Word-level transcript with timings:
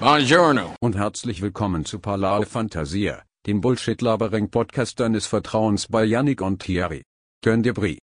Buongiorno. 0.00 0.76
und 0.80 0.96
herzlich 0.96 1.42
willkommen 1.42 1.84
zu 1.84 1.98
Palao 1.98 2.42
Fantasia, 2.42 3.22
dem 3.48 3.60
Bullshit-Labering-Podcast 3.60 5.00
deines 5.00 5.26
Vertrauens 5.26 5.88
bei 5.88 6.04
Yannick 6.04 6.40
und 6.40 6.62
Thierry. 6.62 7.02
Könnt 7.44 7.66
ihr 7.66 7.74
Brie? 7.74 7.98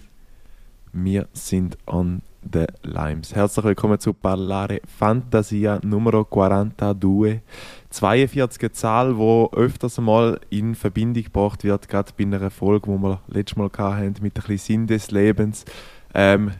Wir 0.94 1.28
sind 1.34 1.78
on 1.88 2.22
the 2.50 2.68
Limes. 2.84 3.36
Herzlich 3.36 3.66
willkommen 3.66 4.00
zu 4.00 4.14
Parlare 4.14 4.80
Fantasia 4.86 5.82
Numero 5.84 6.24
42. 6.24 7.42
42 7.90 8.72
Zahl, 8.72 9.18
wo 9.18 9.50
öfters 9.52 9.98
mal 10.00 10.40
in 10.50 10.76
Verbindung 10.76 11.24
gebracht 11.24 11.66
wird, 11.66 11.90
gerade 11.90 12.14
bei 12.18 12.24
einer 12.24 12.50
Folge, 12.52 12.88
wo 12.88 12.98
wir 13.00 13.20
letztes 13.28 13.58
Mal 13.58 13.70
hatten, 13.78 14.16
mit 14.22 14.38
ein 14.38 14.44
bisschen 14.48 14.58
Sinn 14.58 14.88
des 14.88 15.12
Lebens. 15.12 15.66
Ähm, 16.14 16.52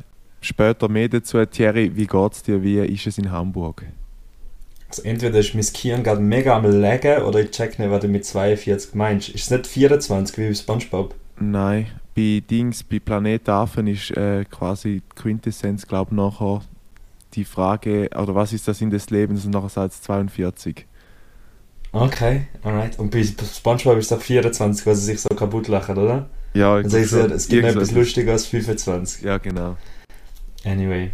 später 0.42 0.90
mehr 0.90 1.08
dazu. 1.08 1.46
Thierry, 1.46 1.96
wie 1.96 2.08
geht's 2.08 2.44
dir? 2.44 2.62
Wie 2.62 2.80
ist 2.80 3.08
es 3.08 3.18
in 3.18 3.32
Hamburg? 3.32 3.86
Also 4.92 5.04
entweder 5.04 5.40
ist 5.40 5.56
mein 5.56 5.66
Gehirn 5.72 6.04
gerade 6.04 6.20
mega 6.20 6.54
am 6.54 6.66
Laggen 6.66 7.24
oder 7.24 7.40
ich 7.40 7.52
check 7.52 7.80
nicht, 7.80 7.90
was 7.90 8.02
du 8.02 8.10
mit 8.10 8.26
42 8.26 8.94
meinst. 8.94 9.30
Ist 9.30 9.44
es 9.44 9.50
nicht 9.50 9.68
24 9.68 10.38
wie 10.38 10.48
bei 10.50 10.54
Spongebob? 10.54 11.16
Nein, 11.40 11.88
bei 12.14 12.44
Dings, 12.50 12.84
bei 12.84 13.00
Planet 13.00 13.48
Affen 13.48 13.88
ist 13.88 14.12
äh, 14.12 14.44
quasi 14.44 15.02
die 15.02 15.16
Quintessenz, 15.16 15.88
glaube 15.88 16.12
ich, 16.12 16.18
nachher 16.18 16.62
die 17.36 17.46
Frage, 17.46 18.10
oder 18.14 18.36
was 18.36 18.52
ist 18.52 18.68
der 18.68 18.74
Sinn 18.74 18.90
des 18.90 19.10
Lebens 19.10 19.46
und 19.46 19.52
nachher 19.52 19.70
sagt 19.70 19.94
es 19.94 20.02
42. 20.02 20.86
Okay, 21.94 22.48
alright. 22.62 23.00
Und 23.00 23.12
bei 23.12 23.24
Spongebob 23.24 23.98
ist 23.98 24.12
es 24.12 24.18
auch 24.18 24.22
24, 24.22 24.86
weil 24.86 24.96
sie 24.96 25.06
sich 25.06 25.22
so 25.22 25.30
kaputt 25.30 25.70
lachen, 25.70 25.98
oder? 25.98 26.30
Ja, 26.54 26.74
Also 26.76 26.98
ich 26.98 27.08
sehe, 27.10 27.28
es 27.28 27.48
gibt 27.48 27.64
etwas 27.64 27.94
lustiger 27.94 28.34
als 28.34 28.46
25. 28.46 29.24
Ja, 29.24 29.38
genau. 29.38 29.78
Anyway. 30.66 31.12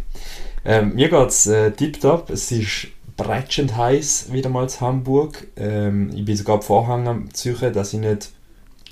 Ähm, 0.64 0.96
mir 0.96 1.08
geht's 1.08 1.46
äh, 1.46 1.70
tiptop. 1.70 2.28
Es 2.30 2.50
ist 2.50 2.88
bretschend 3.18 3.76
heiß 3.76 4.32
wieder 4.32 4.48
mal 4.48 4.68
zu 4.70 4.80
Hamburg. 4.80 5.48
Ähm, 5.56 6.10
ich 6.14 6.24
bin 6.24 6.36
sogar 6.36 6.62
Vorhang 6.62 7.06
am 7.06 7.34
Züchen, 7.34 7.74
dass 7.74 7.92
ich 7.92 8.00
nicht 8.00 8.30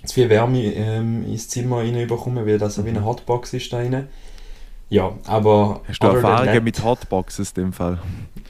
zu 0.05 0.15
viel 0.15 0.29
Wärme 0.29 0.63
ähm, 0.75 1.25
ins 1.25 1.49
Zimmer 1.49 1.79
reinbekomme, 1.79 2.45
weil 2.47 2.59
das 2.59 2.75
so 2.75 2.85
wie 2.85 2.91
eine 2.91 3.05
Hotbox 3.05 3.55
ist 3.55 3.73
da 3.73 3.79
rein. 3.79 4.09
Ja, 4.89 5.13
aber... 5.27 5.81
Hast 5.89 6.01
du 6.01 6.07
Erfahrungen 6.07 6.55
that- 6.55 6.63
mit 6.63 6.85
Hotboxes 6.85 7.53
in 7.57 7.65
dem 7.65 7.73
Fall? 7.73 7.99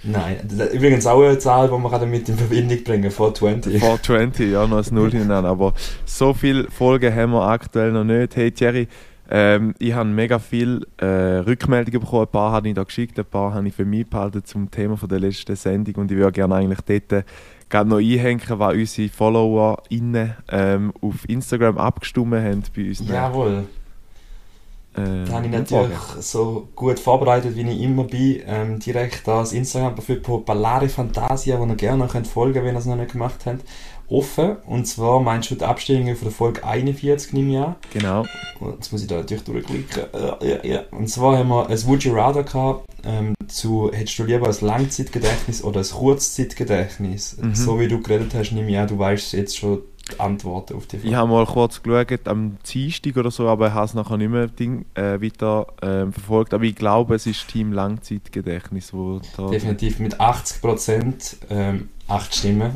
Nein, 0.02 0.36
übrigens 0.72 1.06
auch 1.06 1.22
eine 1.22 1.38
Zahl, 1.38 1.68
die 1.68 1.72
man 1.72 1.90
gerade 1.90 2.04
mit 2.04 2.28
in 2.28 2.36
Verbindung 2.36 2.84
bringen 2.84 3.10
420. 3.10 3.80
420, 3.80 4.50
ja, 4.52 4.66
noch 4.66 4.86
ein 4.86 4.94
Null 4.94 5.10
hinten 5.12 5.30
an. 5.30 5.46
Aber 5.46 5.72
so 6.04 6.34
viele 6.34 6.70
Folgen 6.70 7.14
haben 7.14 7.32
wir 7.32 7.42
aktuell 7.42 7.92
noch 7.92 8.04
nicht. 8.04 8.36
Hey 8.36 8.50
Thierry, 8.50 8.86
ähm, 9.30 9.74
ich 9.78 9.92
habe 9.92 10.08
mega 10.08 10.38
viele 10.38 10.86
äh, 10.98 11.38
Rückmeldungen 11.38 12.00
bekommen. 12.00 12.22
Ein 12.22 12.30
paar 12.30 12.52
habe 12.52 12.68
ich 12.68 12.74
da 12.74 12.84
geschickt, 12.84 13.18
ein 13.18 13.24
paar 13.24 13.54
habe 13.54 13.66
ich 13.66 13.74
für 13.74 13.84
mich 13.84 14.08
behalten 14.08 14.44
zum 14.44 14.70
Thema 14.70 14.96
von 14.96 15.08
der 15.08 15.20
letzten 15.20 15.56
Sendung. 15.56 15.94
Und 15.96 16.10
ich 16.10 16.16
würde 16.16 16.32
gerne 16.32 16.54
eigentlich 16.54 16.80
dort 16.82 17.24
gerade 17.68 17.88
noch 17.88 17.98
einhängen, 17.98 18.42
was 18.48 18.74
unsere 18.74 19.08
FollowerInnen 19.08 20.34
ähm, 20.50 20.92
auf 21.00 21.28
Instagram 21.28 21.78
abgestimmt 21.78 22.34
haben 22.34 22.62
bei 22.74 22.88
uns. 22.88 23.08
Jawohl. 23.08 23.64
äh, 24.96 25.24
Da 25.26 25.32
habe 25.32 25.46
ich 25.46 25.52
natürlich 25.52 25.98
so 26.20 26.68
gut 26.76 27.00
vorbereitet, 27.00 27.56
wie 27.56 27.68
ich 27.68 27.80
immer 27.80 28.04
bin, 28.04 28.42
ähm, 28.46 28.78
direkt 28.78 29.26
das 29.26 29.52
Instagram-Profil 29.52 30.20
Popolare 30.20 30.88
Fantasia, 30.88 31.58
wo 31.58 31.66
ihr 31.66 31.74
gerne 31.74 32.04
noch 32.04 32.12
könnt 32.12 32.28
folgen 32.28 32.64
wenn 32.64 32.74
ihr 32.74 32.78
es 32.78 32.86
noch 32.86 32.96
nicht 32.96 33.12
gemacht 33.12 33.40
habt, 33.46 33.64
offen. 34.08 34.56
Und 34.66 34.86
zwar 34.86 35.20
meinst 35.20 35.50
du 35.50 35.54
die 35.54 35.64
Abstimmungen 35.64 36.16
von 36.16 36.28
der 36.28 36.32
Folge 36.32 36.64
41, 36.64 37.32
nehme 37.32 37.52
ich 37.52 37.58
an. 37.58 37.74
Genau. 37.92 38.24
Und 38.60 38.74
Jetzt 38.74 38.92
muss 38.92 39.02
ich 39.02 39.08
da 39.08 39.16
natürlich 39.16 39.44
durchklicken. 39.44 40.04
Äh. 40.12 40.84
Und 40.90 41.08
zwar 41.08 41.38
haben 41.38 41.48
wir 41.48 41.68
ein 41.68 41.86
Would 41.86 42.04
You 42.04 42.14
Rather 42.14 42.42
gehabt, 42.42 42.86
ähm, 43.04 43.34
zu, 43.48 43.90
hättest 43.92 44.18
du 44.18 44.24
lieber 44.24 44.48
ein 44.48 44.56
Langzeitgedächtnis 44.60 45.62
oder 45.62 45.80
ein 45.80 45.86
Kurzzeitgedächtnis? 45.86 47.36
Mhm. 47.40 47.54
So 47.54 47.78
wie 47.78 47.88
du 47.88 48.00
geredet 48.00 48.34
hast, 48.34 48.52
nehme 48.52 48.70
ich 48.70 48.78
an, 48.78 48.88
du 48.88 48.98
weißt 48.98 49.32
jetzt 49.34 49.56
schon 49.56 49.82
die 50.10 50.20
Antworten 50.20 50.74
auf 50.74 50.86
die 50.86 50.98
Frage. 50.98 51.08
Ich 51.08 51.14
habe 51.14 51.30
mal 51.30 51.46
kurz 51.46 51.82
geschaut, 51.82 52.28
am 52.28 52.58
Dienstag 52.72 53.16
oder 53.16 53.30
so, 53.30 53.48
aber 53.48 53.68
ich 53.68 53.74
habe 53.74 53.86
es 53.86 53.94
nachher 53.94 54.16
nicht 54.16 54.30
mehr 54.30 54.46
Ding, 54.46 54.86
äh, 54.94 55.20
weiter 55.20 55.66
ähm, 55.82 56.12
verfolgt. 56.12 56.54
Aber 56.54 56.64
ich 56.64 56.76
glaube, 56.76 57.16
es 57.16 57.26
ist 57.26 57.48
Team 57.48 57.72
Langzeitgedächtnis, 57.72 58.92
wo 58.92 59.20
da... 59.36 59.48
Definitiv 59.48 59.98
mit 59.98 60.20
80%, 60.20 61.36
ähm, 61.50 61.88
8 62.08 62.34
Stimmen, 62.34 62.72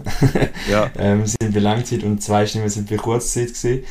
Ja, 0.71 0.91
ähm, 0.99 1.27
sind 1.27 1.55
bei 1.55 1.61
Langzeit 1.61 2.03
und 2.03 2.23
2 2.23 2.47
Stimmen 2.47 2.69
sind 2.69 2.91
bei 2.91 2.97
Kurzzeit 2.97 3.49
gewesen. 3.49 3.85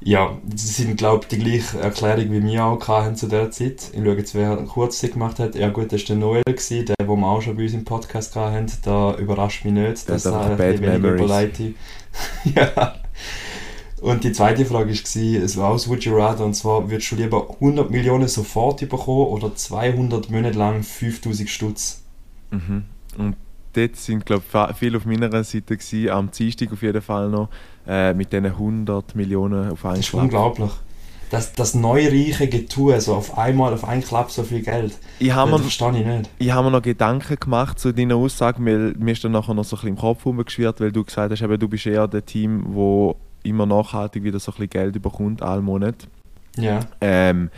Ja, 0.00 0.36
sie 0.54 0.84
sind, 0.84 0.96
glaube 0.96 1.24
ich, 1.24 1.28
die 1.28 1.42
gleiche 1.42 1.80
Erklärung 1.80 2.30
wie 2.30 2.44
wir 2.44 2.64
auch 2.64 2.86
hatten 2.86 3.16
zu 3.16 3.26
der 3.26 3.50
Zeit. 3.50 3.90
Ich 3.92 4.04
schaue 4.04 4.16
jetzt, 4.16 4.34
wer 4.34 4.56
Kurzzeit 4.56 5.14
gemacht 5.14 5.38
hat. 5.38 5.54
Ja 5.54 5.70
gut, 5.70 5.90
das 5.90 6.02
war 6.02 6.06
der 6.08 6.16
Noel, 6.16 6.42
gewesen, 6.44 6.86
der, 6.86 6.96
den 6.96 7.08
wir 7.08 7.26
auch 7.26 7.40
schon 7.40 7.56
bei 7.56 7.62
uns 7.62 7.72
im 7.72 7.84
Podcast 7.84 8.36
hatten. 8.36 8.70
Da 8.82 9.16
überrascht 9.16 9.64
mich 9.64 9.72
nicht, 9.72 10.08
dass 10.08 10.26
hat 10.26 10.58
er 10.60 10.66
ein 10.66 10.80
memories. 10.80 11.20
überleitet. 11.20 11.74
ja. 12.54 12.94
Und 14.00 14.22
die 14.24 14.32
zweite 14.32 14.66
Frage 14.66 14.90
war, 14.90 15.42
es 15.42 15.56
war 15.56 15.70
aus 15.70 15.88
Would 15.88 16.04
You 16.04 16.14
Rather, 16.14 16.44
und 16.44 16.54
zwar, 16.54 16.90
würdest 16.90 17.10
du 17.10 17.16
lieber 17.16 17.48
100 17.50 17.90
Millionen 17.90 18.28
sofort 18.28 18.86
bekommen 18.88 19.26
oder 19.28 19.54
200 19.54 20.30
Monate 20.30 20.58
lang 20.58 20.82
5000 20.82 21.48
Stutz? 21.48 22.02
Mhm. 22.50 22.84
Und 23.16 23.36
dort 23.76 23.96
sind, 23.96 24.24
glaube 24.26 24.42
ich, 24.70 24.76
viele 24.76 24.96
auf 24.98 25.04
meiner 25.04 25.30
Seite 25.44 25.76
gewesen, 25.76 26.10
am 26.10 26.30
Dienstag 26.30 26.72
auf 26.72 26.82
jeden 26.82 27.02
Fall 27.02 27.28
noch, 27.28 27.48
äh, 27.86 28.14
mit 28.14 28.32
diesen 28.32 28.46
100 28.46 29.14
Millionen 29.14 29.70
auf 29.70 29.84
einen 29.84 29.96
Das 29.96 30.06
ist 30.06 30.14
unglaublich. 30.14 30.70
Das, 31.30 31.52
das 31.54 31.74
neureiche 31.74 32.46
Getue, 32.48 33.00
so 33.00 33.14
auf 33.14 33.36
einmal, 33.36 33.72
auf 33.72 33.84
einen 33.84 34.02
Klapp 34.02 34.30
so 34.30 34.44
viel 34.44 34.62
Geld. 34.62 34.96
Ich 35.18 35.32
habe 35.32 35.50
das 35.50 35.58
mir, 35.58 35.64
verstehe 35.64 36.00
ich 36.00 36.06
nicht. 36.06 36.30
ich 36.38 36.52
habe 36.52 36.66
mir 36.66 36.70
noch 36.70 36.82
Gedanken 36.82 37.36
gemacht 37.36 37.80
zu 37.80 37.92
deiner 37.92 38.14
Aussage, 38.14 38.64
weil 38.64 38.94
mir 38.96 39.12
ist 39.12 39.24
dann 39.24 39.32
nachher 39.32 39.54
noch 39.54 39.64
so 39.64 39.74
ein 39.74 39.80
bisschen 39.80 39.88
im 39.88 39.96
Kopf 39.96 40.24
rumgeschwirrt, 40.24 40.80
weil 40.80 40.92
du 40.92 41.02
gesagt 41.02 41.32
hast, 41.32 41.42
eben, 41.42 41.58
du 41.58 41.68
bist 41.68 41.86
eher 41.86 42.06
der 42.06 42.24
Team, 42.24 42.64
wo 42.68 43.16
immer 43.42 43.66
nachhaltig 43.66 44.22
wieder 44.22 44.38
so 44.38 44.52
ein 44.52 44.54
bisschen 44.54 44.70
Geld 44.70 45.02
bekommt, 45.02 45.42
alle 45.42 45.62
Monat. 45.62 46.06
Ja. 46.56 46.80
Ähm, 47.00 47.50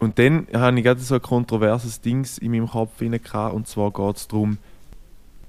und 0.00 0.18
dann 0.18 0.46
habe 0.52 0.78
ich 0.78 0.84
gerade 0.84 1.00
so 1.00 1.14
ein 1.14 1.22
kontroverses 1.22 2.00
Ding 2.00 2.26
in 2.40 2.52
meinem 2.52 2.68
Kopf 2.68 2.98
gehabt, 2.98 3.54
und 3.54 3.66
zwar 3.66 3.90
geht 3.90 4.16
es 4.16 4.28
darum, 4.28 4.58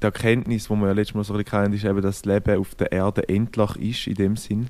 die 0.01 0.05
Erkenntnis, 0.05 0.67
die 0.67 0.75
wir 0.75 0.87
ja 0.87 0.93
letztes 0.93 1.15
Mal 1.15 1.23
so 1.23 1.33
ein 1.33 1.43
bisschen 1.43 1.59
hatten, 1.59 1.73
ist 1.73 1.85
eben, 1.85 2.01
dass 2.01 2.21
das 2.21 2.25
Leben 2.25 2.59
auf 2.59 2.75
der 2.75 2.91
Erde 2.91 3.27
endlich 3.27 3.75
ist, 3.77 4.07
in 4.07 4.15
dem 4.15 4.35
Sinn. 4.37 4.69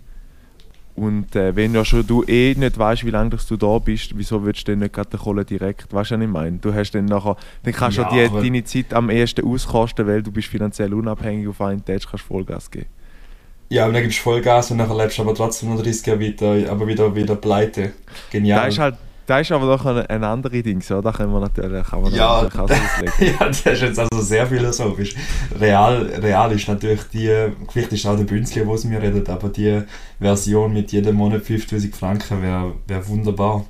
Und 0.96 1.34
äh, 1.36 1.56
wenn 1.56 1.74
ja 1.74 1.86
schon 1.86 2.06
du 2.06 2.24
eh 2.24 2.54
nicht 2.58 2.78
weißt, 2.78 3.06
wie 3.06 3.10
lange 3.10 3.30
du 3.30 3.58
da 3.58 3.80
bist, 3.80 4.18
wieso 4.18 4.44
würdest 4.44 4.68
du 4.68 4.74
dann 4.74 4.80
nicht 4.80 4.94
gerade 4.94 5.18
Kohle 5.18 5.46
direkt, 5.46 5.94
weißt 5.94 6.12
du, 6.12 6.16
was 6.16 6.22
ich 6.22 6.28
meine? 6.28 6.58
Du 6.58 6.74
hast 6.74 6.92
dann 6.92 7.06
nachher, 7.06 7.38
dann 7.64 7.74
kannst 7.74 8.00
du 8.00 8.02
Ja, 8.02 8.28
die, 8.28 8.42
deine 8.42 8.64
Zeit 8.66 8.94
am 8.94 9.10
ehesten 9.10 9.46
auskosten, 9.46 10.06
weil 10.06 10.22
du 10.22 10.32
bist 10.32 10.50
finanziell 10.50 10.94
unabhängig 10.94 11.48
auf 11.48 11.62
einen 11.62 11.86
Tag, 11.86 12.02
kannst 12.10 12.26
Vollgas 12.26 12.70
geben. 12.70 12.88
Ja, 13.70 13.86
und 13.86 13.94
dann 13.94 14.02
gibst 14.02 14.18
du 14.20 14.24
Vollgas 14.24 14.72
und 14.72 14.80
dann 14.80 14.98
lebst 14.98 15.18
du 15.20 15.22
aber 15.22 15.36
trotzdem 15.36 15.70
noch 15.70 15.82
30 15.82 16.06
Jahre 16.06 16.20
weiter, 16.20 16.72
aber 16.72 16.88
wieder, 16.88 17.16
wieder 17.16 17.36
pleite. 17.36 17.94
Genial. 18.30 18.66
Das 18.66 18.74
ist 18.74 18.80
halt, 18.80 18.96
das 19.30 19.42
ist 19.42 19.52
aber 19.52 19.66
doch 19.68 19.86
ein, 19.86 20.06
ein 20.08 20.24
andere 20.24 20.62
Ding, 20.64 20.82
so. 20.82 21.02
Da 21.02 21.12
können 21.12 21.32
wir 21.32 21.40
natürlich, 21.40 21.86
kann 21.88 22.02
man 22.02 22.14
Ja, 22.14 22.42
natürlich 22.44 22.60
auch 22.60 22.70
auslegen. 23.10 23.38
ja, 23.40 23.48
das 23.48 23.66
ist 23.66 23.82
jetzt 23.82 24.00
also 24.00 24.22
sehr 24.22 24.48
philosophisch. 24.48 25.16
Real, 25.60 26.02
real 26.22 26.52
ist 26.52 26.68
natürlich 26.68 27.04
die, 27.14 27.52
vielleicht 27.70 27.94
ist 27.94 28.06
auch 28.08 28.18
der 28.18 28.24
Bünzli, 28.24 28.66
wo 28.66 28.74
es 28.74 28.84
mir 28.86 29.02
redet, 29.02 29.30
aber 29.30 29.50
die 29.50 29.82
Version 30.20 30.74
mit 30.74 30.92
jedem 30.92 31.16
Monat 31.16 31.44
5000 31.44 31.96
Franken 31.96 32.42
wäre 32.42 32.74
wär 32.88 33.08
wunderbar. 33.08 33.66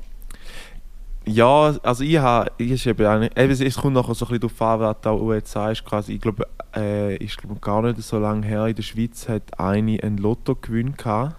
Ja, 1.25 1.75
also 1.83 2.03
ich 2.03 2.17
habe, 2.17 2.51
ich 2.57 2.71
ist 2.71 2.87
eben, 2.87 3.23
eben, 3.23 3.51
es- 3.51 3.61
es 3.61 3.75
kommt 3.75 3.93
nachher 3.93 4.15
so 4.15 4.25
ein 4.25 4.39
bisschen 4.39 4.55
darauf 4.57 4.61
an, 4.61 4.79
was 4.79 5.19
du 5.19 5.33
jetzt 5.33 5.51
sagst, 5.51 5.85
quasi, 5.85 6.13
ich 6.13 6.21
glaube, 6.21 6.47
äh, 6.75 7.15
ist 7.17 7.37
glaub, 7.37 7.61
gar 7.61 7.81
nicht 7.83 8.01
so 8.01 8.17
lange 8.17 8.47
her, 8.47 8.65
in 8.65 8.75
der 8.75 8.81
Schweiz 8.83 9.27
hat 9.29 9.59
eine 9.59 10.01
einen 10.01 10.17
Lottogewinn 10.17 10.95
gehabt, 10.97 11.35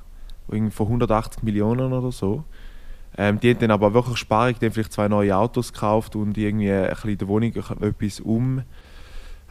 irgendwie 0.49 0.71
von 0.75 0.87
180 0.87 1.43
Millionen 1.43 1.93
oder 1.93 2.13
so. 2.13 2.45
Ähm, 3.23 3.39
die 3.39 3.51
hat 3.51 3.61
dann 3.61 3.71
aber 3.71 3.93
wirklich 3.93 4.25
haben 4.31 4.55
vielleicht 4.73 4.95
zwei 4.95 5.07
neue 5.07 5.37
Autos 5.37 5.75
gekauft 5.75 6.17
und 6.17 6.39
irgendwie 6.39 6.73
ein 6.73 6.89
bisschen 6.89 7.11
in 7.11 7.19
der 7.19 7.29
Wohnung 7.29 7.53
etwas 7.55 8.21
um, 8.21 8.63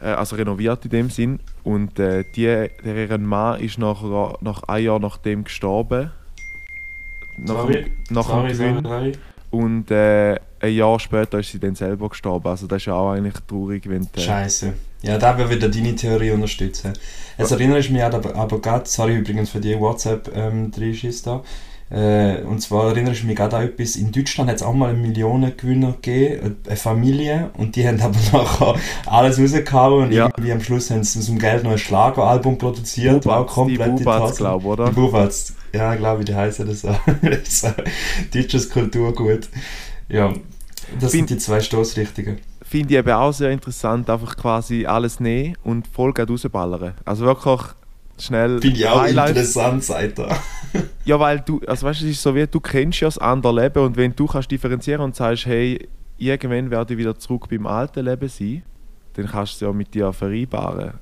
äh, 0.02 0.06
also 0.06 0.34
renoviert 0.34 0.84
in 0.86 0.90
dem 0.90 1.08
Sinn. 1.08 1.38
Und 1.62 1.96
äh, 2.00 2.24
die, 2.34 2.46
der 2.46 2.68
ihren 2.84 3.24
Mann 3.24 3.60
ist 3.60 3.78
nach, 3.78 4.02
nach 4.40 4.64
ein 4.64 4.82
Jahr 4.82 4.98
nachdem 4.98 5.44
gestorben. 5.44 6.10
Nach, 7.36 7.64
dem- 7.66 7.92
nach 8.10 8.26
sorry, 8.26 8.52
Gewinn. 8.52 8.82
sorry. 8.82 9.12
Und 9.52 9.88
äh, 9.92 10.34
ein 10.58 10.74
Jahr 10.74 10.98
später 10.98 11.38
ist 11.38 11.52
sie 11.52 11.60
dann 11.60 11.76
selber 11.76 12.08
gestorben. 12.08 12.48
Also 12.48 12.66
das 12.66 12.78
ist 12.82 12.86
ja 12.86 12.94
auch 12.94 13.12
eigentlich 13.12 13.34
traurig, 13.46 13.88
wenn 13.88 14.08
die, 14.16 14.20
Scheiße. 14.20 14.72
Ja, 15.02 15.16
da 15.16 15.38
würde 15.38 15.54
wieder 15.54 15.68
deine 15.68 15.94
Theorie 15.94 16.32
unterstützen. 16.32 16.92
Jetzt 17.38 17.52
erinnere 17.52 17.78
ich 17.78 17.88
mich 17.88 18.02
aber, 18.02 18.34
aber 18.34 18.60
gerade, 18.60 18.88
sorry 18.88 19.16
übrigens 19.16 19.50
für 19.50 19.60
die 19.60 19.78
WhatsApp 19.78 20.28
ähm, 20.34 20.72
ist 20.76 21.24
da. 21.24 21.44
Äh, 21.90 22.42
und 22.42 22.60
zwar 22.62 22.90
erinnere 22.90 23.14
ich 23.14 23.24
mich 23.24 23.34
gerade 23.36 23.56
an 23.56 23.64
etwas, 23.64 23.96
in 23.96 24.12
Deutschland 24.12 24.48
hat 24.48 24.56
es 24.56 24.62
auch 24.62 24.72
mal 24.74 24.90
einen 24.90 25.02
Millionengewinner 25.02 25.94
gegeben, 26.00 26.56
eine 26.66 26.76
Familie, 26.76 27.50
und 27.58 27.74
die 27.74 27.86
haben 27.86 28.00
aber 28.02 28.14
nachher 28.32 28.74
alles 29.06 29.40
rausgehauen 29.40 30.04
und 30.06 30.12
Ja. 30.12 30.26
irgendwie 30.26 30.52
am 30.52 30.60
Schluss 30.60 30.90
haben 30.90 31.02
sie 31.02 31.18
aus 31.18 31.26
dem 31.26 31.38
Geld 31.40 31.64
noch 31.64 31.72
ein 31.72 31.78
Schlageralbum 31.78 32.58
produziert, 32.58 33.26
war 33.26 33.40
auch 33.40 33.46
komplett 33.46 33.98
die 33.98 34.04
Bubats, 34.04 34.30
Hose. 34.30 34.36
glaube 34.36 34.66
oder? 34.68 34.86
Die 34.90 34.92
Bubats. 34.94 35.54
Ja, 35.72 35.94
glaube 35.96 36.20
ich, 36.20 36.26
die 36.26 36.34
heißen 36.34 36.66
das 36.66 36.80
so 36.82 36.88
deutsches 38.34 38.70
Kulturgut. 38.70 39.48
Ja, 40.08 40.32
das 41.00 41.10
Fin- 41.12 41.20
sind 41.26 41.30
die 41.30 41.38
zwei 41.38 41.60
Stoßrichtungen. 41.60 42.38
finde 42.62 42.94
ich 42.94 42.98
eben 42.98 43.10
auch 43.10 43.32
sehr 43.32 43.50
interessant, 43.50 44.08
einfach 44.10 44.36
quasi 44.36 44.86
alles 44.86 45.20
nehmen 45.20 45.56
und 45.64 45.86
voll 45.86 46.12
rausballern. 46.16 46.94
Also 47.04 47.24
wirklich 47.24 47.62
schnell 48.24 48.60
Finde 48.60 48.76
ich 48.78 48.86
auch 48.88 49.00
Highlights. 49.00 49.30
interessant, 49.30 49.84
sagt 49.84 50.18
er. 50.18 50.36
Ja, 51.04 51.18
weil 51.18 51.40
du, 51.40 51.60
also 51.66 51.86
weißt 51.86 52.02
du, 52.02 52.04
es 52.04 52.10
ist 52.12 52.22
so 52.22 52.34
wie, 52.34 52.46
du 52.46 52.60
kennst 52.60 53.00
ja 53.00 53.08
das 53.08 53.18
andere 53.18 53.60
Leben 53.62 53.82
und 53.82 53.96
wenn 53.96 54.14
du 54.14 54.26
kannst 54.26 54.50
differenzieren 54.50 55.00
und 55.00 55.16
sagst, 55.16 55.46
hey, 55.46 55.88
irgendwann 56.18 56.70
werde 56.70 56.92
ich 56.94 56.98
wieder 56.98 57.18
zurück 57.18 57.48
beim 57.48 57.66
alten 57.66 58.04
Leben 58.04 58.28
sein, 58.28 58.62
dann 59.14 59.26
kannst 59.26 59.54
du 59.54 59.56
es 59.56 59.60
ja 59.68 59.72
mit 59.72 59.92
dir 59.94 60.12
vereinbaren. 60.12 60.92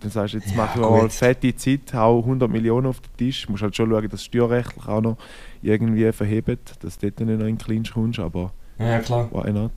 Dann 0.00 0.10
sagst 0.10 0.34
du, 0.34 0.38
jetzt 0.38 0.50
Ja, 0.50 0.56
machen 0.56 0.80
wir 0.82 0.90
mal 0.90 1.08
fette 1.10 1.54
Zeit, 1.54 1.92
hau 1.94 2.18
100 2.20 2.50
Millionen 2.50 2.86
auf 2.88 3.00
den 3.00 3.16
Tisch. 3.16 3.44
Du 3.46 3.52
musst 3.52 3.62
halt 3.62 3.76
schon 3.76 3.90
schauen, 3.90 4.02
dass 4.08 4.20
du 4.22 4.24
steuerrechtlich 4.24 4.86
auch 4.88 5.00
noch 5.00 5.16
irgendwie 5.62 6.10
verhebt, 6.12 6.74
dass 6.82 6.98
du 6.98 7.10
dort 7.10 7.20
nicht 7.28 7.38
noch 7.38 7.46
in 7.46 7.56
den 7.56 7.58
Clinch 7.58 7.92
kommst, 7.92 8.18
aber 8.18 8.52
Ja, 8.78 8.98
klar. 9.00 9.28
why 9.30 9.52
not? 9.52 9.70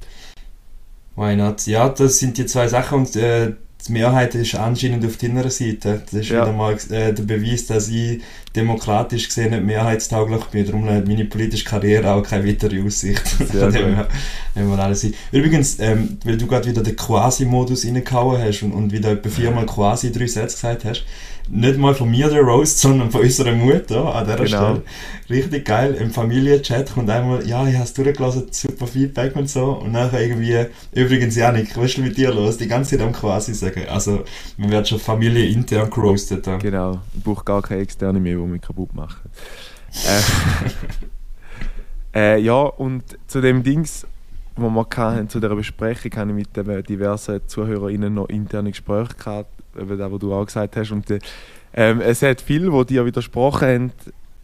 Why 1.15 1.35
not? 1.35 1.65
Ja, 1.67 1.89
das 1.89 2.19
sind 2.19 2.37
die 2.37 2.45
zwei 2.45 2.67
Sachen 2.67 2.99
und 2.99 3.15
äh, 3.15 3.53
die 3.87 3.91
Mehrheit 3.93 4.35
ist 4.35 4.55
anscheinend 4.55 5.05
auf 5.05 5.17
deiner 5.17 5.49
Seite. 5.49 6.01
Das 6.03 6.13
ist 6.13 6.29
Ja. 6.29 6.41
wieder 6.43 6.51
mal 6.53 6.73
äh, 6.89 7.13
der 7.13 7.23
Beweis, 7.23 7.67
dass 7.67 7.89
ich 7.89 8.21
demokratisch 8.55 9.27
gesehen 9.27 9.51
nicht 9.51 9.63
mehrheitstauglich 9.63 10.43
bin. 10.45 10.65
Darum 10.65 10.89
hat 10.89 11.07
meine 11.07 11.25
politische 11.25 11.63
Karriere 11.63 12.11
auch 12.13 12.23
keine 12.23 12.47
weitere 12.47 12.81
Aussicht. 12.83 13.23
Sehr 13.51 13.71
haben 13.97 14.07
wir 14.71 14.79
alles. 14.79 15.05
Übrigens, 15.31 15.77
ähm, 15.79 16.17
weil 16.25 16.37
du 16.37 16.47
gerade 16.47 16.67
wieder 16.69 16.81
den 16.81 16.95
Quasi-Modus 16.95 17.85
reingehauen 17.85 18.41
hast 18.41 18.63
und, 18.63 18.71
und 18.73 18.91
wieder 18.91 19.11
etwa 19.11 19.29
viermal 19.29 19.65
quasi 19.65 20.11
drei 20.11 20.27
Sätze 20.27 20.55
gesagt 20.55 20.85
hast, 20.85 21.05
nicht 21.49 21.77
mal 21.77 21.93
von 21.93 22.09
mir 22.09 22.29
der 22.29 22.41
Roast, 22.41 22.79
sondern 22.81 23.11
von 23.11 23.21
unserer 23.21 23.53
Mutter 23.53 24.13
an 24.15 24.25
dieser 24.25 24.37
Genau. 24.37 24.47
Stelle. 24.47 24.83
Richtig 25.29 25.65
geil. 25.65 25.93
Im 25.95 26.11
Familienchat 26.11 26.93
kommt 26.93 27.09
einmal, 27.09 27.45
ja, 27.47 27.67
ich 27.67 27.75
habe 27.75 27.83
es 27.83 27.93
durchgelassen, 27.93 28.47
super 28.51 28.87
Feedback 28.87 29.35
und 29.35 29.49
so. 29.49 29.73
Und 29.73 29.91
nachher 29.91 30.21
irgendwie, 30.21 30.65
übrigens, 30.93 31.35
Janik, 31.35 31.75
was 31.77 31.85
ist 31.85 31.97
mit 31.97 32.17
dir 32.17 32.33
los? 32.33 32.57
Die 32.57 32.67
ganze 32.67 32.97
Zeit 32.97 33.05
am 33.05 33.13
quasi 33.13 33.53
sagen. 33.53 33.83
Also, 33.89 34.23
man 34.57 34.71
wird 34.71 34.87
schon 34.87 34.99
familienintern 34.99 35.89
geroastet. 35.89 36.47
Da. 36.47 36.57
Genau, 36.57 36.99
ich 37.15 37.23
brauche 37.23 37.43
gar 37.43 37.61
keine 37.61 37.81
externe 37.81 38.19
mehr, 38.19 38.37
die 38.37 38.43
mich 38.43 38.61
kaputt 38.61 38.93
machen. 38.95 39.29
Äh, 42.13 42.17
äh, 42.37 42.39
ja, 42.41 42.61
und 42.61 43.03
zu 43.27 43.41
dem 43.41 43.63
Dings, 43.63 44.05
wo 44.55 44.69
wir 44.69 44.87
hatten, 44.95 45.29
zu 45.29 45.39
dieser 45.39 45.55
Besprechung, 45.55 46.11
habe 46.15 46.29
ich 46.31 46.35
mit 46.35 46.55
den 46.55 46.83
diversen 46.83 47.41
ZuhörerInnen 47.47 48.13
noch 48.13 48.29
interne 48.29 48.71
Gespräche 48.71 49.13
gehabt, 49.15 49.51
über 49.77 49.95
das, 49.95 50.11
was 50.11 50.19
du 50.19 50.33
auch 50.33 50.45
gesagt 50.45 50.75
hast. 50.75 50.91
Und 50.91 51.09
äh, 51.11 51.19
ähm, 51.73 52.01
es 52.01 52.21
hat 52.21 52.41
viele, 52.41 52.71
die 52.71 52.93
dir 52.93 53.05
widersprochen 53.05 53.67
haben, 53.67 53.91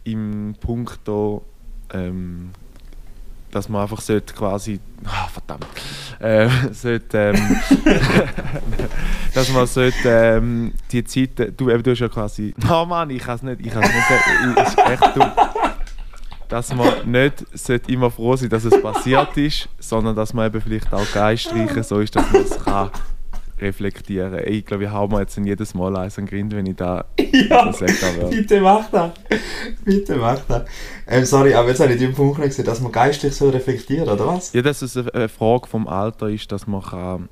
im 0.04 0.54
Punkt, 0.60 1.00
ähm, 1.92 2.50
dass 3.50 3.68
man 3.68 3.82
einfach 3.82 4.00
sollte 4.00 4.34
quasi, 4.34 4.80
ah, 5.04 5.28
verdammt, 5.28 5.66
äh, 6.20 6.48
sollte, 6.72 7.32
ähm, 7.34 7.56
dass 9.34 9.52
man 9.52 9.66
sollte, 9.66 10.08
ähm, 10.08 10.72
die 10.90 11.04
Zeit, 11.04 11.52
du, 11.56 11.70
eben, 11.70 11.82
du 11.82 11.90
hast 11.92 12.00
ja 12.00 12.08
quasi, 12.08 12.54
oh 12.70 12.84
Mann, 12.84 13.10
ich 13.10 13.22
kann 13.22 13.36
es 13.36 13.42
nicht, 13.42 13.60
ich 13.64 13.72
kann 13.72 13.82
es 13.82 13.88
nicht, 13.88 14.10
äh, 14.10 14.62
es 14.62 14.68
ist 14.68 14.78
echt 14.78 15.16
dumm, 15.16 15.32
dass 16.48 16.74
man 16.74 17.10
nicht 17.10 17.44
sollte 17.52 17.90
immer 17.90 18.10
froh 18.10 18.36
sein, 18.36 18.48
dass 18.48 18.64
es 18.64 18.80
passiert 18.82 19.36
ist, 19.36 19.68
sondern 19.78 20.14
dass 20.14 20.34
man 20.34 20.46
eben 20.46 20.60
vielleicht 20.60 20.92
auch 20.92 21.10
Geistreichen 21.12 21.82
so 21.82 22.00
ist, 22.00 22.14
dass 22.14 22.30
man 22.32 22.42
es 22.42 22.64
kann 22.64 22.90
reflektieren. 23.60 24.40
Ich 24.46 24.64
glaube, 24.66 24.84
ich 24.84 24.90
hau 24.90 25.06
mir 25.08 25.20
jetzt 25.20 25.36
jedes 25.36 25.74
Mal 25.74 25.96
eins 25.96 26.18
an 26.18 26.26
Grind, 26.26 26.54
wenn 26.54 26.66
ich 26.66 26.76
da 26.76 27.04
Ja, 27.32 27.72
so 27.72 27.86
sage. 27.86 28.26
bitte 28.30 28.60
mach 28.60 28.90
das. 28.90 29.12
Bitte 29.84 30.16
mach 30.16 30.40
das. 30.46 30.64
Ähm, 31.06 31.24
sorry, 31.24 31.54
aber 31.54 31.68
jetzt 31.68 31.80
habe 31.80 31.92
ich 31.92 31.98
den 31.98 32.14
Punkt 32.14 32.38
nicht 32.38 32.48
gesehen, 32.48 32.64
dass 32.64 32.80
man 32.80 32.92
geistlich 32.92 33.34
so 33.34 33.48
reflektieren, 33.50 34.08
oder 34.08 34.26
was? 34.26 34.52
Ja, 34.52 34.62
dass 34.62 34.82
es 34.82 34.96
eine 34.96 35.28
Frage 35.28 35.66
vom 35.68 35.86
Alter 35.86 36.28
ist, 36.28 36.50
dass 36.52 36.66
man 36.66 36.82
kann 36.82 37.28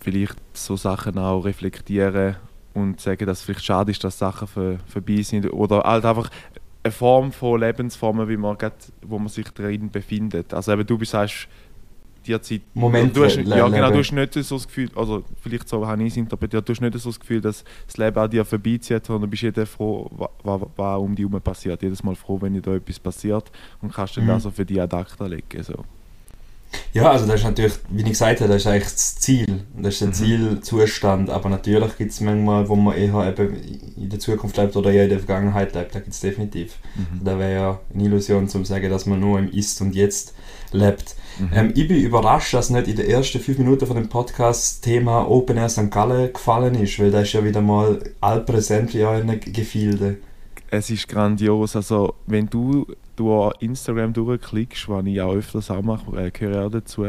vielleicht 0.00 0.36
so 0.52 0.76
Sachen 0.76 1.18
auch 1.18 1.44
reflektieren 1.44 2.36
und 2.74 3.00
sagen, 3.00 3.26
dass 3.26 3.38
es 3.38 3.44
vielleicht 3.44 3.64
schade 3.64 3.90
ist, 3.90 4.04
dass 4.04 4.18
Sachen 4.18 4.46
für, 4.48 4.78
vorbei 4.86 5.22
sind 5.22 5.50
oder 5.52 5.82
halt 5.82 6.04
einfach 6.04 6.28
eine 6.82 6.92
Form 6.92 7.32
von 7.32 7.60
Lebensformen, 7.60 8.28
wie 8.28 8.36
man 8.36 8.58
grad, 8.58 8.74
wo 9.02 9.18
man 9.18 9.28
sich 9.28 9.48
drin 9.50 9.90
befindet. 9.90 10.52
Also 10.52 10.72
eben 10.72 10.86
du 10.86 11.02
sagst, 11.04 11.48
die 12.26 12.40
Zeit... 12.40 12.62
Moment, 12.74 13.16
du 13.16 13.24
hast, 13.24 13.36
le- 13.36 13.56
ja 13.56 13.68
genau, 13.68 13.90
du 13.90 13.98
hast 13.98 14.12
nicht 14.12 14.34
so 14.34 14.56
das 14.56 14.66
Gefühl, 14.66 14.90
also 14.96 15.22
vielleicht 15.40 15.68
so 15.68 15.86
habe 15.86 16.02
ich 16.02 16.08
es 16.12 16.16
interpretiert, 16.16 16.68
du 16.68 16.72
hast 16.72 16.80
nicht 16.80 16.98
so 16.98 17.08
das 17.10 17.20
Gefühl, 17.20 17.40
dass 17.40 17.64
das 17.86 17.96
Leben 17.96 18.18
an 18.18 18.30
dir 18.30 18.44
vorbeizieht, 18.44 19.06
sondern 19.06 19.22
du 19.22 19.28
bist 19.28 19.42
jedes 19.42 19.68
froh, 19.68 20.10
wa- 20.16 20.30
wa- 20.42 20.66
was 20.76 20.98
um 21.00 21.14
dich 21.14 21.26
herum 21.26 21.40
passiert. 21.40 21.82
Jedes 21.82 22.02
Mal 22.02 22.14
froh, 22.14 22.40
wenn 22.40 22.54
dir 22.54 22.62
da 22.62 22.74
etwas 22.74 22.98
passiert 22.98 23.50
und 23.82 23.92
kannst 23.92 24.16
dann 24.16 24.24
Mhm. 24.24 24.28
das 24.28 24.42
so 24.44 24.50
für 24.50 24.64
dich 24.64 24.80
ad 24.80 24.96
acta 24.96 25.26
legen. 25.26 25.62
So. 25.62 25.84
Ja, 26.94 27.10
also 27.10 27.26
das 27.26 27.40
ist 27.40 27.44
natürlich, 27.44 27.74
wie 27.90 28.02
ich 28.02 28.08
gesagt 28.10 28.40
habe, 28.40 28.48
das 28.52 28.62
ist 28.62 28.66
eigentlich 28.68 28.84
das 28.92 29.16
Ziel. 29.16 29.64
Das 29.76 29.94
ist 29.94 30.00
der 30.00 30.08
Mhm. 30.08 30.12
Zielzustand. 30.12 31.28
Aber 31.28 31.48
natürlich 31.48 31.96
gibt 31.98 32.12
es 32.12 32.20
manchmal, 32.20 32.68
wo 32.68 32.76
man 32.76 32.96
eher 32.96 33.14
eben 33.28 33.56
in 33.96 34.08
der 34.10 34.20
Zukunft 34.20 34.56
lebt 34.56 34.76
oder 34.76 34.92
eher 34.92 35.04
in 35.04 35.10
der 35.10 35.18
Vergangenheit 35.18 35.74
lebt, 35.74 35.92
da 35.94 35.98
gibt 35.98 36.12
es 36.14 36.20
definitiv. 36.20 36.74
Mhm. 36.94 37.24
Da 37.24 37.36
wäre 37.38 37.52
ja 37.52 37.80
eine 37.92 38.04
Illusion 38.04 38.48
zu 38.48 38.62
sagen, 38.64 38.88
dass 38.90 39.06
man 39.06 39.18
nur 39.18 39.40
im 39.40 39.50
Ist 39.50 39.80
und 39.80 39.94
Jetzt 39.94 40.34
lebt. 40.70 41.16
Mhm. 41.40 41.50
Ähm, 41.52 41.72
ich 41.74 41.88
bin 41.88 41.96
überrascht, 41.96 42.54
dass 42.54 42.70
nicht 42.70 42.86
in 42.86 42.94
den 42.94 43.10
ersten 43.10 43.40
fünf 43.40 43.58
Minuten 43.58 43.86
von 43.86 43.96
dem 43.96 44.08
Podcast 44.08 44.62
das 44.62 44.80
Thema 44.80 45.28
Open 45.28 45.56
Air 45.56 45.68
St. 45.68 45.90
Gallen 45.90 46.32
gefallen 46.32 46.76
ist, 46.76 46.98
weil 47.00 47.10
das 47.10 47.24
ist 47.24 47.32
ja 47.32 47.42
wieder 47.44 47.60
mal 47.60 47.98
allpräsent 48.20 48.94
in 48.94 49.02
euren 49.04 49.40
Gefilden. 49.40 50.18
es 50.70 50.90
ist 50.90 51.08
grandios. 51.08 51.74
Also, 51.74 52.14
wenn 52.26 52.46
du 52.46 52.86
durch 53.16 53.54
Instagram 53.60 54.12
durchklickst, 54.12 54.88
was 54.88 55.04
ich 55.06 55.20
auch 55.20 55.34
öfters 55.34 55.70
auch 55.70 55.82
mache, 55.82 56.16
äh, 56.26 56.30
gehöre 56.30 56.66
auch 56.66 56.70
dazu, 56.70 57.06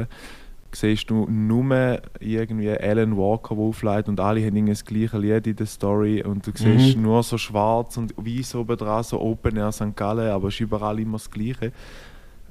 siehst 0.72 1.10
du 1.10 1.26
nur 1.30 2.00
irgendwie 2.20 2.70
Alan 2.70 3.16
Walker, 3.16 3.56
der 3.56 3.64
aufleitet 3.64 4.10
und 4.10 4.20
alle 4.20 4.46
haben 4.46 4.66
das 4.66 4.84
gleiche 4.84 5.18
Lied 5.18 5.48
in 5.48 5.56
der 5.56 5.66
Story 5.68 6.22
und 6.22 6.46
du 6.46 6.52
siehst 6.54 6.98
Mhm. 6.98 7.04
nur 7.04 7.24
so 7.24 7.38
schwarz 7.38 7.96
und 7.98 8.14
weiß 8.18 8.56
oben 8.56 8.76
dran, 8.76 9.02
so 9.04 9.22
Open 9.22 9.56
Air 9.56 9.72
St. 9.72 9.96
Gallen, 9.96 10.30
aber 10.32 10.50
es 10.50 10.56
ist 10.56 10.60
überall 10.62 11.00
immer 11.00 11.14
das 11.18 11.32
Gleiche. 11.32 11.72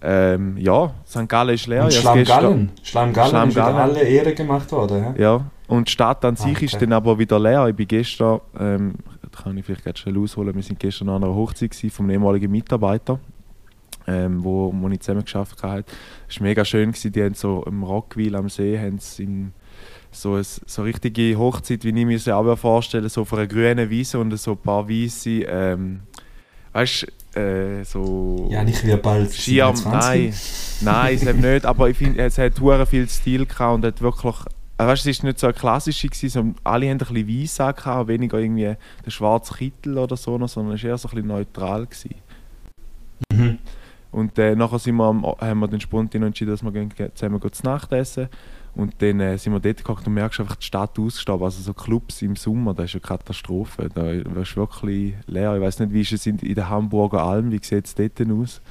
Ähm, 0.07 0.57
ja, 0.59 0.93
St. 1.07 1.29
Gallen 1.29 1.55
ist 1.55 1.67
leer. 1.67 1.85
Und 1.85 1.93
Schlammgallen. 1.93 2.71
Schlammgallen 2.83 3.29
Schlamm 3.31 3.49
ist 3.49 3.55
wieder 3.57 3.75
alle 3.75 4.03
Ehre 4.03 4.35
gemacht 4.35 4.71
worden. 4.73 5.15
hä? 5.15 5.23
Ja, 5.23 5.41
und 5.67 5.89
die 5.89 5.93
Stadt 5.93 6.25
an 6.27 6.37
sich 6.37 6.57
Okay. 6.57 6.65
ist 6.67 6.81
dann 6.83 6.93
aber 6.93 7.19
wieder 7.19 7.39
leer. 7.39 7.69
Ich 7.69 7.75
bin 7.77 7.89
gestern, 7.89 8.41
ähm, 8.59 8.95
kann 9.33 9.57
ich 9.57 9.65
vielleicht 9.65 9.85
ganz 9.85 9.99
schnell 9.99 10.19
ausholen, 10.19 10.55
wir 10.55 10.63
sind 10.63 10.79
gestern 10.79 11.09
an 11.09 11.25
einer 11.25 11.35
Hochzeit 11.35 11.75
vom 11.91 12.09
ehemaligen 12.11 12.51
Mitarbeiter, 12.51 13.19
ähm, 14.07 14.45
wo, 14.45 14.73
wo 14.75 14.89
ich 14.89 15.01
zusammen 15.01 15.25
geschafft 15.25 15.63
habe. 15.63 15.85
Es 16.29 16.39
war 16.39 16.47
mega 16.47 16.65
schön, 16.65 16.93
gewesen. 16.93 17.13
die 17.13 17.23
haben 17.23 17.35
so 17.35 17.63
im 17.67 17.83
Rockwil 17.83 18.37
am 18.37 18.49
See 18.49 18.79
haben 18.79 18.99
in 19.19 19.53
so 20.15 20.35
eine 20.35 20.45
so 20.45 20.83
richtige 20.83 21.37
Hochzeit, 21.39 21.85
wie 21.85 21.89
ich 21.89 22.07
mir 22.07 22.19
sie 22.19 22.35
auch 22.35 22.57
vorstellen 22.57 23.09
so 23.09 23.23
auf 23.23 23.33
einer 23.33 23.47
grünen 23.47 23.91
Wiese 23.91 24.19
und 24.19 24.37
so 24.39 24.53
ein 24.53 24.59
paar 24.59 24.89
weiße, 24.89 25.43
ähm, 25.43 26.01
weißt 26.73 27.07
du, 27.35 27.41
äh, 27.41 27.85
so... 27.85 28.49
Ja, 28.51 28.63
nicht 28.63 28.87
wie 28.87 28.97
bald 28.97 29.33
Schirm, 29.33 29.77
27. 29.77 29.93
nein, 29.93 30.35
nein, 30.83 31.15
es 31.17 31.27
hat 31.27 31.37
nicht, 31.37 31.67
aber 31.67 31.91
ich 31.91 31.97
finde, 31.97 32.23
es 32.23 32.39
hat 32.39 32.61
hure 32.61 32.87
viel 32.87 33.09
Stil 33.09 33.47
gehabt 33.47 33.75
und 33.75 33.85
hat 33.85 34.01
wirklich, 34.01 34.37
äh, 34.79 34.87
weißt, 34.87 35.03
es 35.03 35.19
ist 35.19 35.25
nicht 35.25 35.39
so 35.39 35.49
eine 35.49 35.55
klassische 35.55 36.09
gewesen, 36.09 36.29
sondern 36.29 36.57
alle 36.65 36.87
haben 36.89 37.01
ein 37.01 37.15
bisschen 37.15 37.43
weiß 37.43 37.61
angehabt, 37.61 38.09
weniger 38.09 38.39
irgendwie 38.39 38.75
der 39.05 39.11
schwarze 39.11 39.55
Kittel 39.55 39.99
oder 39.99 40.17
so, 40.17 40.39
sondern 40.47 40.77
es 40.77 40.83
war 40.83 40.91
eher 40.91 40.99
so 40.99 41.09
ein 41.09 41.15
bisschen 41.15 41.29
neutral 41.29 41.87
gewesen. 41.87 42.15
Mhm. 43.33 43.54
Und 44.15 44.39
äh, 44.39 44.55
nachher 44.55 44.79
sind 44.79 44.95
wir 44.95 45.07
am, 45.07 45.25
haben 45.25 45.59
wir 45.59 45.67
dann 45.67 45.81
spontan 45.81 46.23
entschieden, 46.23 46.53
dass 46.53 46.63
wir 46.63 46.71
gehen, 46.71 46.93
zusammen 47.15 47.41
gehen 47.41 47.53
zu 47.53 47.65
Nacht 47.65 47.91
essen. 47.93 48.29
Und 48.77 48.95
dann 49.03 49.19
äh, 49.19 49.37
sind 49.39 49.53
wir 49.53 49.59
dort 49.59 49.79
geguckt 49.79 50.07
und 50.07 50.15
merkst 50.15 50.39
einfach 50.39 50.55
die 50.55 50.67
Stadt 50.67 50.97
ausgestorben. 51.01 51.45
Also 51.45 51.61
so 51.61 51.75
Clubs 51.75 52.23
im 52.23 52.37
Sommer, 52.37 52.75
das 52.75 52.87
ist 52.87 52.95
eine 52.95 53.01
Katastrophe. 53.01 53.89
Da 53.93 54.13
ist 54.13 54.57
wirklich 54.57 55.15
leer. 55.27 55.57
Ich 55.57 55.61
weiß 55.61 55.81
nicht, 55.81 55.93
wie 55.93 56.03
ist 56.03 56.13
es 56.13 56.27
in, 56.27 56.39
in 56.39 56.55
der 56.55 56.69
Hamburger 56.69 57.25
Alm, 57.25 57.51
wie 57.51 57.59
sieht 57.61 57.87
es 57.87 57.95
dort 57.97 58.21
aus? 58.31 58.63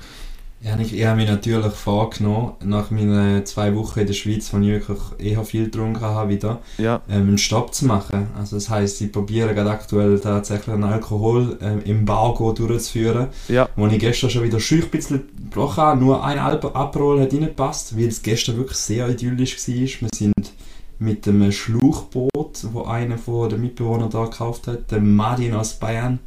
Ja, 0.63 0.79
ich, 0.79 0.97
ich 0.97 1.05
habe 1.05 1.17
mich 1.17 1.29
natürlich 1.29 1.73
vorgenommen, 1.73 2.53
nach 2.63 2.89
meinen 2.89 3.45
zwei 3.45 3.75
Wochen 3.75 3.99
in 3.99 4.07
der 4.07 4.13
Schweiz, 4.13 4.53
wo 4.53 4.59
ich 4.59 4.67
wirklich 4.67 4.99
eher 5.17 5.43
viel 5.43 5.65
getrunken 5.65 5.99
habe, 5.99 6.29
wieder, 6.29 6.61
Ja, 6.77 7.01
ähm, 7.09 7.27
einen 7.27 7.37
Stopp 7.37 7.73
zu 7.73 7.85
machen. 7.85 8.27
Also 8.37 8.55
das 8.55 8.69
heisst, 8.69 9.01
ich 9.01 9.11
probiere 9.11 9.53
gerade 9.53 9.71
aktuell 9.71 10.17
tatsächlich 10.21 10.73
ein 10.73 10.85
Alkohol-Embargo 10.85 12.53
durchzuführen, 12.53 13.27
ja. 13.49 13.67
wo 13.75 13.87
ich 13.87 13.99
gestern 13.99 14.29
schon 14.29 14.43
wieder 14.43 14.61
schüch 14.61 14.85
ein 14.85 14.89
bisschen 14.89 15.23
gebrochen 15.35 15.83
habe. 15.83 15.99
Nur 15.99 16.23
ein 16.23 16.39
Aperol 16.39 17.19
hat 17.19 17.33
reingepasst, 17.33 17.97
weil 17.97 18.07
es 18.07 18.21
gestern 18.21 18.55
wirklich 18.55 18.77
sehr 18.77 19.09
idyllisch 19.09 19.57
war. 19.67 19.75
Wir 19.75 20.09
sind 20.15 20.53
mit 20.97 21.25
dem 21.25 21.51
Schlauchboot, 21.51 22.67
wo 22.71 22.83
einer 22.83 23.17
von 23.17 23.49
den 23.49 23.59
Mitbewohnern 23.59 24.09
da 24.09 24.23
gekauft 24.23 24.67
hat, 24.67 24.91
der 24.91 25.01
Martin 25.01 25.55
aus 25.55 25.73
Bayern, 25.73 26.19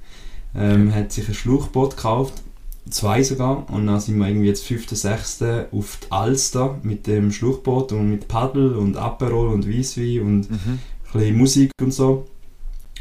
ähm, 0.55 0.95
hat 0.95 1.11
sich 1.11 1.27
ein 1.27 1.35
Schlauchboot 1.35 1.97
gekauft, 1.97 2.43
zwei 2.91 3.23
sogar, 3.23 3.69
und 3.71 3.87
dann 3.87 3.99
sind 4.01 4.19
wir 4.19 4.29
irgendwie 4.29 4.47
jetzt 4.49 4.65
5., 4.65 4.89
6. 4.91 5.43
auf 5.73 5.99
die 6.03 6.13
Alster 6.13 6.79
mit 6.83 7.07
dem 7.07 7.33
Schlauchboot 7.33 7.93
und 7.93 8.11
mit 8.11 8.29
Paddel 8.29 8.75
und 8.77 8.97
Aperol 8.97 9.49
und 9.49 9.69
Weisswein 9.69 10.21
und 10.21 10.51
Mhm. 10.51 10.57
ein 10.67 10.79
bisschen 11.13 11.37
Musik 11.39 11.73
und 11.81 11.93
so. 11.93 12.27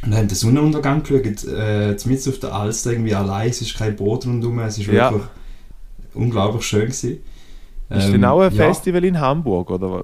Und 0.04 0.12
dann 0.12 0.20
haben 0.22 0.28
den 0.28 0.36
Sonnenuntergang 0.36 1.04
geschaut, 1.04 1.44
äh, 1.46 1.96
mitten 2.06 2.30
auf 2.30 2.40
der 2.40 2.54
Alster 2.54 2.92
irgendwie 2.92 3.16
allein, 3.16 3.50
es 3.50 3.62
ist 3.62 3.76
kein 3.78 3.96
Boot 3.96 4.26
rundherum, 4.26 4.60
es 4.60 4.78
ist 4.78 4.88
Ja. 4.88 5.12
wirklich 5.12 5.30
unglaublich 6.14 6.64
schön 6.64 6.82
gewesen. 6.86 7.20
Ist 7.90 8.06
Ähm, 8.06 8.12
denn 8.14 8.26
auch 8.26 8.42
ein 8.42 8.54
ja. 8.56 8.66
Festival 8.68 9.04
in 9.06 9.20
Hamburg? 9.20 9.70
Oder? 9.72 10.02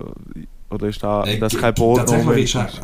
Oder 0.70 0.88
ist 0.88 1.02
da, 1.04 1.24
Äh, 1.26 1.40
das 1.40 1.56
kein 1.58 1.74
Boot? 1.74 1.98
Tatsächlich 1.98 2.56
ist 2.56 2.82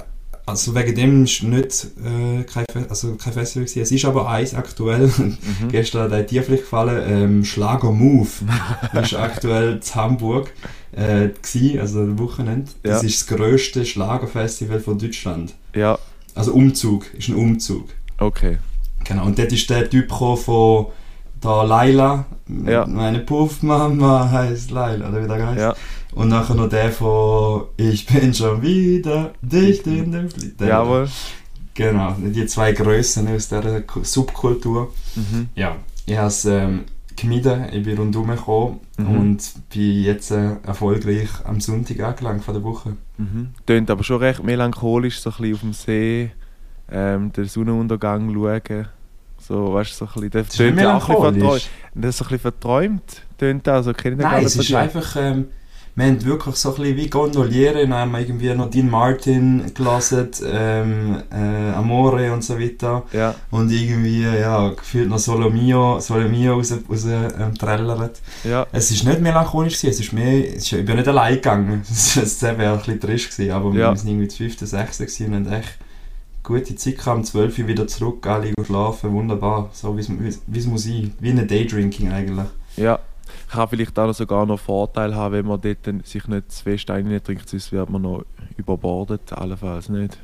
also 0.48 0.74
wegen 0.74 0.96
dem 0.96 1.24
ist 1.26 1.44
nicht 1.44 1.88
äh, 2.04 2.44
kein, 2.44 2.66
also 2.90 3.16
kein 3.16 3.34
Festival 3.34 3.66
gewesen. 3.66 3.82
Es 3.84 3.92
ist 3.92 4.06
aber 4.06 4.28
eins 4.30 4.54
aktuell. 4.56 5.12
Mhm. 5.18 5.70
Gestern 5.70 6.12
hat 6.12 6.32
dir 6.32 6.42
vielleicht 6.44 6.64
gefallen. 6.64 7.04
Ähm, 7.08 7.46
Schlager 7.46 7.92
Move 7.92 8.28
ist 9.02 9.14
aktuell 9.14 9.74
in 9.84 9.96
Hamburg 9.96 10.52
äh, 10.94 11.30
gewesen, 11.30 11.80
also 11.80 12.00
am 12.02 12.18
Wochenende. 12.20 12.72
Das 12.84 13.02
Ja. 13.04 13.08
ist 13.08 13.30
das 13.30 13.38
grösste 13.38 13.86
Schlagerfestival 13.86 14.80
von 14.80 14.98
Deutschland. 14.98 15.54
Ja, 15.76 16.00
Also 16.34 16.54
Umzug, 16.54 17.14
ist 17.14 17.30
ein 17.30 17.36
Umzug. 17.36 17.90
okay. 18.18 18.58
Genau. 19.04 19.26
Und 19.26 19.38
dort 19.40 19.52
ist 19.54 19.70
der 19.70 19.90
Typ 19.90 20.12
von 20.12 20.88
da 21.40 21.64
Laila. 21.64 22.26
Ja. 22.66 22.86
Meine 22.86 23.20
Puffmama 23.20 24.30
heißt 24.32 24.72
Laila, 24.72 25.10
oder 25.10 25.24
wie 25.24 25.28
der 25.28 25.48
heißt. 25.48 25.60
Ja, 25.60 25.76
Und 26.18 26.30
nachher 26.30 26.56
noch 26.56 26.70
der 26.70 26.92
von 26.92 27.66
Ich 27.78 28.06
bin 28.08 28.34
schon 28.34 28.62
wieder 28.62 29.34
dicht 29.42 29.86
in 29.88 30.12
dem 30.12 30.30
Flieg. 30.30 30.58
Der- 30.58 30.68
jawohl. 30.70 31.08
Genau, 31.74 32.16
die 32.20 32.46
zwei 32.48 32.72
Grössen 32.72 33.28
aus 33.28 33.50
dieser 33.50 33.82
Ku- 33.82 34.04
Subkultur. 34.04 34.92
Mhm. 35.16 35.50
Ja, 35.56 35.76
ich 36.08 36.18
habe 36.18 36.28
es 36.28 36.44
ähm, 36.46 36.86
gemieden, 37.16 37.66
ich 37.72 37.84
bin 37.84 37.98
rundherum 38.00 38.30
gekommen 38.30 38.80
Mhm. 38.98 39.08
und 39.20 39.54
bin 39.72 40.02
jetzt 40.04 40.32
äh, 40.32 40.56
erfolgreich 40.66 41.30
am 41.44 41.60
Sonntag 41.62 42.00
angelangt 42.00 42.44
von 42.44 42.56
der 42.56 42.64
Woche. 42.64 42.94
Mhm. 43.18 43.50
Tönt 43.68 43.92
aber 43.92 44.04
schon 44.04 44.18
recht 44.18 44.44
melancholisch, 44.44 45.20
so 45.20 45.30
ein 45.30 45.36
bisschen 45.38 45.54
auf 45.54 45.60
dem 45.62 45.74
See, 45.74 46.32
ähm, 46.92 47.32
den 47.32 47.46
Sonnenuntergang 47.46 48.34
schauen. 48.34 48.88
So, 49.40 49.74
weißt 49.76 49.92
du, 49.92 49.96
so 49.96 50.06
ein 50.06 50.12
bisschen. 50.14 50.30
Das 50.32 50.46
Das 50.48 50.54
ist 50.54 50.58
tönt 50.58 50.80
auch 50.84 50.94
ein 50.94 51.16
bisschen 51.16 51.22
melancholisch. 51.36 51.64
verträumt. 51.64 51.70
Das 52.06 52.16
ist 52.16 52.22
ein 52.22 52.24
bisschen 52.24 52.40
verträumt, 52.40 53.22
tönt 53.38 53.68
das. 53.68 53.88
Also, 53.88 54.10
Nein, 54.16 54.46
es 54.46 54.56
ist 54.56 54.74
einfach, 54.74 55.16
ähm, 55.16 55.46
wir 55.98 56.06
haben 56.06 56.24
wirklich 56.26 56.56
so 56.58 56.70
ein 56.70 56.76
bisschen 56.76 56.96
wie 56.98 57.10
Gondoliere, 57.10 57.82
dann 57.82 57.94
haben 57.96 58.12
wir 58.12 58.20
irgendwie 58.20 58.54
noch 58.54 58.70
Dean 58.70 58.88
Martin 58.90 59.64
gelesen, 59.74 60.30
ähm, 60.46 61.24
äh, 61.32 61.74
Amore 61.74 62.32
und 62.32 62.44
so 62.44 62.60
weiter. 62.60 63.02
Ja, 63.12 63.34
Und 63.50 63.72
irgendwie, 63.72 64.22
ja, 64.22 64.70
gefühlt 64.70 65.10
noch 65.10 65.18
Solomio, 65.18 66.00
Solomio 66.00 66.54
raus, 66.54 66.72
raus 66.88 67.06
ähm, 67.06 67.56
trällert. 67.58 68.22
ja, 68.44 68.68
Es 68.72 68.92
ist 68.92 69.06
nicht 69.06 69.22
melancholisch 69.22 69.74
gewesen, 69.82 69.90
es 69.90 70.00
ist 70.00 70.14
mehr, 70.14 70.48
es 70.56 70.64
ist, 70.64 70.74
ich 70.74 70.86
bin 70.86 70.98
nicht 70.98 71.08
allein 71.08 71.34
gegangen. 71.36 71.82
Es 71.90 72.42
wäre 72.44 72.72
ein 72.74 72.78
bisschen 72.78 73.00
trist 73.00 73.32
gewesen, 73.36 73.52
aber 73.52 73.74
Ja. 73.74 73.90
wir 73.92 73.98
sind 73.98 74.10
irgendwie 74.10 74.28
das 74.28 74.36
fünfte, 74.38 74.68
sechste 74.68 75.06
gewesen 75.08 75.34
und 75.34 75.46
haben 75.48 75.54
echt 75.62 75.78
gute 76.44 76.76
Zeit 76.76 76.98
gehabt, 77.00 77.18
um 77.18 77.24
12 77.24 77.58
Uhr 77.60 77.68
wieder 77.68 77.88
zurück, 77.88 78.26
alle 78.28 78.54
schlafen, 78.66 79.12
wunderbar, 79.14 79.70
so 79.74 79.98
wie 79.98 80.02
es 80.60 80.66
muss 80.68 80.84
sein, 80.84 81.12
wie 81.20 81.32
ein 81.32 81.48
Daydrinking 81.48 82.12
eigentlich. 82.12 82.46
ja. 82.76 83.00
Kann 83.50 83.68
vielleicht 83.68 83.98
auch 83.98 84.08
noch 84.08 84.14
sogar 84.14 84.46
noch 84.46 84.60
Vorteil 84.60 85.16
haben, 85.16 85.34
wenn 85.34 85.46
man 85.46 85.62
dort 85.62 86.06
sich 86.06 86.28
nicht 86.28 86.52
zu 86.52 86.64
fest 86.64 86.88
trinkt, 86.88 87.50
sonst 87.50 87.72
wird 87.72 87.90
man 87.90 88.02
noch 88.02 88.26
überbordet, 88.58 89.34
allenfalls 89.34 89.90
nicht. 89.90 90.18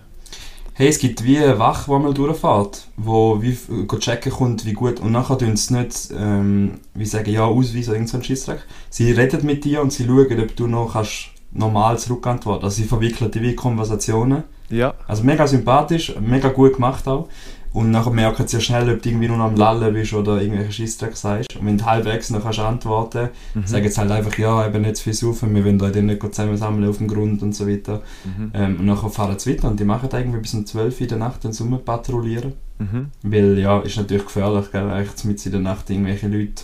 Hey, 0.75 0.87
es 0.87 0.97
gibt 0.97 1.23
wie 1.23 1.37
eine 1.37 1.59
Wache, 1.59 1.91
die 1.91 2.03
mal 2.03 2.15
durchfährt, 2.15 2.87
wo 2.97 3.39
wie 3.43 3.55
go 3.85 3.97
checken 3.99 4.31
kommt, 4.31 4.65
wie 4.65 4.73
gut, 4.73 4.99
und 4.99 5.11
nachher 5.11 5.37
tun 5.37 5.55
sie 5.55 5.75
nicht, 5.75 6.09
ähm, 6.17 6.79
wie 6.95 7.05
sagen, 7.05 7.29
ja, 7.29 7.45
Ausweis 7.45 7.87
oder 7.87 7.97
irgend 7.97 8.09
so 8.09 8.17
ein 8.17 8.23
Scheissdreck. 8.23 8.63
Sie 8.89 9.11
reden 9.11 9.45
mit 9.45 9.65
dir 9.65 9.83
und 9.83 9.93
sie 9.93 10.05
schauen, 10.05 10.39
ob 10.41 10.55
du 10.55 10.65
noch 10.65 10.93
kannst 10.93 11.29
normal 11.51 11.99
zurückantworten. 11.99 12.65
Also 12.65 12.81
sie 12.81 12.87
verwickeln 12.87 13.29
die 13.29 13.41
wie 13.41 13.55
Konversationen. 13.55 14.45
Ja, 14.69 14.95
Also 15.07 15.23
mega 15.23 15.45
sympathisch, 15.45 16.15
mega 16.19 16.49
gut 16.49 16.73
gemacht 16.73 17.07
auch. 17.07 17.29
Und 17.73 17.89
nachher 17.89 18.11
merken 18.11 18.47
sie 18.47 18.57
ja 18.57 18.61
schnell, 18.61 18.93
ob 18.93 19.01
du 19.01 19.09
irgendwie 19.09 19.27
nur 19.27 19.39
am 19.39 19.55
Lallen 19.55 19.93
bist 19.93 20.13
oder 20.13 20.39
irgendwelche 20.39 20.71
Scheissdreck 20.71 21.17
sagst. 21.17 21.55
Und 21.55 21.65
wenn 21.65 21.77
du 21.77 21.85
halbwegs 21.85 22.29
noch 22.29 22.43
kannst 22.43 22.59
antworten 22.59 23.29
mhm. 23.55 23.65
sagen 23.65 23.89
sie 23.89 23.99
halt 23.99 24.11
einfach, 24.11 24.37
ja, 24.37 24.67
eben 24.67 24.83
nicht 24.83 24.97
zu 24.97 25.03
viel 25.03 25.13
saufen, 25.13 25.55
wir 25.55 25.65
wollen 25.65 25.81
euch 25.81 25.91
dann 25.91 26.05
nicht 26.05 26.21
zusammensammeln 26.21 26.87
auf 26.87 26.99
dem 26.99 27.07
Grund 27.07 27.41
und 27.41 27.55
so 27.55 27.67
weiter. 27.67 28.03
Mhm. 28.23 28.51
Ähm, 28.53 28.79
und 28.79 28.85
nachher 28.85 29.09
fahren 29.09 29.39
sie 29.39 29.53
weiter 29.53 29.69
und 29.69 29.79
die 29.79 29.85
machen 29.85 30.09
irgendwie 30.13 30.39
bis 30.39 30.53
um 30.53 30.65
12 30.65 30.93
Uhr 30.93 31.01
in 31.01 31.07
der 31.07 31.17
Nacht 31.17 31.43
den 31.43 31.51
Sommer 31.51 31.79
patrouillieren. 31.79 32.53
Mhm. 32.77 33.07
Weil 33.23 33.57
ja, 33.57 33.79
ist 33.79 33.97
natürlich 33.97 34.25
gefährlich, 34.25 34.71
gell, 34.71 34.91
echt 34.91 35.25
mit 35.25 35.43
in 35.43 35.51
der 35.51 35.61
Nacht 35.61 35.89
irgendwelche 35.89 36.27
Leute 36.27 36.63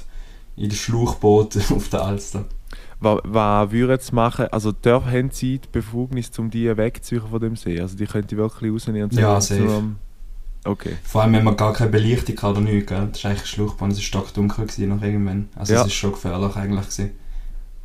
in 0.57 0.69
den 0.69 0.75
Schlauchboot 0.75 1.57
auf 1.71 1.89
der 1.89 2.03
Alster. 2.03 2.45
Was, 2.99 3.19
was 3.23 3.71
würden 3.71 3.97
sie 3.99 4.13
machen? 4.13 4.47
Also 4.51 4.73
darf, 4.73 5.05
haben 5.05 5.31
sie 5.31 5.59
die 5.59 5.67
Befugnis, 5.71 6.37
um 6.37 6.49
die 6.49 6.75
wegzuziehen 6.75 7.23
von 7.27 7.39
dem 7.39 7.55
See? 7.55 7.79
Also 7.79 7.97
die 7.97 8.05
können 8.05 8.27
die 8.27 8.37
wirklich 8.37 8.71
rausnehmen 8.71 9.03
und 9.03 9.13
Ja, 9.13 9.39
sagen, 9.39 9.67
safe. 9.67 9.83
Okay. 10.69 10.95
Vor 11.03 11.21
allem, 11.23 11.33
wenn 11.33 11.43
man 11.43 11.57
gar 11.57 11.73
keine 11.73 11.89
Beleuchtung 11.89 12.35
hat 12.37 12.51
oder 12.51 12.61
nichts, 12.61 12.87
gell. 12.89 13.07
Das 13.11 13.19
ist 13.19 13.25
eigentlich 13.25 13.45
Schlauchbahn, 13.47 13.91
es 13.91 13.97
war 13.97 14.03
stockdunkel 14.03 14.65
gewesen 14.67 14.89
noch 14.89 15.01
irgendwann. 15.01 15.49
Also 15.55 15.73
Ja. 15.73 15.81
es 15.81 15.87
ist 15.87 15.93
schon 15.93 16.11
gefährlich 16.11 16.55
eigentlich 16.55 16.85
gewesen. 16.85 17.11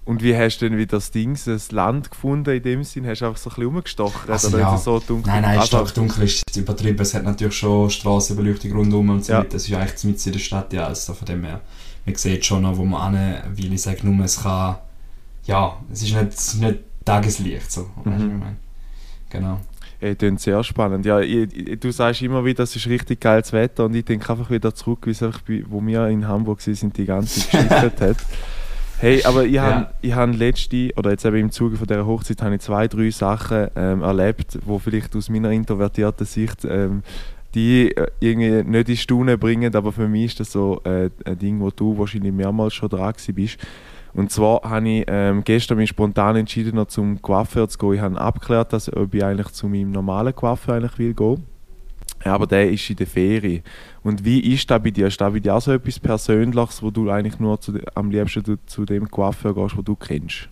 Und 0.06 0.22
wie 0.22 0.36
hast 0.36 0.58
du 0.58 0.68
denn 0.68 0.76
wieder 0.78 0.98
das 0.98 1.10
Ding, 1.12 1.38
das 1.46 1.72
Land 1.72 2.10
gefunden 2.10 2.54
in 2.54 2.62
dem 2.62 2.84
Sinn? 2.84 3.06
Hast 3.06 3.22
du 3.22 3.24
einfach 3.24 3.38
so 3.40 3.48
ein 3.48 3.54
bisschen 3.54 3.64
rumgestochen? 3.72 4.30
Also 4.30 4.48
oder 4.48 4.58
ja. 4.58 4.74
ist 4.74 4.80
es 4.80 4.84
so 4.84 4.98
dunkel? 5.00 5.32
Nein, 5.32 5.40
nein, 5.42 5.58
also, 5.58 5.66
stockdunkel 5.78 6.24
ist 6.24 6.42
jetzt 6.46 6.56
übertrieben. 6.56 7.00
Es 7.00 7.14
hat 7.14 7.24
natürlich 7.24 7.56
schon 7.56 7.88
Strassenbeleuchtung 7.88 8.72
rundum 8.72 9.08
und 9.08 9.24
so 9.24 9.32
Ja. 9.32 9.38
weiter. 9.38 9.56
Es 9.56 9.62
ist 9.62 9.68
ja 9.70 9.78
eigentlich 9.78 10.04
mitten 10.04 10.22
in 10.28 10.32
der 10.34 10.38
Stadt, 10.40 10.72
ja, 10.74 10.86
also 10.88 11.14
von 11.14 11.24
dem 11.24 11.42
her. 11.44 11.62
Man 12.04 12.14
sieht 12.16 12.44
schon 12.44 12.60
noch, 12.62 12.76
wo 12.76 12.84
man 12.84 13.16
hin, 13.16 13.34
weil 13.56 13.72
ich 13.72 13.80
sage 13.80 14.06
nur, 14.06 14.22
es 14.26 14.42
kann, 14.42 14.76
ja, 15.46 15.74
es 15.90 16.02
ist 16.02 16.14
nicht, 16.14 16.28
es 16.34 16.48
ist 16.48 16.60
nicht 16.60 16.80
Tageslicht, 17.06 17.72
so. 17.72 17.88
Weißt 18.04 18.04
du, 18.04 18.10
Mhm. 18.10 18.14
was 18.14 18.22
ich 18.22 18.28
meine? 18.40 18.56
Genau. 19.30 19.60
Ey, 20.04 20.14
klingt 20.16 20.38
sehr 20.38 20.62
spannend. 20.62 21.06
Ja, 21.06 21.18
ich, 21.20 21.80
du 21.80 21.90
sagst 21.90 22.20
immer 22.20 22.44
wieder, 22.44 22.64
es 22.64 22.76
ist 22.76 22.86
richtig 22.88 23.20
geiles 23.22 23.54
Wetter 23.54 23.86
und 23.86 23.94
ich 23.94 24.04
denke 24.04 24.30
einfach 24.30 24.50
wieder 24.50 24.74
zurück, 24.74 24.98
wie 25.06 25.12
es 25.12 25.22
einfach 25.22 25.40
bei, 25.40 25.64
wo 25.66 25.80
wir 25.80 26.08
in 26.08 26.28
Hamburg 26.28 26.58
waren, 26.66 26.74
sind 26.74 26.98
die 26.98 27.06
ganze 27.06 27.40
Zeit 27.50 27.70
geschifft 27.70 28.00
hat. 28.02 28.16
Hey, 28.98 29.24
aber 29.24 29.46
ich 29.46 29.52
Ja. 29.54 29.62
habe 29.62 29.86
ich 30.02 30.12
hab 30.14 30.36
letzte, 30.36 30.90
oder 30.96 31.10
jetzt 31.10 31.24
eben 31.24 31.36
im 31.36 31.50
Zuge 31.50 31.78
von 31.78 31.86
dieser 31.86 32.04
Hochzeit, 32.04 32.42
habe 32.42 32.54
ich 32.54 32.60
zwei, 32.60 32.86
drei 32.86 33.08
Sachen 33.10 33.68
ähm, 33.76 34.02
erlebt, 34.02 34.58
wo 34.66 34.78
vielleicht 34.78 35.16
aus 35.16 35.30
meiner 35.30 35.50
introvertierten 35.52 36.26
Sicht 36.26 36.66
ähm, 36.66 37.02
die 37.54 37.96
äh, 37.96 38.06
irgendwie 38.20 38.62
nicht 38.70 38.88
in 38.90 38.96
Staunen 38.98 39.38
bringen, 39.38 39.74
aber 39.74 39.90
für 39.90 40.06
mich 40.06 40.26
ist 40.26 40.40
das 40.40 40.52
so 40.52 40.82
äh, 40.84 41.08
ein 41.24 41.38
Ding, 41.38 41.60
wo 41.60 41.70
du 41.70 41.96
wahrscheinlich 41.96 42.32
mehrmals 42.32 42.74
schon 42.74 42.90
dran 42.90 43.14
bist. 43.34 43.56
Und 44.14 44.30
zwar 44.30 44.62
habe 44.62 44.88
ich 44.88 45.04
ähm, 45.08 45.42
gestern 45.44 45.78
mich 45.78 45.90
spontan 45.90 46.36
entschieden, 46.36 46.76
noch 46.76 46.86
zum 46.86 47.20
Coiffeur 47.20 47.68
zu 47.68 47.78
gehen. 47.78 47.94
Ich 47.94 48.00
habe 48.00 48.20
abgeklärt, 48.20 48.72
dass, 48.72 48.92
ob 48.92 49.12
ich 49.12 49.24
eigentlich 49.24 49.48
zu 49.48 49.68
meinem 49.68 49.90
normalen 49.90 50.34
Coiffeur 50.34 50.76
eigentlich 50.76 50.98
will 50.98 51.14
gehen. 51.14 51.44
Ja, 52.24 52.34
Aber 52.34 52.46
der 52.46 52.70
ist 52.70 52.88
in 52.88 52.96
der 52.96 53.06
Ferie. 53.06 53.62
Und 54.02 54.24
wie 54.24 54.40
ist 54.54 54.70
das 54.70 54.82
bei 54.82 54.90
dir? 54.90 55.08
Ist 55.08 55.20
das 55.20 55.32
bei 55.32 55.40
dir 55.40 55.54
auch 55.54 55.60
so 55.60 55.72
etwas 55.72 55.98
Persönliches, 55.98 56.82
wo 56.82 56.90
du 56.90 57.10
eigentlich 57.10 57.38
nur 57.38 57.60
zu, 57.60 57.74
am 57.94 58.10
liebsten 58.10 58.44
zu, 58.44 58.56
zu 58.66 58.84
dem 58.84 59.10
Coiffeur 59.10 59.54
gehst, 59.54 59.76
wo 59.76 59.82
du 59.82 59.96
kennst? 59.96 60.48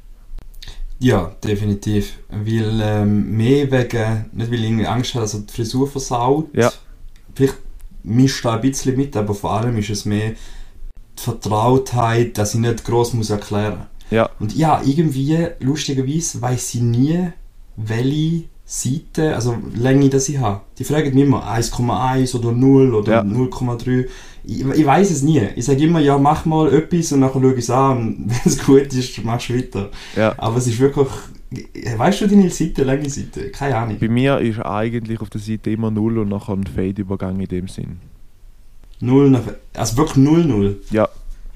Ja, 0.98 1.34
definitiv. 1.42 2.18
Weil 2.30 2.80
ähm, 2.82 3.36
mehr 3.36 3.70
wegen, 3.70 4.26
nicht 4.32 4.50
weil 4.50 4.58
ich 4.58 4.64
irgendwie 4.64 4.86
Angst 4.86 5.14
habe, 5.14 5.22
dass 5.24 5.34
er 5.34 5.40
die 5.40 5.52
Frisur 5.52 5.88
versaut. 5.88 6.48
Ja. 6.54 6.70
Vielleicht 7.34 7.56
mischt 8.02 8.44
da 8.44 8.56
ein 8.56 8.60
bisschen 8.60 8.96
mit, 8.96 9.16
aber 9.16 9.34
vor 9.34 9.52
allem 9.52 9.76
ist 9.78 9.90
es 9.90 10.04
mehr 10.04 10.32
Vertrautheit, 11.22 12.38
dass 12.38 12.54
ich 12.54 12.60
nicht 12.60 12.84
gross 12.84 13.12
muss 13.14 13.30
erklären 13.30 13.86
Ja. 14.10 14.28
Und 14.40 14.54
ja, 14.54 14.80
irgendwie, 14.84 15.46
lustigerweise, 15.60 16.40
weiß 16.42 16.74
ich 16.74 16.82
nie, 16.82 17.28
welche 17.76 18.44
Seite, 18.64 19.34
also 19.34 19.56
Länge 19.74 20.08
das 20.08 20.28
ich 20.28 20.38
habe. 20.38 20.60
Die 20.78 20.84
fragen 20.84 21.14
mich 21.14 21.24
immer 21.24 21.44
1,1 21.44 22.34
oder 22.36 22.52
0 22.52 22.94
oder 22.94 23.12
Ja. 23.12 23.20
0,3. 23.22 24.06
Ich, 24.44 24.64
ich 24.64 24.86
weiß 24.86 25.10
es 25.10 25.22
nie. 25.22 25.42
Ich 25.56 25.64
sage 25.66 25.84
immer, 25.84 26.00
ja, 26.00 26.16
mach 26.18 26.44
mal 26.46 26.72
etwas 26.72 27.12
und 27.12 27.20
dann 27.20 27.32
schaue 27.32 27.52
ich 27.52 27.58
es 27.58 27.70
an 27.70 27.98
und 27.98 28.16
wenn 28.28 28.52
es 28.52 28.64
gut 28.64 28.92
ist, 28.92 29.24
machst 29.24 29.48
du 29.50 29.56
weiter. 29.56 29.90
Ja. 30.16 30.34
Aber 30.38 30.56
es 30.56 30.66
ist 30.66 30.78
wirklich. 30.78 31.08
Weißt 31.98 32.22
du 32.22 32.28
deine 32.28 32.48
Seite, 32.48 32.82
lange 32.82 33.10
Seite? 33.10 33.50
Keine 33.50 33.76
Ahnung. 33.76 33.98
Bei 34.00 34.08
mir 34.08 34.38
ist 34.38 34.58
eigentlich 34.60 35.20
auf 35.20 35.28
der 35.28 35.40
Seite 35.40 35.70
immer 35.70 35.90
0 35.90 36.18
und 36.20 36.30
nachher 36.30 36.54
ein 36.54 36.64
Fade-Übergang 36.66 37.38
in 37.40 37.46
dem 37.48 37.68
Sinn. 37.68 37.98
Null 39.02 39.30
nach. 39.30 39.40
Also 39.74 39.96
wirklich 39.96 40.24
0-0. 40.24 40.76
Ja. 40.90 41.08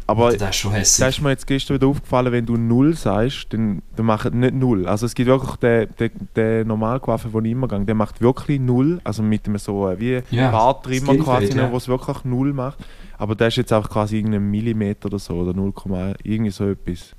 Aber 0.08 0.36
das 0.36 0.50
ist 0.50 0.56
schon 0.56 0.70
hässlich. 0.72 1.08
ist 1.08 1.20
mir 1.20 1.30
jetzt 1.30 1.46
gestern 1.48 1.76
wieder 1.76 1.88
aufgefallen, 1.88 2.30
wenn 2.30 2.46
du 2.46 2.56
null 2.56 2.94
sagst, 2.94 3.46
dann, 3.50 3.82
dann 3.96 4.06
macht 4.06 4.32
nicht 4.32 4.54
null. 4.54 4.86
Also 4.86 5.04
es 5.06 5.14
gibt 5.16 5.28
wirklich 5.28 5.56
den, 5.56 5.88
den, 5.98 6.10
den 6.36 6.68
Normalcoiffeur, 6.68 7.30
den 7.40 7.44
ich 7.46 7.52
immer 7.52 7.66
gehe, 7.66 7.84
der 7.84 7.94
macht 7.96 8.20
wirklich 8.20 8.60
null, 8.60 9.00
also 9.02 9.24
mit 9.24 9.46
einem 9.48 9.58
so 9.58 9.88
äh, 9.88 9.98
wie 9.98 10.22
Ja, 10.30 10.52
Barttrimmer 10.52 11.12
Skinfade, 11.14 11.46
quasi, 11.46 11.58
ja. 11.58 11.72
wo 11.72 11.76
es 11.76 11.88
wirklich 11.88 12.24
null 12.24 12.52
macht. 12.52 12.78
Aber 13.18 13.34
der 13.34 13.48
ist 13.48 13.56
jetzt 13.56 13.72
auch 13.72 13.88
quasi 13.88 14.18
irgendein 14.18 14.48
Millimeter 14.48 15.06
oder 15.06 15.18
so, 15.18 15.34
oder 15.34 15.52
0, 15.54 15.72
irgendwie 16.22 16.50
so 16.52 16.68
etwas. 16.68 17.14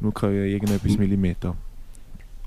Nur 0.00 0.14
irgendetwas 0.22 0.92
Mhm. 0.92 0.98
Millimeter. 0.98 1.56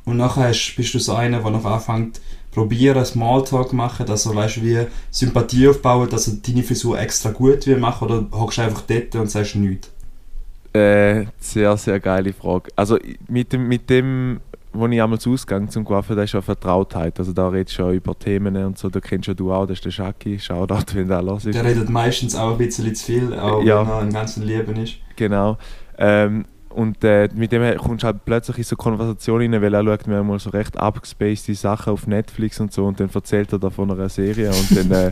Und 0.05 0.17
nachher 0.17 0.47
bist 0.75 0.93
du 0.93 0.99
so 0.99 1.13
einer, 1.13 1.39
der 1.39 1.51
noch 1.51 1.65
anfängt, 1.65 2.19
probieren, 2.53 3.03
Smalltalk 3.03 3.73
machen, 3.73 4.07
also 4.09 4.33
weißt 4.35 4.63
wie 4.63 4.85
Sympathie 5.11 5.67
aufbauen, 5.67 6.09
dass 6.09 6.27
er 6.27 6.35
deine 6.45 6.63
Frisur 6.63 6.99
extra 6.99 7.31
gut 7.31 7.65
will 7.67 7.77
machen 7.77 8.05
oder 8.05 8.27
hockst 8.31 8.57
du 8.57 8.61
einfach 8.63 8.81
dort 8.81 9.15
und 9.15 9.29
sagst 9.29 9.55
nichts? 9.55 9.91
Äh, 10.73 11.25
sehr, 11.39 11.77
sehr 11.77 11.99
geile 11.99 12.33
Frage. 12.33 12.71
Also 12.75 12.97
mit 13.27 13.53
dem, 13.53 13.67
mit 13.67 13.89
dem 13.89 14.39
wo 14.73 14.87
ich 14.87 15.01
einmal 15.01 15.19
ausgegangen 15.23 15.69
zum 15.69 15.85
Coiffeur, 15.85 16.15
da 16.15 16.23
ist 16.23 16.33
ja 16.33 16.41
Vertrautheit. 16.41 17.19
Also 17.19 17.31
da 17.31 17.47
redest 17.49 17.77
du 17.77 17.83
ja 17.83 17.91
über 17.91 18.17
Themen 18.17 18.55
und 18.57 18.77
so, 18.77 18.89
da 18.89 18.99
kennst 18.99 19.27
ja 19.27 19.33
du 19.35 19.53
auch, 19.53 19.67
das 19.67 19.77
ist 19.77 19.85
der 19.85 19.91
Schaki, 19.91 20.39
Shoutout, 20.39 20.95
wenn 20.95 21.07
der 21.07 21.21
los 21.21 21.45
ist. 21.45 21.53
Der 21.55 21.63
redet 21.63 21.89
meistens 21.89 22.35
auch 22.35 22.53
ein 22.53 22.57
bisschen 22.57 22.93
zu 22.95 23.05
viel, 23.05 23.39
auch 23.39 23.63
Ja. 23.63 23.81
wenn 23.81 23.93
er 23.93 24.01
im 24.01 24.13
ganzen 24.13 24.43
Leben 24.43 24.75
ist. 24.77 24.95
Genau. 25.15 25.57
Ähm, 25.97 26.45
und 26.73 27.03
äh, 27.03 27.29
mit 27.35 27.51
dem 27.51 27.77
kommst 27.77 28.03
du 28.03 28.07
halt 28.07 28.25
plötzlich 28.25 28.57
in 28.57 28.63
so 28.63 28.75
Konversationen 28.75 29.53
rein, 29.53 29.61
weil 29.61 29.73
er 29.73 29.83
schaut 29.83 30.07
mir 30.07 30.23
mal 30.23 30.39
so 30.39 30.49
recht 30.49 30.77
abgespacede 30.77 31.55
Sachen 31.55 31.93
auf 31.93 32.07
Netflix 32.07 32.59
und 32.59 32.73
so 32.73 32.85
und 32.85 32.99
dann 32.99 33.09
erzählt 33.13 33.53
er 33.53 33.59
da 33.59 33.69
von 33.69 33.91
einer 33.91 34.09
Serie 34.09 34.49
und 34.49 34.75
dann, 34.75 34.91
äh, 34.91 35.11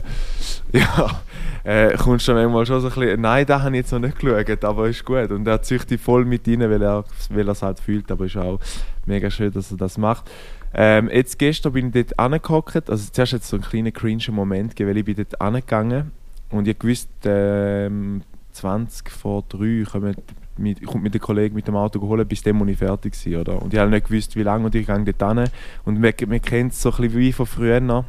ja, 0.72 1.22
äh, 1.64 1.96
kommst 1.96 2.26
du 2.26 2.34
manchmal 2.34 2.66
schon 2.66 2.80
so 2.80 2.88
ein 2.88 2.94
bisschen, 2.94 3.20
nein, 3.20 3.46
da 3.46 3.62
habe 3.62 3.76
ich 3.76 3.82
jetzt 3.82 3.92
noch 3.92 4.00
nicht 4.00 4.18
geschaut, 4.18 4.64
aber 4.64 4.88
ist 4.88 5.04
gut. 5.04 5.30
Und 5.30 5.46
er 5.46 5.62
zieht 5.62 5.88
dich 5.88 6.00
voll 6.00 6.24
mit 6.24 6.46
rein, 6.48 6.60
weil 6.60 6.82
er 6.82 7.04
es 7.48 7.62
halt 7.62 7.78
fühlt, 7.78 8.10
aber 8.10 8.26
ist 8.26 8.36
auch 8.36 8.58
mega 9.06 9.30
schön, 9.30 9.52
dass 9.52 9.70
er 9.70 9.76
das 9.76 9.98
macht. 9.98 10.30
Ähm, 10.74 11.10
jetzt 11.12 11.38
gestern 11.38 11.72
bin 11.72 11.86
ich 11.88 11.92
dort 11.92 12.18
angehockt, 12.18 12.90
also 12.90 13.10
zuerst 13.12 13.34
es 13.34 13.48
so 13.48 13.56
einen 13.56 13.64
kleinen 13.64 13.92
cringe 13.92 14.30
Moment 14.30 14.78
weil 14.80 14.96
ich 14.96 15.04
bin 15.04 15.16
dort 15.16 15.40
angegangen 15.40 16.10
und 16.50 16.66
ich 16.66 16.82
wusste, 16.82 17.88
ähm, 17.88 18.22
20 18.52 19.10
vor 19.10 19.44
3 19.48 19.84
kommt 19.90 20.16
mit, 20.56 20.84
kommt 20.86 21.02
mit 21.02 21.14
dem 21.14 21.20
Kollegen 21.20 21.54
mit 21.54 21.66
dem 21.66 21.76
Auto 21.76 21.98
geholt, 21.98 22.28
bis 22.28 22.42
dann 22.42 22.56
muss 22.56 22.68
ich 22.68 22.78
fertig 22.78 23.14
sein, 23.14 23.36
oder? 23.36 23.60
Und 23.60 23.72
ich 23.72 23.80
habe 23.80 23.90
nicht 23.90 24.06
gewusst, 24.06 24.36
wie 24.36 24.42
lange 24.42 24.66
und 24.66 24.74
ich 24.74 24.86
gehe 24.86 25.04
dort 25.04 25.38
hin. 25.38 25.48
Und 25.84 26.00
man, 26.00 26.12
man 26.28 26.42
kennt 26.42 26.72
es 26.72 26.82
so 26.82 26.90
ein 26.90 26.96
bisschen 26.96 27.16
wie 27.16 27.32
von 27.32 27.46
früher 27.46 27.80
noch. 27.80 28.04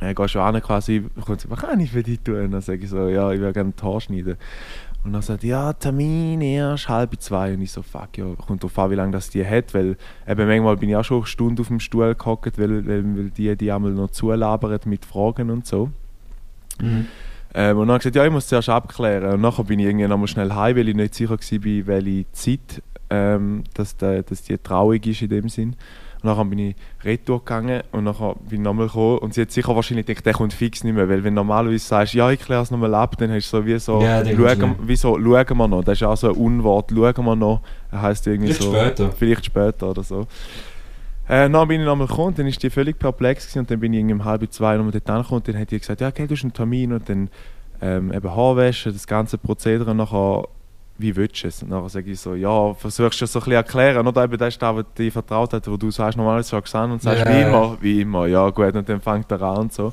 Geht 0.00 0.30
schon 0.30 0.40
an 0.40 0.60
quasi, 0.62 1.04
kommt 1.26 1.48
was 1.50 1.58
kann 1.58 1.78
ich 1.78 1.90
für 1.90 2.02
dich 2.02 2.20
tun? 2.20 2.50
Dann 2.50 2.60
sage 2.62 2.82
ich 2.82 2.88
so, 2.88 3.08
ja, 3.08 3.30
ich 3.32 3.40
will 3.40 3.52
gerne 3.52 3.72
die 3.78 3.82
Haare 3.82 4.00
schneiden. 4.00 4.36
Und 5.04 5.12
dann 5.12 5.22
sagt 5.22 5.44
ja, 5.44 5.72
Termin 5.72 6.40
erst 6.40 6.88
halb 6.88 7.20
zwei. 7.20 7.54
Und 7.54 7.62
ich 7.62 7.72
so, 7.72 7.82
fuck, 7.82 8.16
ja, 8.16 8.26
kommt 8.34 8.62
drauf 8.62 8.78
an, 8.78 8.90
wie 8.90 8.94
lange 8.94 9.12
das 9.12 9.30
die 9.30 9.46
hat, 9.46 9.72
weil 9.74 9.96
eben 10.26 10.46
manchmal 10.46 10.76
bin 10.76 10.90
ich 10.90 10.96
auch 10.96 11.04
schon 11.04 11.18
eine 11.18 11.26
Stunde 11.26 11.62
auf 11.62 11.68
dem 11.68 11.80
Stuhl 11.80 12.14
gehockt, 12.14 12.58
weil, 12.58 12.86
weil, 12.86 13.16
weil 13.16 13.30
die 13.30 13.56
die 13.56 13.72
einmal 13.72 13.92
noch 13.92 14.10
zulabern 14.10 14.80
mit 14.86 15.04
Fragen 15.04 15.50
und 15.50 15.66
so. 15.66 15.90
Mhm. 16.80 17.06
Ähm, 17.54 17.78
und 17.78 17.88
dann 17.88 17.94
habe 17.94 17.98
ich 17.98 18.02
gesagt, 18.02 18.16
ja, 18.16 18.24
ich 18.24 18.32
muss 18.32 18.46
zuerst 18.46 18.68
abklären. 18.68 19.34
Und 19.34 19.40
nachher 19.40 19.64
bin 19.64 19.78
ich 19.78 19.86
irgendwie 19.86 20.06
nochmal 20.06 20.28
schnell 20.28 20.52
heim, 20.52 20.76
weil 20.76 20.88
ich 20.88 20.94
nicht 20.94 21.14
sicher 21.14 21.30
war, 21.30 21.86
welche 21.86 22.32
Zeit 22.32 22.82
ähm, 23.10 23.64
dass, 23.74 23.96
der, 23.96 24.22
dass 24.22 24.42
die 24.42 24.56
traurig 24.56 25.06
ist 25.06 25.22
in 25.22 25.28
dem 25.28 25.48
Sinn. 25.48 25.76
Und 26.22 26.36
dann 26.36 26.50
bin 26.50 26.58
ich 26.58 26.76
retour 27.02 27.38
gegangen 27.38 27.82
und 27.92 28.04
dann 28.04 28.14
bin 28.14 28.58
ich 28.58 28.60
nochmal 28.60 28.86
gekommen 28.88 29.18
und 29.18 29.32
sie 29.32 29.40
hat 29.40 29.50
sicher 29.50 29.74
wahrscheinlich 29.74 30.04
gedacht, 30.04 30.26
der 30.26 30.34
kommt 30.34 30.52
fix 30.52 30.84
nicht 30.84 30.94
mehr, 30.94 31.08
weil 31.08 31.24
wenn 31.24 31.34
du 31.34 31.40
normalerweise 31.40 31.78
sagst, 31.78 32.12
ja, 32.12 32.30
ich 32.30 32.38
kläre 32.38 32.62
es 32.62 32.70
nochmal 32.70 32.94
ab, 32.94 33.16
dann 33.16 33.32
hast 33.32 33.50
du 33.50 33.56
so 33.56 33.66
wie 33.66 33.78
so, 33.78 34.02
ja, 34.02 34.22
schauen, 34.24 34.76
wie 34.82 34.96
so, 34.96 35.18
schauen 35.18 35.56
wir 35.56 35.68
noch, 35.68 35.82
das 35.82 35.98
ist 35.98 36.02
auch 36.06 36.16
so 36.16 36.28
ein 36.28 36.36
Unwort, 36.36 36.90
schauen 36.90 37.24
wir 37.24 37.36
noch, 37.36 37.62
das 37.90 38.02
heisst 38.02 38.26
irgendwie 38.26 38.52
vielleicht 38.52 38.98
so, 38.98 39.04
später. 39.04 39.12
vielleicht 39.12 39.44
später 39.46 39.90
oder 39.90 40.02
so. 40.02 40.26
Äh, 41.30 41.48
dann 41.48 41.68
bin 41.68 41.80
ich 41.80 41.86
nochmal 41.86 42.08
gekommen, 42.08 42.34
dann 42.34 42.46
war 42.46 42.52
die 42.52 42.70
völlig 42.70 42.98
perplex 42.98 43.44
gewesen, 43.44 43.60
und 43.60 43.70
dann 43.70 43.78
bin 43.78 43.92
ich 43.92 44.00
irgendwie 44.00 44.14
um 44.14 44.24
halb 44.24 44.52
zwei 44.52 44.76
nochmal 44.76 44.90
dort 44.90 45.08
angekommen 45.08 45.36
und 45.36 45.46
dann 45.46 45.60
hat 45.60 45.70
die 45.70 45.78
gesagt, 45.78 46.00
ja, 46.00 46.08
okay, 46.08 46.26
du 46.26 46.34
hast 46.34 46.42
einen 46.42 46.52
Termin 46.52 46.92
und 46.92 47.08
dann 47.08 47.30
ähm, 47.80 48.12
eben 48.12 48.34
Haarwäsche, 48.34 48.92
das 48.92 49.06
ganze 49.06 49.38
Prozedere 49.38 49.94
nachher, 49.94 50.48
wie 50.98 51.14
willst 51.14 51.44
du 51.44 51.46
es? 51.46 51.62
Und 51.62 51.70
dann 51.70 51.88
sage 51.88 52.10
ich 52.10 52.18
so, 52.18 52.34
ja, 52.34 52.74
versuchst 52.74 53.20
du 53.20 53.26
es 53.26 53.32
so 53.32 53.38
ein 53.38 53.42
bisschen 53.44 53.52
erklären, 53.52 54.08
oder 54.08 54.24
eben 54.24 54.38
das 54.38 54.54
ist 54.54 54.60
das, 54.60 54.74
was 54.74 54.84
die 54.98 55.08
vertraut 55.12 55.52
hat, 55.52 55.70
wo 55.70 55.76
du 55.76 55.92
sagst, 55.92 56.18
normalerweise 56.18 56.48
sagst 56.48 56.74
du 56.74 56.78
an 56.78 56.90
und 56.90 57.00
sagst, 57.00 57.24
yeah. 57.24 57.36
wie 57.36 57.42
immer, 57.42 57.78
wie 57.80 58.00
immer, 58.00 58.26
ja 58.26 58.50
gut, 58.50 58.74
und 58.74 58.88
dann 58.88 59.00
fängt 59.00 59.30
er 59.30 59.40
an 59.40 59.58
und 59.58 59.72
so. 59.72 59.92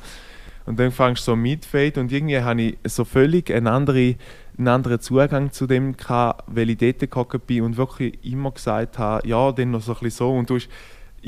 Und 0.66 0.80
dann 0.80 0.92
fängst 0.92 1.22
du 1.28 1.32
so 1.32 1.36
mitfade 1.36 2.00
und 2.00 2.12
irgendwie 2.12 2.42
habe 2.42 2.62
ich 2.64 2.78
so 2.86 3.06
völlig 3.06 3.54
einen 3.54 3.68
anderen, 3.68 4.16
einen 4.58 4.68
anderen 4.70 5.00
Zugang 5.00 5.52
zu 5.52 5.68
dem 5.68 5.96
gehabt, 5.96 6.46
weil 6.48 6.72
ich 6.72 6.78
dort 6.80 6.98
gekommen 6.98 7.42
bin 7.46 7.62
und 7.62 7.78
wirklich 7.78 8.18
immer 8.26 8.50
gesagt 8.50 8.98
habe, 8.98 9.26
ja, 9.28 9.52
dann 9.52 9.70
noch 9.70 9.82
so 9.82 9.94
ein 9.94 10.00
bisschen 10.00 10.18
so 10.18 10.36
und 10.36 10.50
du 10.50 10.56
hast 10.56 10.68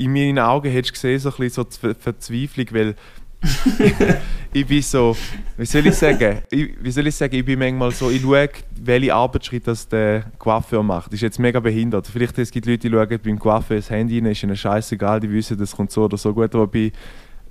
in 0.00 0.12
meinen 0.12 0.38
Augen 0.38 0.70
hättest 0.70 0.90
du 0.90 0.92
gesehen, 0.94 1.18
so 1.18 1.28
ein 1.28 1.36
bisschen 1.36 1.66
so 1.70 1.94
Verzweiflung, 1.94 2.66
weil 2.70 2.94
ich 4.52 4.66
bin 4.66 4.82
so, 4.82 5.16
wie 5.56 5.64
soll 5.64 5.86
ich 5.86 5.94
sagen, 5.94 6.38
ich, 6.50 6.70
wie 6.80 6.90
soll 6.90 7.06
ich 7.06 7.14
sagen, 7.14 7.34
ich 7.34 7.44
bin 7.44 7.58
manchmal 7.58 7.90
so, 7.90 8.10
ich 8.10 8.22
schaue, 8.22 8.48
welche 8.82 9.14
Arbeitsschritte 9.14 9.66
das 9.66 9.88
der 9.88 10.24
Coiffeur 10.38 10.82
macht. 10.82 11.08
Das 11.08 11.14
ist 11.14 11.22
jetzt 11.22 11.38
mega 11.38 11.60
behindert. 11.60 12.06
Vielleicht 12.06 12.38
es 12.38 12.50
gibt 12.50 12.66
Leute, 12.66 12.88
die 12.88 12.90
schauen 12.90 13.20
beim 13.22 13.38
Coiffeur 13.38 13.76
das 13.76 13.90
Handy 13.90 14.18
rein, 14.18 14.26
ist 14.26 14.42
ihnen 14.42 14.56
scheißegal, 14.56 15.20
die 15.20 15.30
wissen, 15.30 15.58
das 15.58 15.76
kommt 15.76 15.90
so 15.90 16.04
oder 16.04 16.16
so 16.16 16.32
gut, 16.32 16.54
aber 16.54 16.66
bei, 16.66 16.92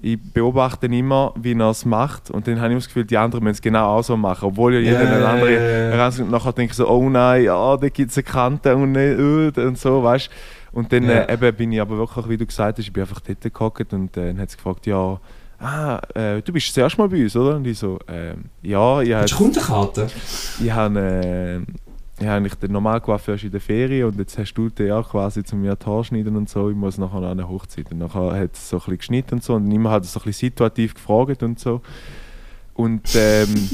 ich 0.01 0.19
beobachte 0.33 0.87
immer, 0.87 1.33
wie 1.39 1.53
er 1.53 1.69
es 1.69 1.85
macht 1.85 2.31
und 2.31 2.47
dann 2.47 2.59
habe 2.59 2.73
ich 2.73 2.79
das 2.79 2.87
Gefühl, 2.87 3.05
die 3.05 3.17
anderen 3.17 3.43
müssen 3.43 3.55
es 3.55 3.61
genau 3.61 3.97
auch 3.97 4.03
so 4.03 4.17
machen, 4.17 4.45
obwohl 4.45 4.73
ja 4.75 4.79
jeder 4.79 5.03
yeah, 5.03 5.15
eine 5.15 5.27
andere 5.27 5.51
yeah, 5.51 5.95
yeah. 5.95 6.25
nachher 6.29 6.53
denke 6.53 6.71
ich 6.71 6.77
so, 6.77 6.87
oh 6.87 7.09
nein, 7.09 7.43
ja, 7.43 7.77
da 7.77 7.89
gibt 7.89 8.11
es 8.11 8.17
eine 8.17 8.23
Kante 8.23 8.75
und, 8.75 8.93
nicht, 8.93 9.57
und 9.57 9.77
so, 9.77 10.03
weißt 10.03 10.27
du. 10.27 10.58
Und 10.71 10.91
dann 10.93 11.03
ja. 11.03 11.21
äh, 11.21 11.33
eben 11.33 11.55
bin 11.55 11.71
ich 11.71 11.81
aber 11.81 11.97
wirklich, 11.97 12.29
wie 12.29 12.37
du 12.37 12.45
gesagt 12.45 12.77
hast, 12.77 12.85
ich 12.85 12.93
bin 12.93 13.01
einfach 13.01 13.21
dort 13.21 13.41
gehockt 13.41 13.93
und 13.93 14.15
äh, 14.17 14.27
dann 14.27 14.39
hat 14.39 14.51
sie 14.51 14.57
gefragt, 14.57 14.85
ja, 14.85 15.19
ah, 15.59 15.99
äh, 16.13 16.41
du 16.41 16.53
bist 16.53 16.69
das 16.69 16.77
erste 16.77 16.99
Mal 16.99 17.09
bei 17.09 17.23
uns, 17.23 17.35
oder? 17.35 17.55
Und 17.55 17.65
ich 17.65 17.77
so, 17.77 17.99
äh, 18.07 18.33
ja, 18.61 19.01
ich 19.01 19.13
habe... 19.13 19.23
Hast 19.23 19.33
du 19.33 19.37
Kundenkarte? 19.37 20.07
Ich 20.61 20.71
habe... 20.71 20.99
Äh, 20.99 21.61
ich 22.21 22.25
habe 22.25 22.35
eigentlich 22.35 22.55
den 22.55 22.73
normal 22.73 23.01
erst 23.07 23.43
in 23.45 23.51
der 23.51 23.61
Ferien 23.61 24.09
und 24.09 24.19
jetzt 24.19 24.37
hast 24.37 24.53
du 24.53 24.69
den 24.69 24.87
ja 24.87 25.01
quasi 25.01 25.41
zu 25.41 25.55
mir 25.55 25.77
die 25.77 25.85
Haare 25.85 26.03
schneiden 26.03 26.35
und 26.35 26.49
so. 26.49 26.69
Ich 26.69 26.75
muss 26.75 26.97
nachher 26.97 27.19
an 27.19 27.23
eine 27.23 27.47
Hochzeit. 27.47 27.89
Und 27.91 27.99
nachher 27.99 28.37
hat 28.37 28.55
es 28.55 28.69
so 28.69 28.75
ein 28.75 28.79
bisschen 28.79 28.97
geschnitten 28.97 29.35
und 29.35 29.43
so 29.43 29.55
und 29.55 29.71
immer 29.71 29.91
hat 29.91 30.03
es 30.03 30.11
so 30.11 30.19
ein 30.19 30.25
bisschen 30.25 30.49
situativ 30.49 30.95
gefragt 30.95 31.43
und 31.43 31.59
so. 31.59 31.81
Und 32.73 33.15
ähm, 33.15 33.47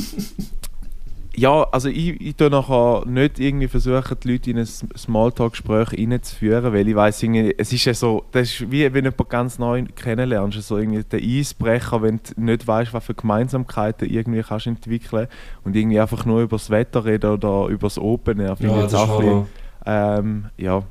ja, 1.38 1.64
also 1.72 1.90
ich, 1.90 2.20
ich 2.22 2.36
tue 2.36 2.50
nachher 2.50 3.04
nicht 3.06 3.40
irgendwie 3.40 3.68
versuchen, 3.68 4.18
die 4.24 4.32
Leute 4.32 4.52
in 4.52 4.60
ein 4.60 4.66
Smalltalk-Gespräch 4.66 5.94
reinzuführen, 5.94 6.74
weil 6.74 6.88
ich 6.88 6.96
weiss, 6.96 7.24
es 7.24 7.74
ist 7.74 7.86
ja 7.86 7.94
so, 7.94 8.24
das 8.32 8.50
ist 8.50 8.72
wie 8.72 8.84
wenn 8.84 9.04
du 9.04 9.12
jemanden 9.12 9.30
ganz 9.30 9.60
neu 9.60 9.84
kennenlernst, 9.96 10.62
so 10.64 10.78
irgendwie 10.78 11.04
der 11.04 11.20
Eisbrecher, 11.22 12.02
wenn 12.02 12.20
du 12.36 12.42
nicht 12.42 12.68
weißt, 12.68 12.94
was 12.94 13.04
für 13.04 13.14
Gemeinsamkeiten 13.14 14.10
irgendwie 14.10 14.42
kannst 14.42 14.68
entwickeln 14.68 15.28
und 15.64 15.76
irgendwie 15.76 16.00
einfach 16.00 16.26
nur 16.26 16.42
über 16.42 16.58
das 16.58 16.70
Wetter 16.70 17.06
reden 17.06 17.32
oder 17.32 17.68
über 17.68 17.88
das 17.88 17.98
Open, 17.98 18.40
ja, 18.40 18.56
finde 18.56 18.74
ja, 18.74 18.78
ich 18.78 18.84
jetzt 18.84 18.96
auch 18.96 19.20
ein 19.20 19.26
bisschen, 19.26 19.46
ähm, 19.86 20.46
ja, 20.58 20.84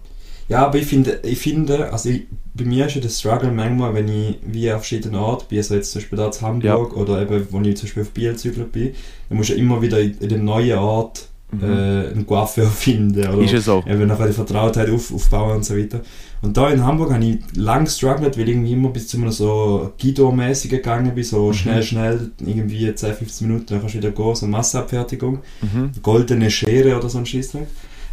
ja, 0.48 0.66
aber 0.66 0.78
ich 0.78 0.86
finde, 0.86 1.20
ich 1.22 1.38
finde 1.38 1.92
also 1.92 2.08
ich, 2.10 2.26
bei 2.54 2.64
mir 2.64 2.86
ist 2.86 2.94
ja 2.94 3.00
der 3.00 3.08
Struggle 3.08 3.50
manchmal, 3.50 3.94
wenn 3.94 4.08
ich 4.08 4.36
wie 4.46 4.70
an 4.70 4.78
verschiedenen 4.78 5.16
Orten 5.16 5.46
bin, 5.48 5.58
also 5.58 5.74
jetzt 5.74 5.92
zum 5.92 6.00
Beispiel 6.00 6.18
da 6.18 6.26
in 6.26 6.40
Hamburg 6.40 6.92
ja. 6.94 7.02
oder 7.02 7.22
eben, 7.22 7.46
wo 7.50 7.60
ich 7.60 7.76
zum 7.76 7.86
Beispiel 7.86 8.02
auf 8.02 8.10
Biel 8.10 8.36
zügelt 8.36 8.72
bin, 8.72 8.92
dann 9.28 9.38
musst 9.38 9.50
du 9.50 9.54
immer 9.54 9.82
wieder 9.82 10.00
in, 10.00 10.16
in 10.18 10.28
dem 10.28 10.44
neuen 10.44 10.78
Ort 10.78 11.28
mhm. 11.50 11.62
äh, 11.62 12.08
einen 12.08 12.26
Coiffeur 12.26 12.66
finden. 12.70 13.26
Oder 13.26 13.42
ist 13.42 13.54
es 13.54 13.64
so? 13.64 13.82
Eben 13.86 14.06
nachher 14.06 14.26
die 14.26 14.32
Vertrautheit 14.32 14.90
auf, 14.90 15.12
aufbauen 15.12 15.56
und 15.56 15.64
so 15.64 15.76
weiter. 15.76 16.00
Und 16.42 16.56
da 16.56 16.68
in 16.68 16.84
Hamburg 16.84 17.12
habe 17.12 17.24
ich 17.24 17.38
lange 17.56 17.84
gestruggelt, 17.84 18.36
weil 18.36 18.44
ich 18.44 18.50
irgendwie 18.50 18.72
immer 18.72 18.90
bis 18.90 19.08
zu 19.08 19.16
einem 19.16 19.30
so 19.30 19.92
Guido-mäßigen 19.98 20.78
gegangen 20.78 21.14
bin, 21.14 21.24
so 21.24 21.48
mhm. 21.48 21.54
schnell, 21.54 21.82
schnell, 21.82 22.30
irgendwie 22.38 22.94
10, 22.94 23.14
15 23.14 23.48
Minuten, 23.48 23.66
dann 23.68 23.80
kannst 23.80 23.94
du 23.94 23.98
wieder 23.98 24.10
gehen, 24.10 24.34
so 24.34 24.46
Massenabfertigung, 24.46 25.40
mhm. 25.62 25.90
goldene 26.02 26.50
Schere 26.50 26.96
oder 26.96 27.08
so 27.08 27.18
ein 27.18 27.26
Scheissdreck. 27.26 27.66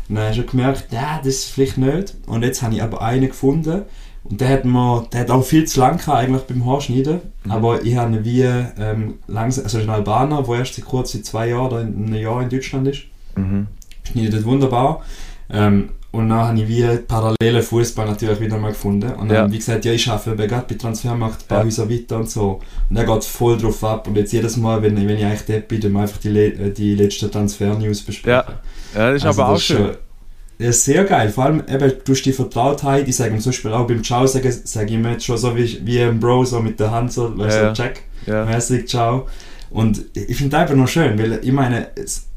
Und 0.10 0.16
dann 0.16 0.30
hast 0.30 0.38
du 0.38 0.44
gemerkt, 0.44 0.88
ja, 0.92 1.18
das 1.18 1.28
ist 1.28 1.52
vielleicht 1.52 1.78
nicht. 1.78 2.16
Und 2.28 2.44
jetzt 2.44 2.62
habe 2.62 2.76
ich 2.76 2.84
aber 2.84 3.02
einen 3.02 3.28
gefunden. 3.28 3.84
Und 4.24 4.40
der 4.40 4.50
hat, 4.50 4.66
mir, 4.66 5.08
der 5.12 5.22
hat 5.22 5.32
auch 5.32 5.44
viel 5.44 5.66
zu 5.66 5.80
lang 5.80 5.98
gehabt, 5.98 6.18
eigentlich 6.18 6.44
beim 6.44 6.66
Haarschneiden. 6.66 7.22
Mhm. 7.44 7.52
Aber 7.52 7.84
ich 7.84 7.96
habe 7.96 8.16
ihn 8.16 8.26
wie 8.26 8.42
ähm, 8.42 9.16
langsam, 9.28 9.64
also 9.64 9.80
ein 9.80 9.90
Albaner, 9.90 10.44
der 10.44 10.56
erst 10.56 10.76
seit 10.76 10.86
kurz 10.86 11.14
seit 11.14 11.26
zwei 11.26 11.50
Jahren 11.50 11.68
oder 11.68 11.80
einem 11.80 12.14
Jahr 12.14 12.42
in 12.42 12.50
Deutschland 12.50 12.88
ist. 12.88 13.04
Mhm. 13.36 13.68
Schneidet 14.04 14.46
wunderbar. 14.46 15.02
Ähm, 15.50 15.90
und 16.12 16.28
dann 16.28 16.40
habe 16.40 16.60
ich 16.60 16.68
wie 16.68 16.86
parallele 17.08 17.64
Fußball 17.64 18.06
natürlich 18.06 18.40
wieder 18.42 18.58
mal 18.58 18.70
gefunden. 18.70 19.14
Und 19.14 19.30
dann, 19.30 19.48
ja. 19.48 19.52
wie 19.52 19.58
gesagt, 19.58 19.86
ja, 19.86 19.94
ich 19.94 20.10
arbeite 20.10 20.46
gerade 20.46 20.66
bei 20.68 20.76
Transfermarkt, 20.76 21.44
ein 21.44 21.48
paar 21.48 21.60
ja. 21.60 21.64
Häuser 21.64 21.90
weiter 21.90 22.18
und 22.18 22.30
so. 22.30 22.60
Und 22.90 22.98
er 22.98 23.06
geht 23.06 23.24
voll 23.24 23.58
drauf 23.58 23.82
ab. 23.86 24.08
Und 24.10 24.18
jetzt 24.18 24.34
jedes 24.34 24.58
Mal, 24.58 24.82
wenn, 24.82 24.98
wenn 24.98 25.18
ich 25.18 25.24
eigentlich 25.24 25.46
dort 25.46 25.70
bin, 25.70 25.80
dann 25.80 25.96
einfach 25.96 26.18
die, 26.18 26.38
äh, 26.38 26.74
die 26.74 26.96
letzten 26.96 27.32
Transfer-News 27.32 28.02
besprechen. 28.02 28.46
Ja. 28.94 29.00
ja, 29.00 29.12
das 29.12 29.22
ist 29.22 29.26
also 29.26 29.42
aber 29.42 29.54
das 29.54 29.62
auch 29.62 29.64
schön. 29.64 29.92
Das 30.60 30.68
ist 30.68 30.86
sehr 30.86 31.06
geil. 31.06 31.30
Vor 31.30 31.46
allem 31.46 31.64
eben 31.66 31.94
durch 32.04 32.22
die 32.22 32.34
Vertrautheit. 32.34 33.08
Ich 33.08 33.16
sage 33.16 33.38
zum 33.38 33.52
Beispiel 33.52 33.72
auch 33.72 33.88
beim 33.88 34.04
Ciao, 34.04 34.28
sage, 34.28 34.52
sage 34.52 34.94
ich 34.94 35.00
mir 35.00 35.14
jetzt 35.14 35.26
schon 35.26 35.38
so 35.38 35.56
wie, 35.56 35.80
wie 35.86 36.02
ein 36.02 36.20
Bro, 36.20 36.44
so 36.44 36.60
mit 36.60 36.78
der 36.78 36.92
Hand, 36.92 37.14
so, 37.14 37.38
weißt 37.38 37.58
ja. 37.58 37.74
so, 37.74 37.82
check, 37.82 38.02
ja. 38.28 38.46
mäßig, 38.46 38.86
ciao. 38.86 39.28
Und 39.70 40.04
ich 40.14 40.36
finde 40.36 40.52
das 40.52 40.62
einfach 40.62 40.76
noch 40.76 40.90
schön, 40.90 41.18
weil 41.18 41.40
ich 41.42 41.54
meine, 41.54 41.88
es, 41.96 42.28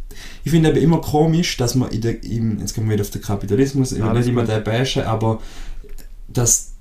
ich 0.44 0.50
finde 0.50 0.68
aber 0.70 0.78
immer 0.78 1.00
komisch, 1.00 1.56
dass 1.56 1.74
man 1.74 1.90
in 1.90 2.02
der, 2.02 2.22
im, 2.22 2.60
jetzt 2.60 2.74
kommen 2.74 2.88
wir 2.88 2.94
wieder 2.94 3.02
auf 3.02 3.10
den 3.10 3.22
Kapitalismus, 3.22 3.92
ich 3.92 4.02
will 4.02 4.12
nicht 4.12 4.28
immer 4.28 4.44
der 4.44 4.60
bashen, 4.60 5.02
aber 5.02 5.40
dass 6.28 6.72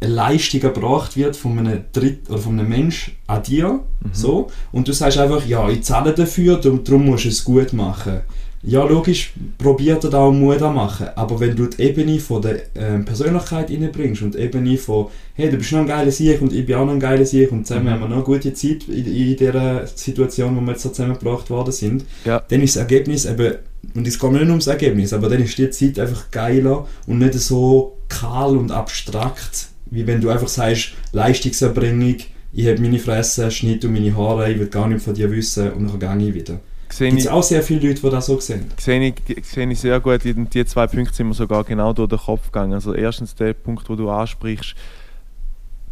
eine 0.00 0.14
Leistung 0.14 0.62
erbracht 0.62 1.16
wird 1.16 1.36
von 1.36 1.58
einem 1.58 1.84
Dritt 1.92 2.28
oder 2.30 2.38
von 2.38 2.58
einem 2.58 2.70
Mensch 2.70 3.16
an 3.26 3.42
dir, 3.42 3.68
mhm. 3.68 3.80
so, 4.12 4.50
und 4.72 4.88
du 4.88 4.92
sagst 4.92 5.18
einfach, 5.18 5.44
ja, 5.46 5.68
ich 5.68 5.82
zahle 5.82 6.12
dafür, 6.12 6.56
darum, 6.56 6.82
darum 6.82 7.04
musst 7.04 7.26
du 7.26 7.28
es 7.28 7.44
gut 7.44 7.72
machen. 7.74 8.22
Ja, 8.64 8.84
logisch, 8.84 9.32
probiert 9.58 10.04
er 10.04 10.10
da 10.10 10.18
auch 10.18 10.32
Mut 10.32 10.62
an 10.62 10.76
machen, 10.76 11.08
aber 11.16 11.40
wenn 11.40 11.56
du 11.56 11.66
die 11.66 11.82
Ebene 11.82 12.20
von 12.20 12.40
der 12.40 12.62
ähm, 12.76 13.04
Persönlichkeit 13.04 13.70
reinbringst 13.70 14.22
und 14.22 14.34
die 14.34 14.38
Ebene 14.38 14.78
von, 14.78 15.08
hey, 15.34 15.50
du 15.50 15.56
bist 15.56 15.72
noch 15.72 15.80
ein 15.80 15.88
geiler 15.88 16.12
Sieg 16.12 16.40
und 16.40 16.52
ich 16.52 16.64
bin 16.64 16.76
auch 16.76 16.84
noch 16.84 16.92
ein 16.92 17.00
geiler 17.00 17.26
Sieg 17.26 17.50
und 17.50 17.66
zusammen 17.66 17.86
mhm. 17.86 17.90
haben 17.90 18.00
wir 18.02 18.08
noch 18.08 18.16
eine 18.16 18.24
gute 18.24 18.54
Zeit 18.54 18.84
in, 18.86 19.04
in 19.04 19.36
dieser 19.36 19.84
Situation, 19.88 20.56
wo 20.56 20.60
wir 20.60 20.72
jetzt 20.72 20.82
so 20.82 20.90
zusammengebracht 20.90 21.50
worden 21.50 21.72
sind, 21.72 22.04
ja. 22.24 22.40
dann 22.48 22.62
ist 22.62 22.76
das 22.76 22.82
Ergebnis 22.82 23.24
eben, 23.24 23.56
und 23.94 24.06
es 24.06 24.16
geht 24.16 24.30
nicht 24.30 24.42
nur 24.42 24.50
ums 24.50 24.68
Ergebnis, 24.68 25.12
aber 25.12 25.28
dann 25.28 25.42
ist 25.42 25.58
die 25.58 25.70
Zeit 25.70 25.98
einfach 25.98 26.30
geiler 26.30 26.86
und 27.08 27.18
nicht 27.18 27.34
so 27.34 27.96
kahl 28.08 28.56
und 28.56 28.70
abstrakt, 28.70 29.70
wie 29.86 30.06
wenn 30.06 30.20
du 30.20 30.28
einfach 30.28 30.48
sagst, 30.48 30.92
Leistungserbringung, 31.10 32.16
ich 32.52 32.66
habe 32.68 32.80
meine 32.80 33.00
Fresse, 33.00 33.50
schneide 33.50 33.88
meine 33.88 34.16
Haare, 34.16 34.52
ich 34.52 34.60
will 34.60 34.68
gar 34.68 34.86
nicht 34.86 35.02
von 35.02 35.14
dir 35.14 35.32
wissen 35.32 35.72
und 35.72 36.00
dann 36.00 36.18
gehe 36.18 36.28
ich 36.28 36.34
wieder. 36.34 36.60
Sehe 36.92 37.14
ich, 37.14 37.28
auch 37.28 37.42
sehr 37.42 37.62
viele 37.62 37.88
Leute, 37.88 38.02
die 38.02 38.10
das 38.10 38.26
so 38.26 38.38
sehen? 38.38 38.70
sehe 38.78 39.14
ich, 39.26 39.46
sehe 39.46 39.70
ich 39.70 39.80
sehr 39.80 40.00
gut. 40.00 40.24
Die, 40.24 40.34
die 40.34 40.64
zwei 40.64 40.86
Punkte 40.86 41.14
sind 41.14 41.28
mir 41.28 41.34
sogar 41.34 41.64
genau 41.64 41.92
durch 41.92 42.08
den 42.08 42.18
Kopf 42.18 42.46
gegangen. 42.46 42.74
Also 42.74 42.94
erstens 42.94 43.34
der 43.34 43.54
Punkt, 43.54 43.88
wo 43.88 43.96
du 43.96 44.10
ansprichst. 44.10 44.74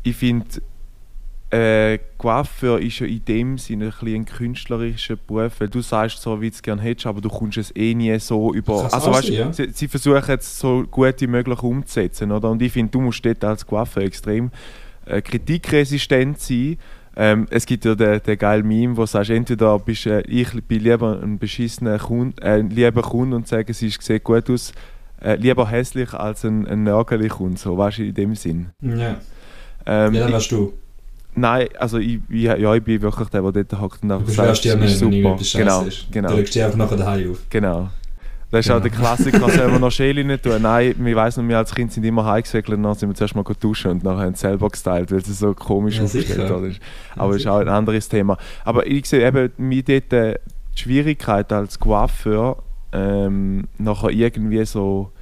Ich 0.02 0.16
finde, 0.16 0.46
äh, 1.50 1.98
Coiffeur 2.16 2.80
ist 2.80 3.00
ja 3.00 3.06
in 3.06 3.24
dem 3.24 3.58
Sinne 3.58 3.86
ein, 3.86 3.90
bisschen 3.90 4.14
ein 4.14 4.24
künstlerischer 4.24 5.16
Beruf, 5.16 5.54
weil 5.58 5.68
du 5.68 5.80
sagst 5.80 6.22
so, 6.22 6.40
wie 6.40 6.48
du 6.48 6.54
es 6.54 6.62
gerne 6.62 6.80
hättest, 6.80 7.06
aber 7.06 7.20
du 7.20 7.28
kommst 7.28 7.58
es 7.58 7.74
eh 7.74 7.94
nie 7.94 8.16
so 8.20 8.54
über... 8.54 8.92
Also 8.92 9.10
weißt, 9.10 9.26
sein, 9.26 9.34
ja. 9.34 9.52
sie, 9.52 9.70
sie 9.72 9.88
versuchen 9.88 10.36
es 10.38 10.58
so 10.58 10.84
gut 10.88 11.20
wie 11.20 11.26
möglich 11.26 11.62
umzusetzen, 11.62 12.30
oder? 12.30 12.50
Und 12.50 12.62
ich 12.62 12.72
finde, 12.72 12.92
du 12.92 13.00
musst 13.00 13.24
dort 13.24 13.42
als 13.42 13.66
Coiffeur 13.66 14.04
extrem 14.04 14.52
äh, 15.06 15.20
kritikresistent 15.20 16.38
sein. 16.40 16.78
Ähm, 17.22 17.46
es 17.50 17.66
gibt 17.66 17.84
ja 17.84 17.94
den, 17.94 18.22
den 18.22 18.38
geilen 18.38 18.66
Meme, 18.66 18.96
wo 18.96 19.02
du 19.02 19.06
sagst, 19.06 19.28
entweder 19.28 19.78
bist 19.78 20.06
äh, 20.06 20.22
ich 20.22 20.48
bin 20.64 20.82
lieber 20.82 21.20
ein 21.22 21.38
beschissener 21.38 21.98
Kunde, 21.98 22.40
äh, 22.42 22.60
lieber 22.62 23.02
Kunde 23.02 23.36
und 23.36 23.46
sage, 23.46 23.74
sie 23.74 23.90
sieht 23.90 24.24
gut 24.24 24.48
aus, 24.48 24.72
äh, 25.20 25.34
lieber 25.34 25.68
hässlich 25.68 26.14
als 26.14 26.46
ein, 26.46 26.66
ein 26.66 26.82
nörgelig 26.82 27.32
Kunde, 27.32 27.58
so 27.58 27.76
weißt 27.76 27.98
du, 27.98 28.04
in 28.04 28.14
dem 28.14 28.34
Sinn. 28.34 28.70
Ja, 28.80 29.16
Ähm, 29.84 30.14
ja 30.14 30.22
dann 30.22 30.32
wärst 30.32 30.50
du. 30.50 30.72
nein, 31.34 31.68
also 31.78 31.98
ich, 31.98 32.20
ich, 32.30 32.44
ja, 32.44 32.74
ich 32.74 32.82
bin 32.82 33.02
wirklich 33.02 33.28
der, 33.28 33.42
der 33.42 33.64
dort 33.64 33.80
hockt 33.82 34.02
und 34.02 34.12
einfach 34.12 34.32
ja 34.32 34.50
es 34.50 34.64
ist 34.64 34.98
super. 35.00 35.38
Genau, 35.52 35.82
ist. 35.82 36.06
genau. 36.10 36.30
Du 36.30 36.36
legst 36.36 36.54
dich 36.54 36.64
einfach 36.64 36.78
nachher 36.78 36.96
daheim 36.96 37.32
auf. 37.32 37.42
Genau. 37.50 37.90
Das 38.50 38.66
ist 38.66 38.72
auch 38.72 38.80
der 38.80 38.90
Genau. 38.90 39.02
Klassiker, 39.02 39.46
wir 39.70 39.78
noch 39.78 39.90
Schäle 39.92 40.24
nicht 40.24 40.42
tun? 40.42 40.60
Nein, 40.60 40.94
wir 40.98 41.16
weiss 41.16 41.36
noch, 41.36 41.46
wir 41.46 41.58
als 41.58 41.72
Kind 41.74 41.92
sind 41.92 42.04
immer 42.04 42.24
heimgesäckelt 42.24 42.76
und 42.76 42.82
dann 42.82 42.94
sind 42.94 43.08
wir 43.08 43.14
zuerst 43.14 43.36
mal 43.36 43.44
duschen 43.44 43.92
und 43.92 44.02
nachher 44.04 44.26
haben 44.26 44.34
sie 44.34 44.40
selber 44.40 44.68
gestylt, 44.68 45.10
weil 45.12 45.18
es 45.18 45.38
so 45.38 45.54
komisch 45.54 45.98
Ja, 45.98 46.04
aufgestellt 46.04 46.64
ist. 46.64 46.80
Aber 47.16 47.32
das 47.32 47.42
ist 47.42 47.46
auch 47.46 47.58
ein 47.60 47.68
anderes 47.68 48.08
Thema. 48.08 48.36
Aber 48.64 48.86
ich 48.86 49.06
sehe 49.06 49.26
eben 49.26 49.52
mir 49.56 49.82
dort 49.84 50.12
äh, 50.12 50.38
die 50.76 50.80
Schwierigkeit 50.82 51.52
als 51.52 51.78
Coiffeur, 51.78 52.62
ähm, 52.92 53.68
nachher 53.78 54.10
irgendwie 54.10 54.64
so... 54.64 55.12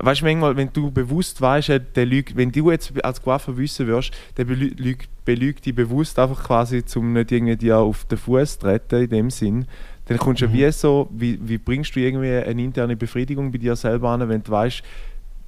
Weißt 0.00 0.20
du, 0.20 0.26
manchmal, 0.26 0.56
wenn 0.56 0.72
du 0.72 0.92
bewusst 0.92 1.40
weißt, 1.40 1.70
äh, 1.70 1.80
der 1.94 2.06
lügt, 2.06 2.36
wenn 2.36 2.52
du 2.52 2.70
jetzt 2.70 2.92
als 3.04 3.20
Coiffeur 3.20 3.56
wissen 3.58 3.86
würdest, 3.88 4.12
der 4.36 4.46
belü- 4.46 4.80
lügt, 4.80 5.08
belügt 5.24 5.66
dich 5.66 5.74
bewusst 5.74 6.18
einfach 6.20 6.42
quasi, 6.44 6.84
um 6.94 7.12
nicht 7.12 7.32
irgendwie 7.32 7.56
dir 7.56 7.78
auf 7.78 8.04
den 8.04 8.16
Fuß 8.16 8.54
zu 8.54 8.58
treten, 8.60 9.02
in 9.02 9.10
dem 9.10 9.30
Sinn, 9.30 9.66
dann 10.08 10.18
kommst 10.18 10.42
du 10.42 10.48
Mhm. 10.48 10.52
wie 10.54 10.72
so, 10.72 11.08
wie, 11.12 11.38
wie 11.42 11.58
bringst 11.58 11.94
du 11.94 12.00
irgendwie 12.00 12.32
eine 12.32 12.62
interne 12.62 12.96
Befriedigung 12.96 13.52
bei 13.52 13.58
dir 13.58 13.76
selber 13.76 14.10
an, 14.10 14.28
wenn 14.28 14.42
du 14.42 14.50
weißt, 14.50 14.82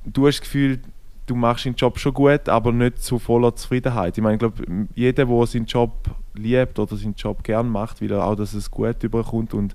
du 0.05 0.27
hast 0.27 0.37
das 0.37 0.40
Gefühl, 0.42 0.79
du 1.27 1.35
machst 1.35 1.64
deinen 1.64 1.75
Job 1.77 1.99
schon 1.99 2.12
gut, 2.12 2.49
aber 2.49 2.73
nicht 2.73 3.03
zu 3.03 3.18
voller 3.18 3.55
Zufriedenheit. 3.57 4.18
Ich 4.18 4.23
meine, 4.23 4.35
ich 4.35 4.38
glaube, 4.40 4.62
jeder, 4.94 5.25
der 5.25 5.46
seinen 5.46 5.66
Job 5.66 5.92
liebt 6.35 6.79
oder 6.79 6.96
seinen 6.96 7.14
Job 7.14 7.42
gern 7.42 7.68
macht, 7.68 8.01
will 8.01 8.12
auch, 8.14 8.35
dass 8.35 8.53
es 8.53 8.70
gut 8.70 9.03
überkommt 9.03 9.55
und 9.55 9.75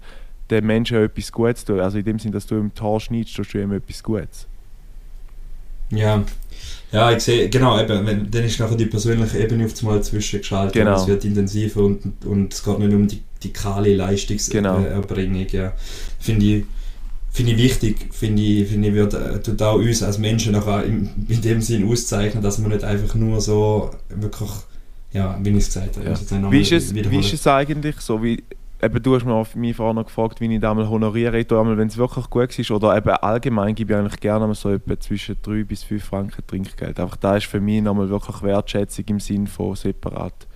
der 0.49 0.61
Mensch 0.61 0.93
auch 0.93 0.97
etwas 0.97 1.31
Gutes 1.31 1.65
tut. 1.65 1.79
Also 1.79 1.97
in 1.97 2.05
dem 2.05 2.19
Sinn, 2.19 2.31
dass 2.31 2.45
du 2.45 2.55
im 2.55 2.73
Tor 2.73 2.99
schneidest, 2.99 3.35
tust 3.35 3.53
du 3.53 3.61
ihm 3.61 3.71
etwas 3.71 4.03
Gutes. 4.03 4.47
Ja. 5.89 6.23
Ja, 6.91 7.11
ich 7.11 7.23
sehe, 7.23 7.49
genau, 7.49 7.79
eben, 7.79 8.05
wenn, 8.05 8.31
dann 8.31 8.43
ist 8.43 8.59
nachher 8.59 8.77
die 8.77 8.85
persönliche 8.85 9.39
Ebene 9.39 9.65
auf 9.65 9.73
einmal 9.81 10.01
zwischengeschaltet. 10.01 10.73
Genau. 10.73 10.95
Es 10.95 11.07
wird 11.07 11.25
intensiver 11.25 11.81
und, 11.81 12.25
und 12.25 12.53
es 12.53 12.63
geht 12.63 12.79
nicht 12.79 12.93
um 12.93 13.07
die, 13.07 13.21
die 13.43 13.51
kahle 13.51 13.89
Genau. 13.89 14.05
Leistungserbringung. 14.07 15.47
Ja. 15.49 15.73
Finde 16.19 16.45
ich, 16.45 16.63
finde 17.31 17.51
ich 17.51 17.57
wichtig, 17.57 17.97
finde 18.11 18.41
ich, 18.41 18.69
finde 18.69 18.87
ich 18.87 18.93
wird, 18.93 19.13
äh, 19.13 19.41
tut 19.41 19.61
auch 19.61 19.75
uns 19.75 20.03
als 20.03 20.17
Menschen 20.17 20.53
nachher 20.53 20.85
in, 20.85 21.09
in 21.27 21.41
dem 21.41 21.61
Sinn 21.61 21.89
auszeichnen, 21.89 22.41
dass 22.41 22.59
man 22.59 22.71
nicht 22.71 22.83
einfach 22.83 23.13
nur 23.15 23.41
so 23.41 23.91
wirklich, 24.09 24.51
ja, 25.11 25.37
wie 25.41 25.49
ich 25.49 25.57
es 25.57 25.65
gesagt 25.67 25.97
habe. 25.97 26.07
Ja. 26.09 26.51
Wie 26.51 26.61
ist, 26.61 26.71
es, 26.71 26.93
wie 26.93 27.19
ist 27.19 27.33
es 27.33 27.45
eigentlich 27.47 27.99
so? 27.99 28.23
Wie, 28.23 28.41
eben, 28.85 29.01
du 29.03 29.15
hast 29.15 29.25
mir 29.25 29.33
auf 29.33 29.55
mich 29.55 29.75
vorhin 29.75 29.95
noch 29.95 30.05
gefragt, 30.05 30.39
wie 30.41 30.53
ich 30.53 30.61
das 30.61 30.71
einmal 30.71 30.87
honoriere. 30.89 31.39
Ich 31.39 31.51
einmal, 31.51 31.77
wenn 31.77 31.87
es 31.87 31.97
wirklich 31.97 32.29
gut 32.29 32.57
ist, 32.57 32.71
oder 32.71 32.95
eben 32.95 33.09
allgemein 33.09 33.75
gebe 33.75 33.93
ich 33.93 33.99
eigentlich 33.99 34.19
gerne 34.19 34.53
so 34.55 34.69
etwa 34.71 34.99
zwischen 34.99 35.37
3 35.41 35.63
bis 35.63 35.83
5 35.83 36.03
Franken 36.03 36.45
Trinkgeld. 36.47 36.99
Einfach 36.99 37.17
da 37.17 37.37
ist 37.37 37.45
für 37.47 37.59
mich 37.61 37.81
nochmal 37.81 38.09
wirklich 38.09 38.41
Wertschätzung 38.43 39.05
im 39.07 39.19
Sinn 39.19 39.47
von 39.47 39.75
separat. 39.75 40.47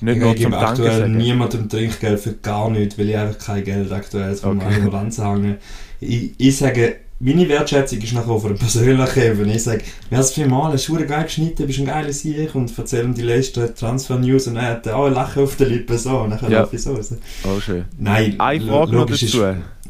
Nicht 0.00 0.16
Ich 0.16 0.22
nur 0.22 0.34
gebe 0.34 0.50
zum 0.50 0.52
Danke 0.60 0.66
aktuell 0.82 0.92
sagen. 0.92 1.16
niemandem 1.16 1.68
Trinkgeld 1.68 2.20
für 2.20 2.34
gar 2.34 2.70
nichts, 2.70 2.98
weil 2.98 3.08
ich 3.10 3.16
einfach 3.16 3.38
kein 3.38 3.64
Geld 3.64 3.92
aktuell 3.92 4.34
vom 4.36 4.58
Okay. 4.58 4.82
okay. 4.86 4.96
anzuhängen. 4.96 5.56
Ich, 6.00 6.32
ich 6.38 6.56
sage, 6.56 6.96
meine 7.20 7.48
Wertschätzung 7.48 7.98
ist 8.00 8.12
nachher 8.12 8.30
auf 8.30 8.44
einer 8.44 8.54
persönlichen 8.54 9.22
Ebene. 9.22 9.54
Ich 9.56 9.64
sage, 9.64 9.82
es 10.10 10.32
viermal, 10.32 10.72
hast 10.72 10.86
du 10.88 10.94
geil 11.04 11.24
geschnitten, 11.24 11.66
bist 11.66 11.80
ein 11.80 11.86
geiler 11.86 12.12
Sieg 12.12 12.54
und 12.54 12.72
erzähl 12.78 13.04
ihm 13.04 13.14
die 13.14 13.22
letzten 13.22 13.74
Transfer-News 13.74 14.46
und 14.46 14.56
er 14.56 14.70
hat 14.70 14.86
auch 14.88 15.06
ein 15.06 15.14
Lachen 15.14 15.42
auf 15.42 15.56
den 15.56 15.68
Lippen 15.68 15.98
so 15.98 16.18
und 16.20 16.30
dann 16.30 16.50
Ja. 16.50 16.60
laufe 16.60 16.76
ich 16.76 16.82
so. 16.82 16.96
Oh, 17.44 17.58
schön. 17.60 17.84
Nein, 17.98 18.38
Eine 18.38 18.64
Frage 18.64 18.92
noch 18.94 19.06
dazu. 19.06 19.24
Ist, 19.24 19.34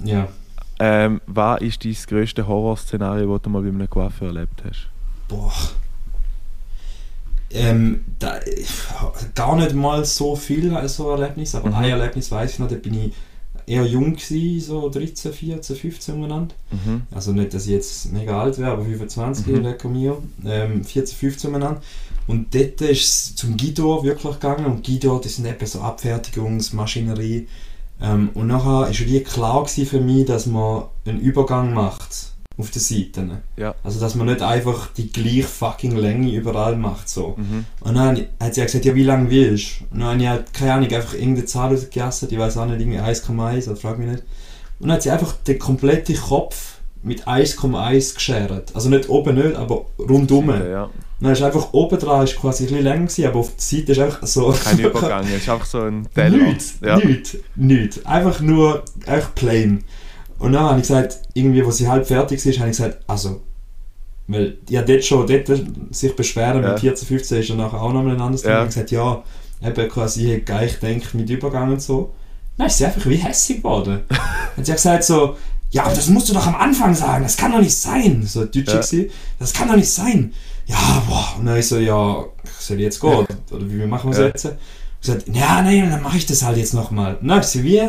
ja, 0.05 0.29
Ähm, 0.81 1.21
was 1.27 1.61
ist 1.61 1.85
dein 1.85 1.97
grösstes 2.09 2.47
Horrorszenario, 2.47 3.35
das 3.35 3.43
du 3.43 3.51
mal 3.51 3.63
bei 3.63 3.69
einem 3.69 3.91
Coiffeur 3.91 4.29
erlebt 4.29 4.63
hast? 4.65 4.89
boah. 5.29 5.53
Ähm, 7.51 8.05
da, 8.19 8.39
gar 9.35 9.57
nicht 9.57 9.75
mal 9.75 10.05
so 10.05 10.37
viel 10.37 10.71
so 10.87 11.11
Erlebnis, 11.11 11.55
aber 11.55 11.69
Mhm. 11.71 11.75
ein 11.77 11.91
Erlebnis 11.91 12.31
weiß 12.31 12.53
ich 12.53 12.59
noch, 12.59 12.69
da 12.69 12.75
bin 12.77 12.95
ich 13.07 13.13
eher 13.69 13.85
jung 13.87 14.17
gewesen, 14.17 14.61
so 14.67 14.89
13, 14.89 15.33
14, 15.33 15.77
15 15.77 16.15
umeinander. 16.15 16.55
Mhm. 16.71 17.03
Also 17.11 17.33
nicht, 17.33 17.55
dass 17.55 17.65
ich 17.67 17.73
jetzt 17.73 18.13
mega 18.13 18.41
alt 18.43 18.59
wäre, 18.59 18.73
aber 18.73 18.85
25, 18.85 19.47
Mhm. 19.47 19.63
lecker 19.63 19.89
mir. 19.89 20.17
Ähm, 20.45 20.85
14, 20.85 21.17
15 21.17 21.51
umeinander. 21.51 21.81
Und 22.27 22.55
dort 22.55 22.81
ist 22.83 23.05
es 23.05 23.37
zum 23.37 23.57
Guido 23.57 24.03
wirklich 24.05 24.35
gegangen. 24.35 24.67
Und 24.67 24.87
Guido, 24.87 25.19
das 25.19 25.37
sind 25.37 25.47
eben 25.47 25.67
so 25.67 25.81
Abfertigungsmaschinerie. 25.81 27.49
Ähm, 28.01 28.31
und 28.35 28.47
nachher 28.47 28.67
war 28.67 28.91
wie 28.91 29.21
klar 29.21 29.67
für 29.67 30.01
mich, 30.01 30.27
dass 30.27 30.47
man 30.47 30.85
einen 31.05 31.21
Übergang 31.21 31.73
macht 31.75 32.28
auf 32.59 32.71
den 32.71 32.83
Seiten. 32.83 33.39
Ja. 33.57 33.75
Also 33.85 34.01
dass 34.01 34.17
man 34.17 34.27
nicht 34.27 34.43
einfach 34.43 34.89
die 34.97 35.13
gleiche 35.13 35.45
fucking 35.45 35.97
Länge 35.97 36.33
überall 36.33 36.77
macht. 36.77 37.09
So. 37.09 37.35
Mhm. 37.37 37.65
Und 37.81 37.95
dann 37.95 38.27
hat 38.41 38.55
sie 38.55 38.63
gesagt, 38.63 38.85
ja, 38.85 38.95
wie 38.95 39.05
lange 39.05 39.31
willst 39.31 39.81
du? 39.81 39.85
Und 39.95 40.01
dann 40.01 40.09
habe 40.09 40.23
ich 40.23 40.29
halt, 40.29 40.53
keine 40.53 40.75
Ahnung, 40.75 40.93
einfach 40.93 41.15
irgendeine 41.15 41.47
Zahl 41.47 41.71
rausgegessen, 41.71 42.29
ich 42.31 42.39
weiß 42.39 42.57
auch 42.57 42.67
nicht, 42.67 42.81
irgendwie 42.81 42.99
1,1, 42.99 43.69
oder 43.69 43.77
frag 43.77 43.99
mich 43.99 44.09
nicht. 44.09 44.25
Und 44.81 44.89
dann 44.89 44.93
hat 44.97 45.03
sie 45.03 45.11
einfach 45.11 45.33
den 45.47 45.59
kompletten 45.59 46.17
Kopf 46.17 46.79
mit 47.03 47.29
1,1 47.29 48.15
geschert. 48.15 48.75
Also 48.75 48.89
nicht 48.89 49.09
oben 49.09 49.37
nicht, 49.37 49.55
aber 49.55 49.87
rundum. 49.99 50.49
Und 50.49 50.69
Ja, 50.69 50.91
dann 51.21 51.33
ist 51.33 51.43
einfach 51.43 51.73
oben 51.73 51.99
dran 51.99 52.25
ist 52.25 52.37
quasi 52.37 52.65
ein 52.65 52.69
bisschen 52.69 52.85
länger 52.85 53.07
gewesen, 53.07 53.27
aber 53.27 53.39
auf 53.41 53.51
der 53.55 53.61
Seite 53.79 53.93
ist 53.93 53.99
einfach 53.99 54.27
so... 54.27 54.55
kein 54.65 54.79
Übergang, 54.85 55.25
es 55.27 55.43
ist 55.43 55.49
einfach 55.49 55.67
so 55.67 55.83
ein 55.83 56.09
Teller. 56.15 56.39
Nichts, 56.39 56.75
Ja. 56.85 56.97
nichts, 56.97 57.37
nichts. 57.57 58.05
Einfach 58.07 58.41
nur, 58.41 58.85
einfach 59.07 59.35
plain. 59.35 59.85
Und 60.39 60.53
dann 60.53 60.63
habe 60.65 60.77
ich 60.81 60.87
gesagt, 60.87 61.19
irgendwie, 61.35 61.65
wo 61.65 61.71
sie 61.71 61.89
halb 61.89 62.07
fertig 62.07 62.45
ist, 62.45 62.59
habe 62.59 62.71
ich 62.71 62.77
gesagt, 62.77 62.99
also, 63.07 63.41
weil, 64.29 64.59
ja, 64.69 64.83
dort 64.83 65.05
schon, 65.05 65.27
dort 65.27 65.51
sich 65.91 66.15
beschweren 66.15 66.63
Ja. 66.63 66.71
mit 66.73 66.81
14, 66.81 67.09
15 67.09 67.39
ist 67.41 67.49
ja 67.49 67.55
nachher 67.57 67.81
auch 67.83 67.93
nochmal 67.93 68.15
ein 68.15 68.21
anderes 68.21 68.43
Thema. 68.43 68.55
Ja. 68.55 68.59
Ich 68.59 68.77
habe 68.77 68.85
gesagt, 68.87 68.91
ja, 68.93 69.23
eben 69.69 69.89
quasi, 69.89 70.33
ich 70.35 70.45
gleich 70.45 70.79
gedacht 70.81 71.15
mit 71.15 71.29
Übergang 71.31 71.73
und 71.73 71.83
so. 71.83 72.13
Dann 72.57 72.67
ist 72.67 72.79
sie 72.79 72.87
einfach 72.87 73.07
wie 73.07 73.17
hässlich 73.17 73.59
geworden. 73.59 74.01
und 74.57 74.65
sie 74.67 74.73
hat 74.73 74.79
gesagt 74.79 75.05
so, 75.05 75.37
ja, 75.71 75.85
aber 75.85 75.95
das 75.95 76.09
musst 76.09 76.29
du 76.29 76.35
doch 76.35 76.47
am 76.47 76.55
Anfang 76.57 76.95
sagen, 76.95 77.23
das 77.25 77.37
kann 77.37 77.53
doch 77.53 77.61
nicht 77.61 77.75
sein. 77.77 78.23
So 78.27 78.45
deutsch 78.45 78.69
Ja. 78.69 78.99
ja. 78.99 79.05
das 79.39 79.53
kann 79.53 79.69
doch 79.69 79.77
nicht 79.77 79.91
sein. 79.91 80.33
Ja, 80.67 81.03
boah. 81.09 81.35
Und 81.39 81.47
dann 81.47 81.57
ich 81.59 81.67
so, 81.67 81.79
ja, 81.79 82.25
soll 82.59 82.77
ich 82.77 82.83
jetzt 82.85 83.01
gehen? 83.01 83.27
Oder 83.51 83.71
wie 83.71 83.87
machen 83.87 84.11
wir 84.11 84.13
es 84.13 84.19
Ja. 84.19 84.27
jetzt? 84.27 84.45
Und 84.45 84.57
gesagt, 85.01 85.25
ja, 85.33 85.63
nein, 85.63 85.91
dann 85.91 86.03
mache 86.03 86.19
ich 86.19 86.27
das 86.27 86.43
halt 86.43 86.59
jetzt 86.59 86.75
nochmal. 86.75 87.17
Dann 87.21 87.33
hat 87.33 87.49
sie 87.49 87.63
wie, 87.65 87.81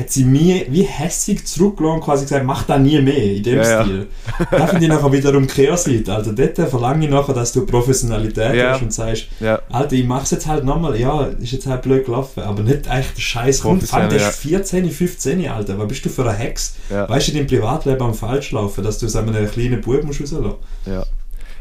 hat 0.00 0.10
sie 0.10 0.24
mir 0.24 0.66
wie 0.70 0.82
hässig 0.82 1.46
zurückgelassen 1.46 1.96
und 1.96 2.00
quasi 2.04 2.24
gesagt, 2.24 2.44
mach 2.44 2.64
da 2.64 2.78
nie 2.78 3.00
mehr, 3.00 3.22
in 3.36 3.42
dem 3.42 3.56
Ja, 3.58 3.62
ja. 3.62 3.84
Stil. 3.84 4.06
Da 4.50 4.66
finde 4.66 4.84
ich 4.86 4.90
nachher 4.90 5.12
wiederum 5.12 5.46
Kehrseite. 5.46 6.12
Also 6.14 6.32
dort 6.32 6.56
verlange 6.56 7.04
ich 7.04 7.10
nachher, 7.10 7.34
dass 7.34 7.52
du 7.52 7.64
Professionalität 7.66 8.54
Ja. 8.54 8.72
hast 8.72 8.82
und 8.82 8.92
sagst, 8.92 9.28
Ja. 9.40 9.60
Alter, 9.70 9.94
ich 9.94 10.06
mach's 10.06 10.30
jetzt 10.30 10.46
halt 10.46 10.64
nochmal, 10.64 10.98
ja, 10.98 11.24
ist 11.24 11.52
jetzt 11.52 11.66
halt 11.66 11.82
blöd 11.82 12.06
gelaufen, 12.06 12.42
aber 12.42 12.62
nicht 12.62 12.86
echt 12.88 13.16
der 13.16 13.20
Scheiß 13.20 13.62
Hund. 13.64 13.82
Vor 13.84 13.98
allem, 13.98 14.08
der 14.10 14.18
ist 14.28 14.36
14, 14.40 14.90
15, 14.90 15.48
Alter, 15.48 15.78
was 15.78 15.88
bist 15.88 16.04
du 16.04 16.08
für 16.08 16.28
ein 16.28 16.36
Hex? 16.36 16.76
Ja. 16.90 17.08
Weißt 17.08 17.28
du, 17.28 17.32
in 17.32 17.38
deinem 17.38 17.46
Privatleben 17.46 18.02
am 18.02 18.14
falsch 18.14 18.52
laufen, 18.52 18.82
dass 18.82 18.98
du 18.98 19.06
es 19.06 19.14
einem 19.16 19.48
kleinen 19.50 19.80
Bub 19.80 20.02
musst 20.04 20.20
rauslassen 20.20 20.54
Ja. 20.86 21.04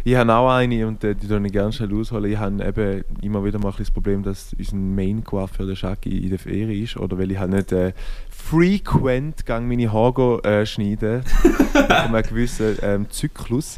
Ich 0.06 0.16
habe 0.16 0.34
auch 0.34 0.50
eine 0.50 0.88
und 0.88 1.04
die 1.04 1.14
tue 1.16 1.46
ich 1.46 1.52
gerne 1.52 1.74
schnell 1.74 1.94
ausholen. 1.94 2.32
Ich 2.32 2.38
habe 2.38 2.64
eben 2.66 3.04
immer 3.22 3.44
wieder 3.44 3.60
mal 3.60 3.74
das 3.78 3.92
Problem, 3.92 4.24
dass 4.24 4.56
unser 4.58 4.76
main 4.78 5.24
coiffeur 5.26 5.66
der 5.68 5.76
Schaki 5.76 6.20
in 6.20 6.30
der 6.30 6.40
Ferie 6.40 6.84
ist 6.84 6.96
oder 6.96 7.18
weil 7.18 7.30
ich 7.32 7.38
halt 7.38 7.52
nicht 7.52 7.72
äh, 7.74 7.92
frequent 8.40 9.46
gang 9.46 9.68
meine 9.68 9.92
Haare 9.92 10.44
äh, 10.44 10.66
schneiden 10.66 11.24
mit 11.74 11.92
einem 11.92 12.24
gewissen 12.24 12.78
ähm, 12.82 13.10
Zyklus. 13.10 13.78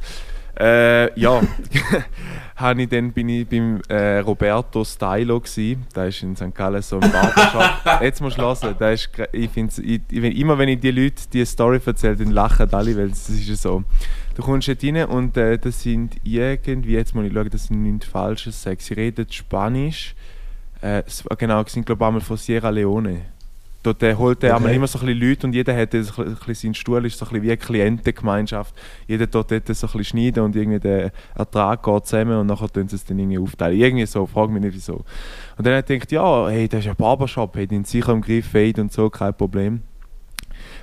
Äh, 0.60 1.20
ja, 1.20 1.42
ich 2.78 2.90
dann 2.90 3.12
bin 3.14 3.30
ich 3.30 3.48
beim 3.48 3.82
äh, 3.90 4.20
Roberto 4.20 4.84
Stylo 4.84 5.40
gsi. 5.40 5.78
Der 5.96 6.08
ist 6.08 6.22
in 6.22 6.36
St. 6.36 6.54
Gallen 6.54 6.82
so 6.82 7.00
ein 7.00 7.12
Barbershop. 7.12 7.72
Jetzt 8.02 8.22
musst 8.22 8.38
du 8.38 8.44
hören, 8.44 8.76
der 8.80 8.92
ist, 8.94 9.10
ich 9.32 9.50
find's, 9.50 9.80
ich, 9.80 10.02
ich, 10.12 10.22
wenn- 10.22 10.34
immer 10.34 10.58
wenn 10.58 10.70
ich 10.70 10.80
die 10.80 10.92
Leute 10.92 11.24
diese 11.34 11.46
Story 11.48 11.80
erzähle, 11.84 12.18
dann 12.18 12.32
lachen 12.32 12.72
alle, 12.74 12.96
weil 12.96 13.10
es 13.10 13.28
ist 13.30 13.48
ja 13.48 13.56
so. 13.56 13.84
Du 14.36 14.44
kommst 14.44 14.68
dort 14.68 14.84
rein 14.84 15.06
und 15.06 15.36
äh, 15.38 15.58
das 15.58 15.82
sind 15.82 16.18
irgendwie, 16.24 16.94
jetzt 16.94 17.16
muss 17.16 17.26
ich 17.26 17.34
schauen, 17.34 17.50
dass 17.50 17.64
ich 17.66 17.72
nichts 17.72 18.06
Falsches 18.06 18.62
sage. 18.62 18.78
Sie 18.80 18.94
reden 18.94 19.26
Spanisch. 19.32 20.16
Äh, 20.82 21.04
genau, 21.38 21.64
sie 21.64 21.72
sind 21.72 21.86
glaube 21.86 22.04
ich 22.04 22.08
einmal 22.08 22.22
von 22.22 22.38
Sierra 22.38 22.70
Leone. 22.70 23.22
Dort 23.84 24.04
äh, 24.04 24.16
holt 24.16 24.44
er 24.44 24.56
Okay. 24.56 24.76
immer 24.76 24.86
so 24.86 25.00
ein 25.00 25.06
bisschen 25.08 25.30
Leute 25.30 25.48
und 25.48 25.54
jeder 25.54 25.76
hat 25.76 25.92
so 25.92 26.22
ein 26.22 26.36
bisschen 26.36 26.56
seinen 26.56 26.74
Stuhl, 26.76 27.06
ist 27.06 27.18
so 27.18 27.26
ein 27.26 27.30
bisschen 27.30 27.44
wie 27.44 27.50
eine 27.50 27.58
Klientengemeinschaft. 27.58 28.76
Jeder 29.08 29.26
dort 29.28 29.52
dort 29.52 29.66
so 29.68 29.72
ein 29.72 29.76
bisschen 29.76 30.04
schneiden 30.04 30.44
und 30.44 30.56
irgendwie 30.56 30.80
der 30.80 31.12
Ertrag 31.36 31.82
geht 31.82 32.06
zusammen 32.06 32.38
und 32.38 32.48
nachher 32.48 32.70
tun 32.70 32.88
sie 32.88 32.96
es 32.96 33.06
dann 33.06 33.18
irgendwie 33.18 33.40
aufteilen. 33.40 33.80
Irgendwie 33.80 34.06
so, 34.06 34.26
frag 34.28 34.50
mich 34.52 34.62
nicht 34.62 34.76
wieso. 34.76 35.04
Und 35.58 35.66
dann 35.66 35.76
hat 35.76 35.90
er 35.90 35.98
gedacht, 35.98 36.12
ja, 36.12 36.48
hey, 36.50 36.68
das 36.68 36.82
ist 36.82 36.90
ein 36.90 36.96
Barbershop, 36.96 37.56
hey, 37.56 37.66
den 37.66 37.84
sicher 37.84 38.12
im 38.12 38.22
Griff, 38.22 38.52
Fade 38.52 38.82
und 38.82 38.92
so, 38.92 39.10
kein 39.10 39.34
Problem. 39.34 39.82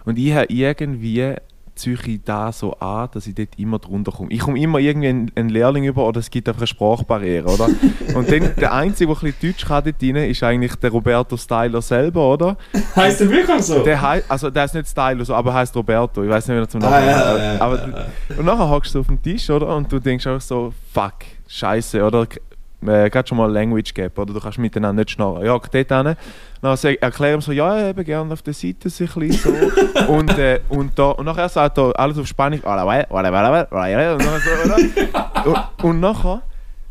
Und 0.04 0.18
ich 0.18 0.32
habe 0.32 0.46
irgendwie 0.52 1.34
ziehe 1.78 1.96
ich 2.06 2.20
da 2.24 2.52
so 2.52 2.74
an, 2.74 3.08
dass 3.12 3.26
ich 3.26 3.34
dort 3.34 3.58
immer 3.58 3.78
drunter 3.78 4.12
komme. 4.12 4.30
Ich 4.30 4.40
komme 4.40 4.60
immer 4.60 4.78
irgendwie 4.78 5.08
einen, 5.08 5.32
einen 5.34 5.48
Lehrling 5.48 5.84
über 5.84 6.06
oder 6.06 6.20
es 6.20 6.30
gibt 6.30 6.48
einfach 6.48 6.60
eine 6.60 6.66
Sprachbarriere, 6.66 7.46
oder? 7.48 7.68
Und 8.14 8.30
dann, 8.30 8.54
der 8.56 8.72
Einzige, 8.72 9.12
der 9.12 9.16
ein 9.22 9.32
bisschen 9.32 9.50
Deutsch 9.52 9.64
kann 9.66 9.84
dort 9.84 10.02
rein, 10.02 10.16
ist 10.30 10.42
eigentlich 10.42 10.74
der 10.76 10.90
Roberto 10.90 11.36
Styler 11.36 11.80
selber, 11.80 12.32
oder? 12.32 12.56
Heißt 12.96 13.20
der 13.20 13.30
wirklich 13.30 13.62
so? 13.62 13.82
Der 13.82 14.00
hei- 14.02 14.22
also 14.28 14.50
der 14.50 14.64
ist 14.64 14.74
nicht 14.74 14.88
Styler, 14.88 15.24
so, 15.24 15.34
aber 15.34 15.54
heißt 15.54 15.74
Roberto. 15.76 16.22
Ich 16.22 16.28
weiß 16.30 16.48
nicht, 16.48 16.56
wie 16.56 16.60
er 16.60 16.68
zum 16.68 16.82
Ah, 16.82 16.90
Namen 16.90 17.14
hat. 17.14 17.38
ja, 17.38 17.54
ja, 17.54 17.60
aber, 17.60 17.76
ja, 17.88 18.06
Und 18.36 18.44
nachher 18.44 18.68
hockst 18.68 18.94
du 18.94 19.00
auf 19.00 19.06
dem 19.06 19.22
Tisch, 19.22 19.48
oder? 19.48 19.74
Und 19.76 19.90
du 19.90 19.98
denkst 19.98 20.26
auch 20.26 20.40
so, 20.40 20.72
fuck, 20.92 21.14
scheiße, 21.46 22.02
oder? 22.04 22.26
Äh, 22.80 23.10
gerade 23.10 23.26
schon 23.26 23.38
mal 23.38 23.50
Language 23.50 23.92
Gap, 23.92 24.16
oder? 24.18 24.32
Du 24.32 24.40
kannst 24.40 24.58
miteinander 24.58 25.00
nicht 25.02 25.10
schnarren. 25.10 25.44
Ja, 25.44 25.58
dort 25.58 25.74
hin. 25.74 25.86
Dann 25.88 26.76
sag- 26.76 27.02
erklär 27.02 27.34
ihm 27.34 27.40
so, 27.40 27.50
ja, 27.52 27.88
eben 27.88 28.04
gerne 28.04 28.32
auf 28.32 28.42
der 28.42 28.54
Seite 28.54 28.88
sich 28.88 29.16
ein 29.16 29.28
bisschen 29.28 29.54
so. 30.06 30.12
und, 30.12 30.38
äh, 30.38 30.60
und, 30.68 30.96
da, 30.96 31.10
und 31.10 31.24
nachher 31.26 31.48
sagt 31.48 31.78
er 31.78 31.98
alles 31.98 32.18
auf 32.18 32.26
Spanisch. 32.26 32.60
Und 32.62 32.70
nachher 32.74 34.40
so, 34.40 34.50
oder? 34.64 34.76
Und, 35.44 35.64
und 35.84 36.00
nachher, 36.00 36.42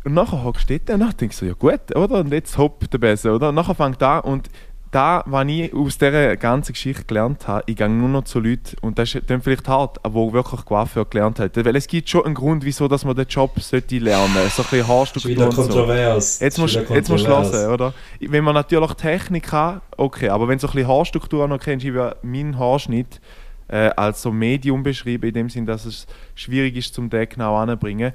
und 0.04 0.14
nachher 0.14 0.44
hockst 0.44 0.68
du 0.70 0.78
dort 0.78 0.90
und 0.90 1.00
dann 1.00 1.16
denkst 1.16 1.38
du 1.40 1.46
ja 1.46 1.54
gut, 1.54 1.96
oder? 1.96 2.18
Und 2.20 2.32
jetzt 2.32 2.56
hopp 2.58 2.88
der 2.90 2.98
Beste, 2.98 3.32
oder? 3.32 3.48
Und 3.48 3.54
nachher 3.54 3.74
fängt 3.74 4.02
an 4.02 4.20
und 4.20 4.48
da, 4.90 5.22
was 5.26 5.46
ich 5.48 5.74
aus 5.74 5.98
dieser 5.98 6.36
ganzen 6.36 6.72
Geschichte 6.72 7.04
gelernt 7.04 7.46
habe, 7.46 7.62
ich 7.66 7.76
gehe 7.76 7.88
nur 7.88 8.08
noch 8.08 8.24
zu 8.24 8.40
Leuten, 8.40 8.76
und 8.80 8.98
das 8.98 9.14
ist 9.14 9.28
dann 9.28 9.42
vielleicht 9.42 9.68
hart, 9.68 10.04
aber 10.04 10.32
wirklich 10.32 10.64
Coiffeur 10.64 11.04
gelernt 11.04 11.38
hat. 11.38 11.56
Weil 11.56 11.76
es 11.76 11.86
gibt 11.86 12.08
schon 12.08 12.24
einen 12.24 12.34
Grund, 12.34 12.64
wieso 12.64 12.88
dass 12.88 13.04
man 13.04 13.14
den 13.16 13.26
Job 13.26 13.58
sollte 13.60 13.98
lernen 13.98 14.32
sollte. 14.34 14.50
So 14.50 14.62
ein 14.62 14.68
bisschen 14.70 14.88
Haarstruktur 14.88 15.44
und 15.44 15.52
so. 15.52 15.62
kontrovers. 15.62 16.40
Jetzt 16.40 16.54
Ist 16.54 16.58
musst, 16.58 16.74
jetzt 16.74 17.08
musst 17.10 17.26
du 17.26 17.30
hören, 17.30 17.72
oder? 17.72 17.94
Wenn 18.20 18.44
man 18.44 18.54
natürlich 18.54 18.92
Technik 18.94 19.52
hat, 19.52 19.82
okay, 19.96 20.28
aber 20.28 20.48
wenn 20.48 20.58
du 20.58 20.62
so 20.62 20.68
ein 20.68 20.74
bisschen 20.74 20.88
Haarstruktur 20.88 21.46
noch 21.48 21.60
kennst, 21.60 21.84
ich 21.84 21.92
würde 21.92 22.16
meinen 22.22 22.58
Haarschnitt 22.58 23.20
äh, 23.68 23.90
als 23.96 24.22
so 24.22 24.32
Medium 24.32 24.82
beschreiben, 24.82 25.28
in 25.28 25.34
dem 25.34 25.50
Sinn, 25.50 25.66
dass 25.66 25.84
es 25.84 26.06
schwierig 26.34 26.76
ist, 26.76 26.94
zum 26.94 27.10
den 27.10 27.28
genau 27.28 27.56
anzubringen. 27.56 28.12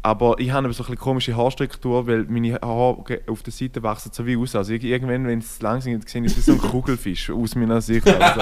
Aber 0.00 0.36
ich 0.38 0.52
habe 0.52 0.72
so 0.72 0.82
ein 0.84 0.86
bisschen 0.86 0.96
komische 0.96 1.36
Haarstruktur, 1.36 2.06
weil 2.06 2.24
meine 2.28 2.54
Haare 2.54 3.20
auf 3.26 3.42
der 3.42 3.52
Seite 3.52 3.82
wachsen 3.82 4.10
so 4.12 4.24
wie 4.24 4.36
aus. 4.36 4.54
Also 4.54 4.72
irgendwann, 4.72 5.26
wenn 5.26 5.40
es 5.40 5.60
lang 5.60 5.80
sind, 5.80 6.08
sehe 6.08 6.24
ich 6.24 6.36
wie 6.36 6.40
so 6.40 6.52
ein 6.52 6.58
Kugelfisch 6.58 7.30
aus 7.30 7.56
meiner 7.56 7.80
Sicht. 7.80 8.06
Also. 8.08 8.40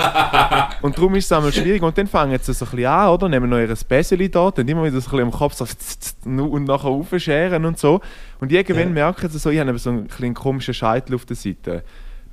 Und 0.83 0.97
darum 0.99 1.15
ist 1.15 1.25
es 1.25 1.33
einmal 1.33 1.53
schwierig. 1.53 1.83
Und 1.83 1.97
dann 1.97 2.07
fangen 2.07 2.39
sie 2.41 2.53
so 2.53 2.67
ein 2.67 2.71
bisschen 2.73 2.87
an, 2.87 3.09
oder? 3.09 3.29
Nehmen 3.31 3.49
noch 3.49 3.59
ihr 3.59 3.75
Späßeli 3.75 4.31
da, 4.31 4.51
dann 4.51 4.69
immer 4.69 4.85
wieder 4.85 5.01
so 5.01 5.09
ein 5.09 5.11
bisschen 5.11 5.21
am 5.23 5.31
Kopf 5.33 5.55
so 5.55 6.43
und 6.43 6.65
nachher 6.65 6.89
aufscheren 6.89 7.65
und 7.65 7.79
so. 7.79 8.01
Und 8.39 8.53
irgendwann 8.53 8.89
Ja. 8.89 8.93
merken 8.95 9.29
sie 9.31 9.39
so, 9.39 9.49
ich 9.49 9.59
habe 9.59 9.79
so 9.79 9.91
einen 9.91 10.09
kleinen 10.09 10.35
komischen 10.35 10.75
Scheitel 10.75 11.15
auf 11.15 11.25
der 11.25 11.37
Seite. 11.37 11.83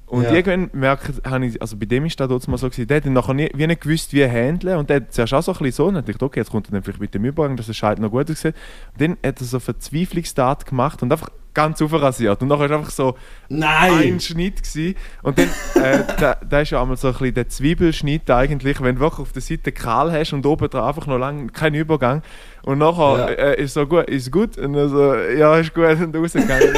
Und 0.05 0.23
Ja. 0.23 0.31
irgendwann 0.33 0.69
merken, 0.79 1.15
habe 1.27 1.45
ich, 1.45 1.59
also 1.61 1.75
bei 1.77 1.85
dem 1.85 2.05
ist 2.05 2.19
das 2.19 2.27
dort 2.27 2.47
mal 2.47 2.57
so 2.57 2.69
gewesen, 2.69 2.87
der 2.87 2.97
hat 2.97 3.05
dann 3.05 3.13
nachher 3.13 3.33
nie, 3.33 3.49
wie 3.55 3.65
nicht 3.65 3.81
gewusst, 3.81 4.13
wie 4.13 4.25
handeln 4.27 4.77
und 4.77 4.89
der 4.89 4.97
hat 4.97 5.13
zuerst 5.13 5.33
auch 5.33 5.41
so 5.41 5.51
ein 5.53 5.57
bisschen 5.59 5.71
so 5.91 5.97
und 5.97 6.07
ich, 6.09 6.21
okay, 6.21 6.39
jetzt 6.41 6.51
kommt 6.51 6.67
er 6.67 6.73
dann 6.73 6.83
vielleicht 6.83 6.99
mit 7.01 7.13
dem 7.15 7.25
Übergang, 7.25 7.57
dass 7.57 7.65
der 7.67 7.73
Scheitel 7.73 8.01
noch 8.01 8.11
gut 8.11 8.29
aussieht. 8.29 8.53
Und 8.93 9.01
dann 9.01 9.11
hat 9.25 9.39
er 9.41 9.45
so 9.45 9.59
Verzweiflungstat 9.59 10.65
gemacht 10.67 11.01
und 11.01 11.11
einfach 11.11 11.29
ganz 11.55 11.79
aufrasiert 11.83 12.41
und 12.41 12.47
nachher 12.47 12.65
ist 12.65 12.71
einfach 12.71 12.89
so 12.89 13.15
Nein! 13.47 14.13
ein 14.15 14.19
Schnitt 14.19 14.63
gewesen. 14.63 14.95
Und 15.21 15.37
dann, 15.37 15.49
äh, 15.83 16.03
da, 16.19 16.35
da 16.47 16.59
ist 16.61 16.71
ja 16.71 16.81
einmal 16.81 16.97
so 16.97 17.07
ein 17.09 17.13
bisschen 17.13 17.33
der 17.35 17.47
Zwiebelschnitt 17.47 18.29
eigentlich, 18.31 18.81
wenn 18.81 18.95
du 18.95 19.01
wirklich 19.01 19.19
auf 19.19 19.31
der 19.33 19.41
Seite 19.43 19.71
kahl 19.71 20.11
hast 20.11 20.33
und 20.33 20.45
oben 20.47 20.67
drauf 20.69 20.87
einfach 20.87 21.05
noch 21.07 21.19
lang 21.19 21.51
kein 21.53 21.73
Übergang. 21.75 22.23
Und 22.63 22.79
nachher 22.79 23.17
Ja. 23.17 23.27
äh, 23.29 23.61
ist 23.63 23.73
so 23.75 23.85
gut, 23.85 24.09
ist 24.09 24.31
gut. 24.31 24.57
Und 24.57 24.73
dann 24.73 24.89
so, 24.89 25.13
ja, 25.15 25.57
ist 25.57 25.73
gut 25.75 25.85
und 26.01 26.15
rausgegangen. 26.15 26.73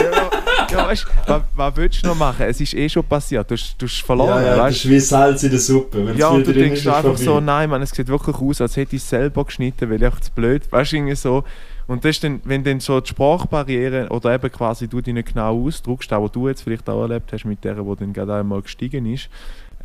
Ja, 0.71 0.87
weißt 0.87 1.05
was, 1.27 1.41
was 1.53 1.75
willst 1.75 2.03
du 2.03 2.07
noch 2.07 2.15
machen? 2.15 2.45
Es 2.47 2.59
ist 2.61 2.73
eh 2.73 2.87
schon 2.89 3.03
passiert. 3.03 3.49
Du 3.49 3.55
hast, 3.55 3.75
du 3.77 3.85
hast 3.85 4.01
verloren, 4.01 4.41
ja, 4.41 4.41
ja, 4.41 4.49
das 4.55 4.59
weißt 4.59 4.77
ist 4.85 4.89
wie 4.89 4.99
Salz 4.99 5.43
in 5.43 5.49
der 5.51 5.59
Suppe. 5.59 6.05
Wenn 6.05 6.17
ja, 6.17 6.27
und 6.29 6.45
du 6.45 6.53
denkst 6.53 6.81
ist, 6.81 6.87
einfach 6.87 7.17
so, 7.17 7.39
nein, 7.39 7.69
man, 7.69 7.81
es 7.81 7.91
sieht 7.91 8.07
wirklich 8.07 8.35
aus, 8.35 8.61
als 8.61 8.75
hätte 8.75 8.95
ich 8.95 9.01
es 9.01 9.09
selber 9.09 9.45
geschnitten, 9.45 9.89
weil 9.89 10.01
ich 10.01 10.19
zu 10.21 10.31
blöd, 10.31 10.71
weißt 10.71 10.91
du, 10.91 10.95
irgendwie 10.97 11.15
so. 11.15 11.43
Und 11.87 12.03
das 12.03 12.11
ist 12.11 12.23
dann, 12.23 12.41
wenn 12.45 12.63
dann 12.63 12.79
so 12.79 12.99
die 12.99 13.09
Sprachbarriere 13.09 14.09
oder 14.09 14.33
eben 14.33 14.51
quasi 14.51 14.87
du 14.87 15.01
dich 15.01 15.13
nicht 15.13 15.33
genau 15.33 15.65
ausdrückst, 15.65 16.11
auch 16.13 16.23
was 16.23 16.31
du 16.31 16.47
jetzt 16.47 16.63
vielleicht 16.63 16.89
auch 16.89 17.01
erlebt 17.01 17.31
hast 17.31 17.45
mit 17.45 17.63
der, 17.63 17.75
die 17.75 17.95
dann 17.99 18.13
gerade 18.13 18.35
einmal 18.35 18.61
gestiegen 18.61 19.05
ist, 19.05 19.29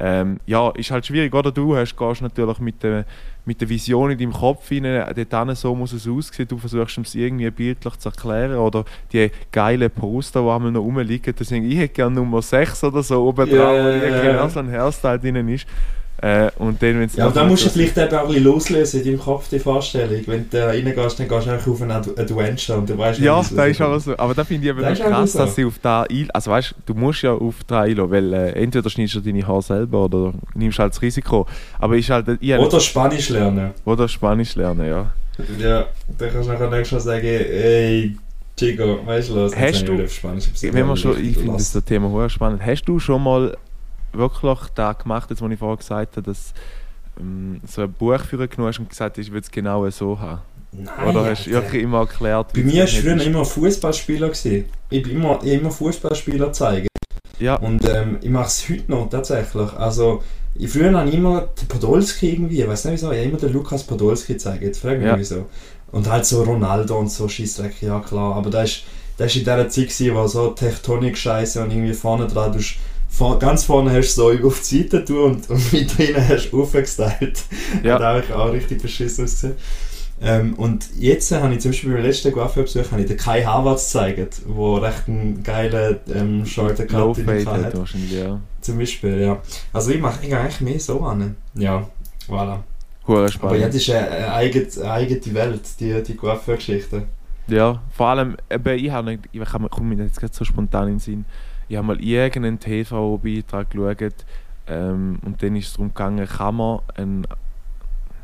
ähm, 0.01 0.41
ja, 0.47 0.71
ist 0.71 0.91
halt 0.91 1.05
schwierig, 1.05 1.35
oder? 1.35 1.53
Du 1.53 1.77
hast, 1.77 1.95
gehst 1.95 2.23
natürlich 2.23 2.59
mit 2.59 2.83
der, 2.83 3.05
mit 3.45 3.61
der 3.61 3.69
Vision 3.69 4.11
in 4.11 4.19
deinem 4.19 4.33
Kopf 4.33 4.71
rein, 4.71 4.83
dort 5.31 5.57
so 5.57 5.75
muss 5.75 5.93
es 5.93 6.09
aussehen, 6.09 6.49
du 6.49 6.57
versuchst 6.57 6.99
es 6.99 7.15
irgendwie 7.15 7.51
bildlich 7.51 7.97
zu 7.97 8.09
erklären 8.09 8.57
oder 8.57 8.87
die 9.13 9.31
geile 9.53 9.91
Poster, 9.91 10.43
die 10.43 10.49
einmal 10.49 10.73
noch 10.73 10.81
rumliegen, 10.81 11.35
da 11.37 11.45
sagen, 11.45 11.71
ich 11.71 11.77
hätte 11.77 11.95
gerne 11.95 12.17
Nummer 12.17 12.41
6 12.41 12.85
oder 12.85 13.03
so 13.03 13.23
oben 13.27 13.49
drauf, 13.49 13.59
ja, 13.59 13.85
wo 13.85 13.89
ja, 13.89 14.23
genau 14.23 14.43
ja. 14.43 14.49
so 14.49 14.61
ein 14.61 14.71
Hairstyle 14.71 15.19
drin 15.19 15.49
ist. 15.49 15.67
Äh, 16.23 16.51
und 16.59 16.83
dann, 16.83 17.01
wenn's 17.01 17.17
Ja, 17.17 17.25
aber 17.25 17.35
nachher 17.35 17.45
da 17.45 17.49
musst 17.49 17.65
du 17.65 17.71
vielleicht 17.71 17.97
eben 17.97 18.15
auch 18.15 18.21
ein 18.23 18.27
bisschen 18.29 18.45
loslösen 18.45 19.01
in 19.01 19.07
deinem 19.07 19.21
Kopf, 19.21 19.49
die 19.49 19.59
Vorstellung. 19.59 20.21
Wenn 20.27 20.51
du 20.51 20.59
da 20.59 20.67
reingehst, 20.67 21.19
dann 21.19 21.29
gehst 21.29 21.47
du 21.47 21.51
einfach 21.51 21.73
auf 21.73 21.81
einen 21.81 21.91
Ad- 21.93 22.11
Adventure 22.21 22.79
und 22.79 22.91
du 22.91 22.99
weißt 22.99 23.21
Ja, 23.21 23.39
nicht, 23.39 23.57
da 23.57 23.65
ist 23.65 23.81
auch 23.81 23.99
so. 23.99 24.19
Aber 24.19 24.35
da 24.35 24.45
finde 24.45 24.65
ich 24.67 24.71
eben 24.71 24.83
Das 24.83 24.99
krass, 24.99 25.33
so. 25.33 25.39
dass 25.39 25.55
sie 25.55 25.65
auf 25.65 25.79
da 25.81 26.03
ein... 26.03 26.29
Also 26.33 26.51
weißt 26.51 26.75
du, 26.87 26.93
du 26.93 26.99
musst 27.01 27.23
ja 27.23 27.33
auf 27.33 27.55
da 27.67 27.81
einlassen, 27.83 28.11
weil 28.11 28.33
äh, 28.35 28.51
entweder 28.53 28.91
schneidest 28.91 29.15
du 29.17 29.21
deine 29.21 29.47
Haare 29.47 29.63
selber 29.63 30.05
oder 30.05 30.35
nimmst 30.55 30.79
halt 30.79 30.93
das 30.93 31.01
Risiko. 31.01 31.47
Aber 31.79 31.97
ist 31.97 32.11
halt... 32.11 32.27
Ich 32.41 32.53
Oder 32.55 32.81
Spanisch 32.81 33.31
lernen. 33.31 33.71
oder 33.87 34.07
Spanisch 34.07 34.55
lernen, 34.57 34.87
ja. 34.87 35.11
Ja, 35.59 35.87
dann 36.19 36.31
kannst 36.33 36.49
du 36.49 36.53
nachher 36.53 36.69
nächstes 36.69 36.93
Mal 36.93 37.01
sagen, 37.15 37.27
ey, 37.27 38.15
Chico, 38.59 38.99
weißt 39.07 39.31
du 39.31 39.37
was? 39.37 39.57
Hast 39.57 39.89
du- 39.89 39.95
ich 40.03 40.13
Spanisch 40.13 40.49
Wenn 40.61 40.87
schon, 40.99 41.13
ich 41.25 41.35
finde 41.39 41.57
das 41.57 41.73
Thema 41.87 42.11
hoch 42.11 42.29
spannend. 42.29 42.61
Hast 42.63 42.85
du 42.85 42.99
schon 42.99 43.23
mal 43.25 43.57
wirklich 44.13 44.61
da 44.75 44.93
gemacht, 44.93 45.31
jetzt, 45.31 45.43
was 45.43 45.51
ich 45.51 45.59
vorher 45.59 45.77
gesagt 45.77 46.17
habe, 46.17 46.27
dass 46.27 46.53
ähm, 47.19 47.61
so 47.67 47.83
ein 47.83 47.93
Buch 47.93 48.21
für 48.21 48.37
genommen 48.49 48.69
hast 48.69 48.79
und 48.79 48.89
gesagt 48.89 49.17
hast, 49.19 49.25
ich 49.27 49.33
will 49.33 49.41
es 49.41 49.51
genau 49.51 49.89
so 49.91 50.19
haben? 50.19 50.41
Nein, 50.73 51.09
Oder 51.09 51.25
hast 51.31 51.47
du 51.47 51.51
wirklich 51.51 51.83
immer 51.83 51.99
erklärt, 52.01 52.53
Bei 52.53 52.61
mir 52.63 52.79
war 52.79 52.85
es 52.85 52.95
früher 52.95 53.21
immer 53.21 53.45
Fußballspieler. 53.45 54.29
gewesen. 54.29 54.67
Ich 54.89 55.03
bin 55.03 55.17
immer, 55.17 55.41
ich 55.43 55.53
immer 55.55 55.71
Fußballspieler 55.71 56.47
gezeigt. 56.47 56.87
Ja, 57.41 57.57
Und 57.57 57.89
ähm, 57.89 58.19
ich 58.21 58.31
mache 58.31 58.47
es 58.47 58.69
heute 58.69 58.91
noch 58.91 59.09
tatsächlich. 59.09 59.73
Also, 59.73 60.23
ich, 60.55 60.71
früher 60.71 60.93
habe 60.97 61.09
ich 61.09 61.15
immer 61.17 61.49
den 61.61 61.69
Podolski 61.69 62.31
irgendwie, 62.33 62.61
ich 62.63 62.69
weiß 62.69 62.85
nicht 62.85 62.95
wieso, 62.95 63.11
ich 63.11 63.19
habe 63.19 63.29
immer 63.31 63.39
den 63.39 63.53
Lukas 63.53 63.83
Podolski 63.83 64.35
gezeigt. 64.35 64.63
Jetzt 64.63 64.81
frage 64.81 64.97
ich 64.97 65.01
mich 65.01 65.09
Ja. 65.11 65.19
wieso. 65.19 65.47
Und 65.91 66.09
halt 66.09 66.25
so 66.25 66.45
Ronaldo 66.45 66.99
und 66.99 67.11
so 67.11 67.29
Scheissdreck, 67.29 67.83
ja 67.83 67.99
klar. 67.99 68.37
Aber 68.37 68.51
das 68.51 68.71
ist, 68.71 68.83
das 69.17 69.27
ist 69.29 69.37
in 69.37 69.41
dieser 69.45 69.69
Zeit, 69.69 69.89
gewesen, 69.89 70.15
wo 70.15 70.27
so 70.29 70.51
Tektonik-Scheiße 70.51 71.63
und 71.63 71.73
irgendwie 71.73 71.95
vorne 71.95 72.27
dran, 72.29 72.53
du 72.53 72.59
ganz 73.39 73.65
vorne 73.65 73.91
hast 73.93 74.17
du 74.17 74.39
so 74.39 74.47
auf 74.47 74.61
die 74.61 74.83
Seite 74.83 75.05
tun 75.05 75.33
und, 75.33 75.51
und 75.51 75.73
mit 75.73 75.97
drinnen 75.97 76.27
hast 76.27 76.51
du 76.51 76.63
aufgestylt. 76.63 77.43
Ja. 77.83 77.95
Hat 77.95 78.03
eigentlich 78.03 78.33
auch 78.33 78.53
richtig 78.53 78.83
beschissen 78.83 79.25
ausgesehen. 79.25 79.57
Ähm, 80.23 80.55
und 80.55 80.91
jetzt 80.99 81.33
äh, 81.33 81.41
habe 81.41 81.55
ich 81.55 81.61
zum 81.61 81.71
Beispiel 81.71 81.93
beim 81.93 82.03
letzten 82.03 82.29
ich 83.01 83.07
den 83.07 83.17
Kai 83.17 83.43
Havertz 83.43 83.93
gezeigt, 83.93 84.43
der 84.47 84.83
recht 84.83 85.09
einen 85.09 85.43
geilen 85.43 85.97
ähm, 86.15 86.45
Shorter 86.45 86.85
Low 86.89 87.15
Cut 87.15 87.27
drin 87.27 87.45
Fade 87.45 87.65
hat. 87.65 87.79
wahrscheinlich, 87.79 88.13
ja. 88.13 88.39
Zum 88.61 88.79
Beispiel, 88.79 89.21
ja. 89.21 89.41
Also 89.73 89.91
ich 89.93 90.01
mache 90.01 90.21
eigentlich 90.21 90.61
mehr 90.61 90.79
so 90.79 91.01
an. 91.01 91.37
Ja, 91.55 91.89
voilà. 92.29 92.59
Hure 93.07 93.21
Aber 93.21 93.29
spannend. 93.29 93.65
das 93.65 93.75
ist 93.77 93.91
eine, 93.91 94.11
eine, 94.11 94.33
eigene, 94.35 94.67
eine 94.77 94.91
eigene 94.91 95.35
Welt, 95.35 95.63
die, 95.81 96.03
die 96.03 96.15
Coiffeur-Geschichte. 96.15 97.05
Ja, 97.49 97.81
vor 97.91 98.09
allem, 98.09 98.37
eben, 98.51 98.79
ich 98.79 98.91
habe 98.91 99.11
nicht, 99.11 99.23
ich 99.33 99.71
komme 99.71 99.95
mir 99.95 100.05
jetzt 100.05 100.21
gerade 100.21 100.35
so 100.35 100.45
spontan 100.45 100.89
in 100.89 100.95
den 100.95 101.01
Sinn, 101.01 101.25
ich 101.71 101.77
habe 101.77 101.87
mal 101.87 102.03
irgendeinen 102.03 102.59
TV-Beitrag 102.59 103.71
geschaut 103.71 104.27
ähm, 104.67 105.21
und 105.25 105.41
dann 105.41 105.55
ist 105.55 105.69
es 105.69 105.73
darum 105.75 105.89
gegangen, 105.89 106.27
kann 106.27 106.57
man 106.57 106.81
ein 106.97 107.27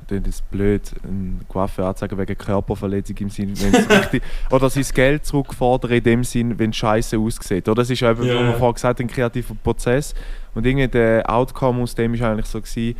dann 0.08 0.24
ist 0.24 0.48
blöd, 0.52 0.82
einen 1.02 1.44
Coiffeur 1.48 1.88
anzeigen 1.88 2.16
wegen 2.16 2.38
Körperverletzung 2.38 3.16
im 3.18 3.30
Sinn, 3.30 3.52
wenn 3.60 3.74
es 3.74 3.90
richtig, 4.04 4.22
oder 4.50 4.70
sein 4.70 4.84
Geld 4.94 5.26
zurückfordern 5.26 5.90
in 5.90 6.02
dem 6.04 6.24
Sinn, 6.24 6.56
wenn 6.60 6.70
es 6.70 6.76
scheiße 6.76 7.18
aussieht. 7.18 7.68
Oder 7.68 7.82
das 7.82 7.90
ist 7.90 8.02
eben, 8.02 8.22
Ja, 8.22 8.34
wie 8.34 8.44
ja. 8.44 8.52
vorher 8.52 8.74
gesagt 8.74 9.00
haben, 9.00 9.06
ein 9.06 9.12
kreativer 9.12 9.56
Prozess 9.56 10.14
und 10.54 10.64
irgendwie 10.64 10.86
der 10.86 11.28
Outcome 11.28 11.82
aus 11.82 11.96
dem 11.96 12.14
ist 12.14 12.22
eigentlich 12.22 12.46
so 12.46 12.60
gewesen, 12.60 12.96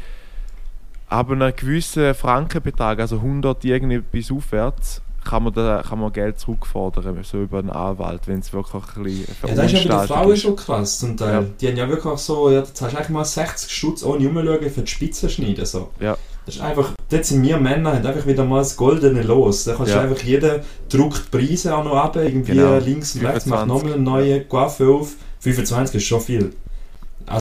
aber 1.08 1.34
einen 1.34 1.54
gewissen 1.54 2.12
Frankenbetrag, 2.14 2.98
also 2.98 3.16
100 3.16 3.64
irgendwie 3.64 3.98
bis 3.98 4.32
aufwärts, 4.32 5.00
kann 5.26 5.42
man, 5.42 5.52
da, 5.52 5.82
kann 5.86 5.98
man 5.98 6.12
Geld 6.12 6.38
zurückfordern, 6.38 7.18
so 7.24 7.42
über 7.42 7.58
einen 7.58 7.70
Anwalt, 7.70 8.22
wenn 8.26 8.38
es 8.38 8.52
wirklich 8.52 8.82
ein 8.96 9.02
bisschen 9.02 9.36
Ja, 9.48 9.54
das 9.54 9.72
ist 9.72 9.84
ja 9.84 9.96
bei 9.98 10.06
Frauen 10.06 10.32
ist. 10.32 10.42
schon 10.42 10.56
krass 10.56 10.98
zum 10.98 11.16
Teil. 11.16 11.32
Ja. 11.32 11.44
Die 11.60 11.68
haben 11.68 11.76
ja 11.76 11.88
wirklich 11.88 12.18
so, 12.18 12.48
ja, 12.50 12.60
jetzt 12.60 12.80
hast 12.80 12.92
du 12.92 12.96
eigentlich 12.96 13.08
mal 13.10 13.24
60 13.24 13.70
Stutz 13.70 14.02
ohne 14.04 14.28
umschauen 14.28 14.70
für 14.70 14.80
die 14.82 14.86
Spitze 14.86 15.28
schneiden. 15.28 15.66
So. 15.66 15.90
Ja. 16.00 16.16
Das 16.46 16.54
ist 16.54 16.60
einfach, 16.60 16.92
dort 17.10 17.24
sind 17.24 17.42
wir 17.42 17.58
Männer, 17.58 17.94
haben 17.96 18.06
einfach 18.06 18.24
wieder 18.26 18.44
mal 18.44 18.58
das 18.58 18.76
goldene 18.76 19.22
Los. 19.22 19.64
Da 19.64 19.74
kannst 19.74 19.92
Ja. 19.92 20.02
du 20.04 20.08
einfach, 20.10 20.22
jeder 20.22 20.60
druckt 20.88 21.30
Preise 21.32 21.76
auch 21.76 21.82
noch 21.84 21.96
ab, 21.96 22.14
irgendwie 22.16 22.52
Genau. 22.52 22.78
links 22.78 23.16
und 23.16 23.26
rechts, 23.26 23.46
macht 23.46 23.62
25. 23.64 23.68
nochmal 23.68 23.92
eine 23.94 24.02
neue 24.02 24.44
Coiffeur 24.44 24.94
auf. 24.94 25.14
25 25.40 25.96
ist 25.96 26.04
schon 26.06 26.20
viel. 26.20 26.52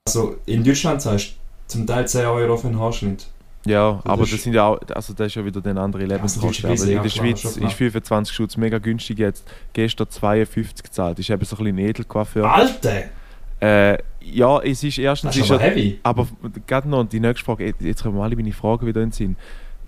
Also 0.03 0.35
in 0.47 0.63
Deutschland 0.63 1.01
zahlst 1.01 1.27
du 1.27 1.33
zum 1.67 1.85
Teil 1.87 2.07
10 2.07 2.25
Euro 2.25 2.57
für 2.57 2.67
einen 2.67 2.79
Haarschnitt. 2.79 3.27
Ja, 3.65 3.93
Das 4.03 4.05
aber 4.05 4.25
das 4.25 4.43
sind 4.43 4.53
ja 4.53 4.65
auch, 4.67 4.79
also 4.93 5.13
das 5.13 5.27
ist 5.27 5.35
ja 5.35 5.43
wieder 5.45 5.59
eine 5.67 5.79
andere 5.81 6.05
Lebenskosten. 6.05 6.67
Preise, 6.69 6.91
in 6.93 7.01
der 7.01 7.09
Schweiz 7.09 7.41
klar. 7.41 7.67
ist 7.69 7.73
25 7.75 8.35
Schutz 8.35 8.57
mega 8.57 8.77
günstig 8.77 9.17
jetzt. 9.19 9.47
Gestern 9.73 10.09
52 10.09 10.83
gezahlt. 10.83 11.17
Ist 11.19 11.29
eben 11.29 11.43
so 11.45 11.55
ein 11.55 11.63
bisschen 11.63 11.77
ein 11.79 11.85
Edelcoiffeur. 11.89 12.51
Alter! 12.53 13.03
Äh, 13.61 13.97
ja, 14.21 14.59
es 14.61 14.83
ist 14.83 14.97
erstens... 14.99 15.29
Das 15.31 15.37
ist 15.37 15.45
ist 15.45 15.51
aber 15.51 15.63
ja- 15.63 15.69
heavy. 15.71 15.99
Aber 16.03 16.27
gerade 16.67 16.87
noch 16.89 17.05
die 17.05 17.19
nächste 17.19 17.43
Frage, 17.45 17.73
jetzt- 17.79 18.03
kommen 18.03 18.19
alle 18.19 18.35
meine 18.35 18.51
Fragen 18.53 18.85
wieder 18.85 19.01
in 19.01 19.07
den 19.09 19.13
Sinn. 19.13 19.35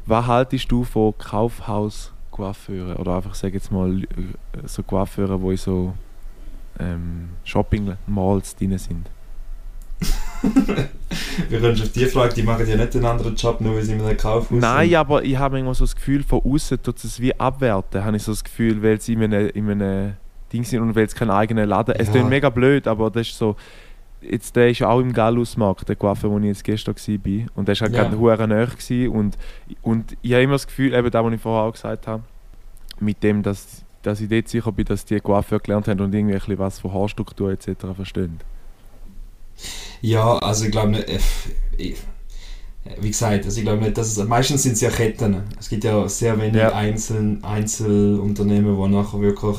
Was 0.05 0.25
haltest 0.25 0.71
du 0.71 0.83
von 0.83 1.13
Kaufhaus-Coiffeuren? 1.17 2.95
Oder 2.95 3.17
einfach, 3.17 3.35
sag 3.35 3.53
jetzt 3.53 3.71
mal, 3.71 4.03
äh, 4.03 4.07
so 4.65 4.83
Coiffeuren, 4.83 5.41
die 5.41 5.49
in 5.51 5.57
so 5.57 5.93
ähm, 6.79 7.29
Shopping-Malls 7.43 8.55
drin 8.55 8.77
sind? 8.77 9.09
Wir 11.49 11.59
können 11.59 11.81
auf 11.81 11.91
die 11.91 12.05
Frage, 12.05 12.33
die 12.33 12.43
machen 12.43 12.67
ja 12.67 12.75
nicht 12.75 12.95
einen 12.95 13.05
anderen 13.05 13.35
Job, 13.35 13.61
nur 13.61 13.75
weil 13.75 13.83
sie 13.83 13.93
in 13.93 14.01
einem 14.01 14.17
Kaufhaus 14.17 14.59
Nein, 14.59 14.89
sind. 14.89 14.97
aber 14.97 15.23
ich 15.23 15.37
habe 15.37 15.55
manchmal 15.55 15.73
so 15.73 15.85
das 15.85 15.95
Gefühl, 15.95 16.23
von 16.23 16.41
außen 16.43 16.81
tut 16.83 17.03
es 17.03 17.19
wie 17.19 17.37
abwerten, 17.39 18.03
habe 18.03 18.17
ich 18.17 18.23
so 18.23 18.31
das 18.31 18.43
Gefühl, 18.43 18.81
weil 18.83 18.99
sie 19.01 19.13
in 19.13 19.23
einem, 19.23 19.49
in 19.49 19.69
einem 19.71 20.13
Ding 20.51 20.63
sind 20.63 20.81
und 20.81 20.95
weil 20.95 21.05
es 21.05 21.15
keinen 21.15 21.31
eigenen 21.31 21.67
Laden 21.69 21.95
Es 21.97 22.07
Ja. 22.07 22.13
klingt 22.13 22.29
mega 22.29 22.49
blöd, 22.49 22.87
aber 22.87 23.09
das 23.09 23.27
ist 23.27 23.37
so... 23.37 23.55
Jetzt, 24.19 24.55
der 24.55 24.69
ist 24.71 24.81
auch 24.81 24.99
im 24.99 25.13
Gallusmarkt, 25.13 25.87
der 25.87 25.95
Coiffeur, 25.95 26.31
wo 26.31 26.39
ich 26.39 26.45
jetzt 26.45 26.63
gestern 26.63 26.95
war. 26.95 27.47
Und 27.55 27.67
der 27.67 27.75
war 27.79 27.81
halt 27.87 27.95
Ja. 27.95 28.03
gerade 28.03 28.17
hure 28.17 28.47
nahe. 28.47 28.65
gewesen 28.65 29.09
Und, 29.09 29.37
und 29.83 30.17
ich 30.23 30.33
habe 30.33 30.41
immer 30.41 30.53
das 30.53 30.65
Gefühl, 30.65 30.93
eben 30.93 31.09
das, 31.11 31.23
was 31.23 31.33
ich 31.33 31.41
vorher 31.41 31.63
auch 31.69 31.71
gesagt 31.71 32.07
habe, 32.07 32.23
mit 32.99 33.21
dem, 33.21 33.43
dass, 33.43 33.83
dass 34.01 34.19
ich 34.19 34.27
dort 34.27 34.47
sicher 34.49 34.71
bin, 34.71 34.85
dass 34.85 35.05
die 35.05 35.19
Coiffeur 35.19 35.59
gelernt 35.59 35.87
haben 35.87 36.01
und 36.01 36.13
irgendwie 36.15 36.33
ein 36.33 36.39
bisschen 36.39 36.57
was 36.57 36.79
von 36.79 36.93
Haarstruktur 36.93 37.51
etc. 37.51 37.67
verstehen. 37.95 38.39
Ja, 40.01 40.37
also 40.39 40.65
ich 40.65 40.71
glaube 40.71 40.89
nicht. 40.91 41.09
äh, 41.09 41.19
wie 42.99 43.09
gesagt, 43.09 43.45
also 43.45 43.57
ich 43.57 43.63
glaube 43.63 43.83
nicht, 43.83 43.97
dass 43.97 44.15
es, 44.17 44.27
meistens 44.27 44.63
sind 44.63 44.73
es 44.73 44.81
ja 44.81 44.89
Ketten. 44.89 45.43
Es 45.59 45.69
gibt 45.69 45.83
ja 45.83 46.07
sehr 46.07 46.39
wenig 46.39 46.55
Ja. 46.55 46.73
Einzel, 46.73 47.39
Einzelunternehmen, 47.41 48.77
die 48.77 48.87
nachher 48.95 49.19
wirklich 49.21 49.57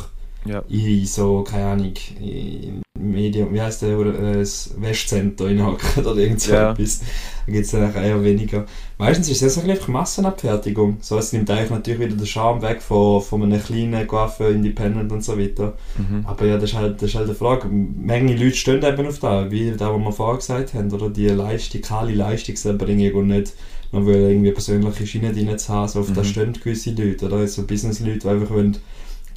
Ja. 0.49 0.63
in 0.69 1.05
so, 1.07 1.43
keine 1.43 1.67
Ahnung, 1.67 1.93
in 2.21 2.83
Medium, 2.99 3.53
wie 3.55 3.61
heißt 3.61 3.83
der, 3.83 3.99
äh, 3.99 4.33
das 4.39 4.75
Westcenter 4.79 5.47
reinhacken 5.47 6.05
oder 6.05 6.17
irgend 6.17 6.41
so 6.41 6.53
Ja. 6.53 6.73
etwas. 6.73 7.01
Da 7.47 7.53
gibt 7.53 7.65
es 7.67 7.71
dann 7.71 7.95
eher 7.95 8.23
weniger. 8.25 8.67
Meistens 8.99 9.29
ist 9.31 9.43
es 9.43 9.59
einfach 9.59 9.89
Massenabfertigung. 9.89 10.97
So, 11.01 11.17
es 11.19 11.33
nimmt 11.33 11.49
eigentlich 11.51 11.71
natürlich 11.71 12.01
wieder 12.01 12.17
den 12.17 12.27
Charme 12.27 12.61
weg 12.63 12.83
von, 12.83 13.23
von 13.23 13.43
einem 13.43 13.63
kleinen 13.63 14.07
Coiffeur, 14.07 14.51
Independent 14.51 15.13
und 15.13 15.23
so 15.25 15.39
weiter. 15.39 15.75
Mhm. 15.97 16.25
Aber 16.27 16.45
ja, 16.47 16.57
das 16.59 16.71
ist 16.71 16.77
halt, 16.77 17.01
das 17.01 17.11
ist 17.11 17.15
halt 17.17 17.29
die 17.29 17.35
Frage. 17.35 17.69
Menge 17.69 18.35
Leute 18.37 18.57
stehen 18.57 18.83
eben 18.83 19.07
auf 19.07 19.19
da, 19.21 19.51
wie 19.51 19.71
da, 19.73 19.95
was 19.95 20.01
wir 20.01 20.13
vorher 20.13 20.37
gesagt 20.39 20.75
haben, 20.75 20.93
oder 20.93 21.09
die 21.11 21.29
Leistung, 21.29 21.81
kahle 21.83 22.13
Leistungserbringung 22.15 23.13
und 23.15 23.29
nicht 23.29 23.53
man 23.91 24.05
will 24.05 24.17
irgendwie 24.17 24.51
persönliche 24.53 25.07
Schiene 25.07 25.33
drin 25.33 25.57
zu 25.59 25.73
haben, 25.73 25.89
so 25.89 26.01
auf 26.01 26.11
Mhm. 26.11 26.15
das 26.15 26.29
stehen 26.29 26.53
gewisse 26.53 26.91
Leute, 26.91 27.25
oder? 27.27 27.47
So 27.49 27.63
Business-Leute, 27.63 28.19
die 28.19 28.29
einfach 28.29 28.51
wollen, 28.51 28.77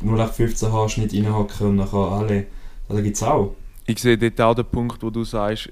nur 0.03 0.17
nach 0.17 0.33
15 0.33 0.71
Haarschnitt 0.71 1.13
reinhacken 1.13 1.67
und 1.67 1.75
nachher 1.77 1.97
alle. 1.97 2.47
Da 2.89 3.01
gibt 3.01 3.15
es 3.15 3.23
auch. 3.23 3.55
Ich 3.85 3.99
sehe 3.99 4.17
dort 4.17 4.41
auch 4.41 4.55
den 4.55 4.65
Punkt, 4.65 5.01
wo 5.01 5.09
du 5.09 5.23
sagst, 5.23 5.71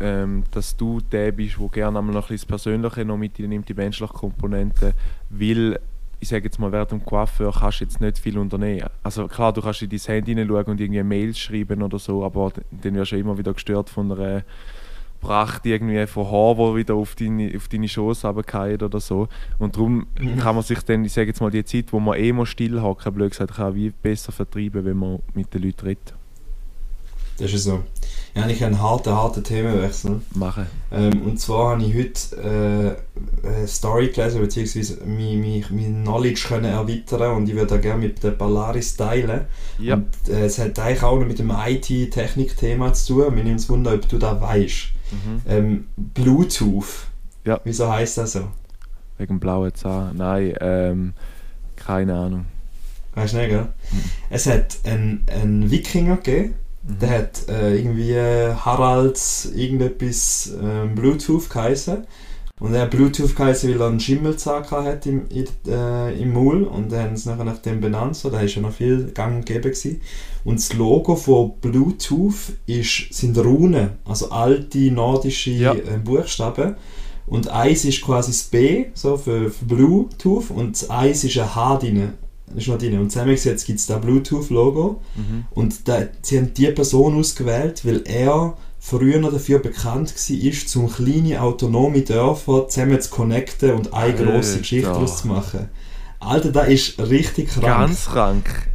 ähm, 0.00 0.44
dass 0.50 0.76
du 0.76 1.00
der 1.00 1.32
bist, 1.32 1.56
der 1.58 1.68
gerne 1.68 1.98
einmal 1.98 2.14
noch 2.14 2.30
ein 2.30 2.36
das 2.36 2.46
Persönliche 2.46 3.04
noch 3.04 3.16
mit 3.16 3.38
nimmt, 3.38 3.68
die 3.68 3.74
menschliche 3.74 4.12
Komponente, 4.12 4.94
weil 5.30 5.78
ich 6.20 6.28
sage 6.28 6.44
jetzt 6.44 6.58
mal, 6.58 6.72
während 6.72 6.90
dem 6.90 7.04
Coiffeur 7.04 7.52
kannst 7.52 7.80
du 7.80 7.84
jetzt 7.84 8.00
nicht 8.00 8.18
viel 8.18 8.38
unternehmen. 8.38 8.88
Also 9.02 9.28
klar, 9.28 9.52
du 9.52 9.62
kannst 9.62 9.82
in 9.82 9.90
dein 9.90 10.00
Handy 10.00 10.34
hineinschauen 10.34 10.66
und 10.66 10.80
irgendwie 10.80 11.02
Mails 11.02 11.38
schreiben 11.38 11.82
oder 11.82 11.98
so, 11.98 12.24
aber 12.24 12.52
dann 12.70 12.94
wirst 12.94 13.12
du 13.12 13.16
immer 13.16 13.38
wieder 13.38 13.52
gestört 13.52 13.88
von 13.88 14.10
einer 14.10 14.42
Pracht 15.20 15.66
irgendwie 15.66 16.06
von 16.06 16.26
Haar, 16.26 16.56
wo 16.56 16.76
wieder 16.76 16.94
auf 16.94 17.14
deine, 17.14 17.52
auf 17.56 17.68
deine 17.68 17.88
Schoß 17.88 18.24
runterfallen 18.24 18.80
oder 18.82 19.00
so. 19.00 19.28
Und 19.58 19.76
darum 19.76 20.06
Mhm. 20.20 20.38
kann 20.38 20.54
man 20.54 20.64
sich 20.64 20.80
dann, 20.82 21.04
ich 21.04 21.12
sage 21.12 21.28
jetzt 21.28 21.40
mal, 21.40 21.50
die 21.50 21.64
Zeit, 21.64 21.92
wo 21.92 22.00
man 22.00 22.18
eh 22.18 22.32
mal 22.32 22.46
stillhaken, 22.46 23.12
blöd 23.14 23.30
gesagt, 23.30 23.54
kann 23.56 23.74
wie 23.74 23.90
besser 23.90 24.32
vertreiben, 24.32 24.84
wenn 24.84 24.96
man 24.96 25.18
mit 25.34 25.52
den 25.54 25.62
Leuten 25.62 25.86
redet. 25.86 26.14
Das 27.40 27.52
ist 27.52 27.64
so. 27.64 27.82
Ja, 28.34 28.48
ich 28.48 28.64
einen 28.64 28.82
harten, 28.82 29.12
harten 29.12 29.44
Themenwechsel. 29.44 30.20
Machen. 30.34 30.66
Ähm, 30.90 31.22
und 31.22 31.38
zwar 31.38 31.70
habe 31.72 31.84
ich 31.84 31.94
heute 31.94 32.96
äh, 33.44 33.46
eine 33.46 33.68
Story 33.68 34.08
gelesen, 34.08 34.40
beziehungsweise 34.40 34.98
mein, 35.06 35.40
mein, 35.40 35.64
mein 35.70 36.02
Knowledge 36.02 36.46
können 36.48 36.64
erweitern 36.64 37.36
und 37.36 37.48
ich 37.48 37.54
würde 37.54 37.68
da 37.68 37.76
gerne 37.76 38.00
mit 38.06 38.24
der 38.24 38.32
Polaris 38.32 38.96
teilen. 38.96 39.42
Ja. 39.78 39.94
Und 39.94 40.08
äh, 40.28 40.46
es 40.46 40.58
hat 40.58 40.78
eigentlich 40.80 41.02
auch 41.04 41.16
noch 41.18 41.26
mit 41.26 41.38
dem 41.38 41.50
IT-Technik-Thema 41.52 42.92
zu 42.92 43.22
tun. 43.24 43.34
Mir 43.34 43.44
nimmt 43.44 43.60
es 43.60 43.68
Wunder, 43.68 43.94
ob 43.94 44.08
du 44.08 44.18
das 44.18 44.40
weißt. 44.40 44.88
Mhm. 45.10 45.42
Ähm, 45.48 45.88
Bluetooth. 45.96 47.06
Ja. 47.44 47.60
Wieso 47.64 47.90
heißt 47.90 48.18
das 48.18 48.32
so? 48.32 48.48
Wegen 49.18 49.40
blauen 49.40 49.74
Zahn. 49.74 50.16
Nein, 50.16 50.54
ähm, 50.60 51.14
keine 51.76 52.14
Ahnung. 52.14 52.44
Weißt 53.14 53.34
du 53.34 53.38
nicht, 53.38 53.48
gell? 53.50 53.68
Es 54.30 54.46
hat 54.46 54.78
einen, 54.84 55.24
einen 55.32 55.70
Wikinger 55.70 56.16
gegeben, 56.16 56.54
Mhm. 56.84 56.98
der 57.00 57.10
hat 57.18 57.48
äh, 57.48 57.74
irgendwie 57.76 58.14
Harald 58.14 59.20
irgendetwas 59.54 60.52
ähm, 60.62 60.94
Bluetooth 60.94 61.50
geheißen. 61.50 62.06
Und 62.60 62.74
er 62.74 62.82
hat 62.82 62.90
Bluetooth 62.90 63.36
geheißen, 63.36 63.70
weil 63.70 63.80
er 63.80 63.86
einen 63.86 64.00
Schimmelzahn 64.00 64.62
gehabt 64.64 64.86
hat 64.86 65.06
im, 65.06 65.28
in, 65.28 65.46
äh, 65.70 66.20
im 66.20 66.32
Maul. 66.32 66.64
Und 66.64 66.90
dann 66.90 67.04
haben 67.04 67.16
sie 67.16 67.28
nachher 67.28 67.44
nach 67.44 67.58
dem 67.58 67.80
benannt. 67.80 68.16
So, 68.16 68.30
da 68.30 68.38
war 68.38 68.44
ja 68.44 68.60
noch 68.60 68.72
viel 68.72 69.12
gang 69.14 69.36
und 69.36 69.46
gäbe. 69.46 69.70
Gewesen. 69.70 70.00
Und 70.44 70.58
das 70.58 70.72
Logo 70.74 71.14
von 71.14 71.52
Bluetooth 71.60 72.52
ist, 72.66 73.12
sind 73.12 73.38
Runen, 73.38 73.90
also 74.04 74.30
alte 74.30 74.90
nordische 74.90 75.50
Ja. 75.50 75.74
äh, 75.74 75.98
Buchstaben. 76.02 76.74
Und 77.26 77.48
eins 77.48 77.84
ist 77.84 78.00
quasi 78.00 78.30
das 78.32 78.44
B, 78.44 78.86
so 78.94 79.16
für, 79.16 79.50
für 79.50 79.64
Bluetooth, 79.66 80.50
und 80.50 80.72
das 80.80 80.88
eins 80.88 81.24
ist 81.24 81.38
ein 81.38 81.54
H 81.54 81.76
drin. 81.76 82.14
Ist 82.56 82.68
noch 82.68 82.78
drin. 82.78 82.98
Und 82.98 83.12
zusammengesetzt 83.12 83.66
gibt 83.66 83.78
es 83.78 83.86
da 83.86 83.98
Bluetooth-Logo. 83.98 85.02
Mhm. 85.14 85.44
Und 85.50 85.86
da, 85.86 86.06
sie 86.22 86.38
haben 86.38 86.54
diese 86.54 86.72
Person 86.72 87.18
ausgewählt, 87.18 87.84
weil 87.84 88.02
er 88.06 88.56
früher 88.78 89.18
noch 89.18 89.32
dafür 89.32 89.58
bekannt 89.58 90.14
war, 90.16 90.82
um 90.82 90.92
kleine 90.92 91.42
autonome 91.42 92.02
Dörfer 92.02 92.68
zusammen 92.68 93.00
zu 93.00 93.10
connecten 93.10 93.72
und 93.72 93.92
eine 93.92 94.14
grosse. 94.14 94.58
Geschichte 94.58 94.88
daraus 94.88 95.22
zu 95.22 95.28
machen. 95.28 95.68
Alter, 96.20 96.50
das 96.50 96.68
ist 96.68 96.98
richtig 96.98 97.48
krank. 97.48 97.64
Ganz 97.64 98.06
krank. 98.06 98.67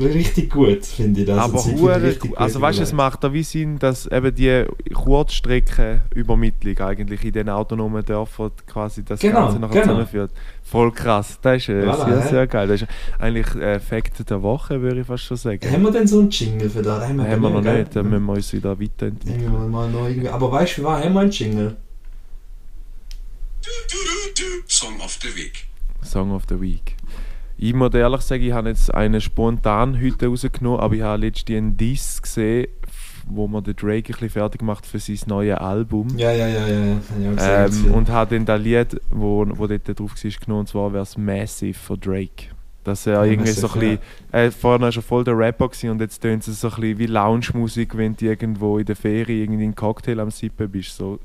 Richtig 0.00 0.50
gut, 0.50 0.84
finde 0.84 1.20
ich 1.20 1.26
das. 1.26 1.38
Aber 1.38 1.64
hure 1.64 2.02
richtig 2.02 2.30
gut. 2.30 2.38
Also 2.38 2.54
gut 2.54 2.62
weißt 2.62 2.78
du, 2.78 2.82
es 2.82 2.92
macht 2.92 3.22
da 3.24 3.32
wie 3.32 3.42
Sinn, 3.42 3.78
dass 3.78 4.06
eben 4.06 4.34
die 4.34 4.64
Kurzstreckenübermittlung 4.92 6.78
eigentlich 6.78 7.24
in 7.24 7.32
den 7.32 7.48
autonomen 7.48 8.04
Dörfern 8.04 8.50
quasi 8.66 9.04
das 9.04 9.20
Genau, 9.20 9.42
Ganze 9.46 9.58
nachher 9.60 9.72
genau. 9.72 9.84
zusammenführt. 9.84 10.30
Voll 10.62 10.90
krass. 10.92 11.38
Das 11.42 11.56
ist 11.56 11.68
äh, 11.68 11.82
Voilà, 11.84 12.04
sehr, 12.06 12.22
hä? 12.22 12.28
sehr 12.28 12.46
geil. 12.46 12.68
Das 12.68 12.82
ist 12.82 12.88
eigentlich 13.18 13.54
äh, 13.56 13.78
Fact 13.80 14.28
der 14.28 14.42
Woche, 14.42 14.80
würde 14.80 15.00
ich 15.02 15.06
fast 15.06 15.24
schon 15.24 15.36
sagen. 15.36 15.60
Haben 15.70 15.82
wir 15.82 15.90
denn 15.90 16.06
so 16.06 16.20
einen 16.20 16.30
Jingle 16.30 16.70
für 16.70 16.82
das? 16.82 17.06
Haben 17.08 17.16
wir, 17.16 17.28
Haben 17.30 17.42
wir 17.42 17.50
noch 17.50 17.62
gell? 17.62 17.80
nicht, 17.80 17.94
da 17.96 18.02
müssen 18.02 18.24
wir 18.26 18.32
uns 18.32 18.52
wieder 18.52 18.80
weiterentwickeln. 18.80 19.40
Irgendwann 19.42 19.70
mal 19.70 19.90
noch 19.90 20.06
irgendwie. 20.08 20.28
Aber 20.28 20.50
weißt 20.50 20.78
du, 20.78 20.84
was 20.84 21.04
haben 21.04 21.12
wir 21.14 21.20
einen 21.20 21.30
Jingle? 21.30 21.76
Song 24.66 25.00
of 25.00 25.18
the 25.22 25.28
Week. 25.36 25.66
Song 26.02 26.32
of 26.32 26.42
the 26.48 26.60
Week. 26.60 26.96
Ich 27.56 27.72
muss 27.72 27.94
ehrlich 27.94 28.20
sagen, 28.22 28.42
ich 28.42 28.52
habe 28.52 28.68
jetzt 28.70 28.92
einen 28.92 29.20
spontan 29.20 30.00
heute 30.02 30.26
rausgenommen, 30.26 30.80
aber 30.80 30.94
ich 30.94 31.02
habe 31.02 31.24
letztens 31.26 31.56
einen 31.56 31.76
Diss 31.76 32.20
gesehen, 32.20 32.68
wo 33.26 33.46
man 33.46 33.64
den 33.64 33.76
Drake 33.76 33.96
ein 33.96 34.02
bisschen 34.02 34.30
fertig 34.30 34.62
macht 34.62 34.86
für 34.86 34.98
sein 34.98 35.18
neues 35.26 35.56
Album. 35.56 36.08
Ja, 36.16 36.32
ja, 36.32 36.46
ja, 36.48 36.66
ja. 36.66 36.98
ja. 37.36 37.66
Ähm, 37.66 37.94
und 37.94 38.08
habe 38.10 38.34
dann 38.34 38.44
das 38.44 38.60
Lied, 38.60 39.00
wo, 39.10 39.46
wo 39.48 39.66
dort 39.66 39.88
drauf 39.88 40.12
war, 40.12 40.30
genommen, 40.30 40.60
und 40.60 40.68
zwar 40.68 40.92
wäre 40.92 41.02
es 41.04 41.16
Massive 41.16 41.78
von 41.78 42.00
Drake. 42.00 42.53
Dass 42.84 43.06
er 43.06 43.14
Ja, 43.14 43.24
irgendwie 43.24 43.50
so 43.50 43.66
ein 43.68 43.80
bisschen, 43.80 43.98
äh, 44.32 44.50
vorher 44.50 44.86
er 44.86 44.92
schon 44.92 45.02
voll 45.02 45.24
der 45.24 45.36
Rapper 45.36 45.68
gewesen, 45.68 45.90
und 45.90 46.00
jetzt 46.00 46.20
tönt 46.20 46.46
es 46.46 46.60
so 46.60 46.68
ein 46.68 46.74
bisschen 46.74 46.98
wie 46.98 47.06
Lounge-Musik, 47.06 47.96
wenn 47.96 48.14
du 48.14 48.26
irgendwo 48.26 48.78
in 48.78 48.84
der 48.84 48.94
Ferien 48.96 49.42
irgendwie 49.42 49.64
einen 49.64 49.74
Cocktail 49.74 50.20
am 50.20 50.30
Sippen 50.30 50.70
bist. 50.70 50.96
So. 50.96 51.18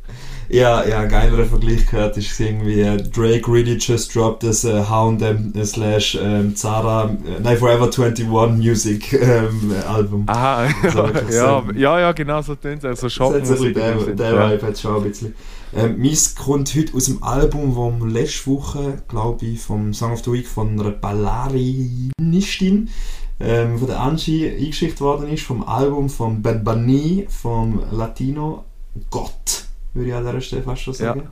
Ja, 0.48 0.86
ja, 0.86 1.02
ein 1.02 1.10
geilerer 1.10 1.46
Vergleich 1.46 1.86
gehört 1.86 2.18
ist 2.18 2.40
irgendwie 2.40 2.80
äh, 2.82 2.98
Drake 2.98 3.52
really 3.52 3.78
just 3.78 4.16
dropped 4.16 4.44
das 4.44 4.64
äh, 4.64 4.82
H&M 4.84 5.54
äh, 5.54 5.66
slash 5.66 6.18
ähm, 6.22 6.56
Zara, 6.56 7.10
nein, 7.44 7.58
Forever 7.58 7.86
21 7.86 8.28
Music 8.28 9.14
ähm, 9.22 9.74
äh, 9.78 9.86
Album. 9.86 10.24
Aha, 10.28 10.68
So 10.92 11.10
ja, 11.32 11.64
ja, 11.76 12.00
ja, 12.00 12.12
genau 12.14 12.42
so 12.42 12.56
tönt 12.56 12.80
es. 12.80 12.86
Also 12.86 13.10
Shopmusik. 13.10 13.74
der, 13.76 14.00
Sinn. 14.00 14.16
der 14.16 14.34
Ja. 14.34 14.52
Vibe 14.52 14.68
hat 14.68 14.80
schon 14.80 14.96
ein 14.96 15.04
bisschen. 15.10 15.34
Ähm, 15.76 16.02
meins 16.02 16.36
kommt 16.36 16.74
heute 16.76 16.96
aus 16.96 17.06
dem 17.06 17.22
Album, 17.22 17.78
am 17.78 18.10
letzte 18.10 18.48
Woche, 18.48 19.04
glaube 19.08 19.46
ich, 19.46 19.60
vom 19.60 19.94
Song 19.94 20.14
of 20.14 20.24
the 20.24 20.32
Week 20.32 20.48
von 20.48 20.80
einer 20.80 20.90
Ballarinistin, 20.90 22.90
ähm, 23.40 23.78
von 23.78 23.88
der 23.88 24.00
Angie 24.00 24.50
eingeschickt 24.50 25.00
worden 25.00 25.30
ist, 25.30 25.44
vom 25.44 25.64
Album 25.64 26.10
von 26.10 26.42
Ben 26.42 26.64
Bunny, 26.64 27.28
vom 27.30 27.84
Latino 27.92 28.66
Gott, 29.12 29.66
würde 29.94 30.10
ich 30.10 30.16
an 30.16 30.26
dieser 30.26 30.42
Stelle 30.42 30.64
fast 30.64 30.82
schon 30.82 30.96
sagen. 30.96 31.28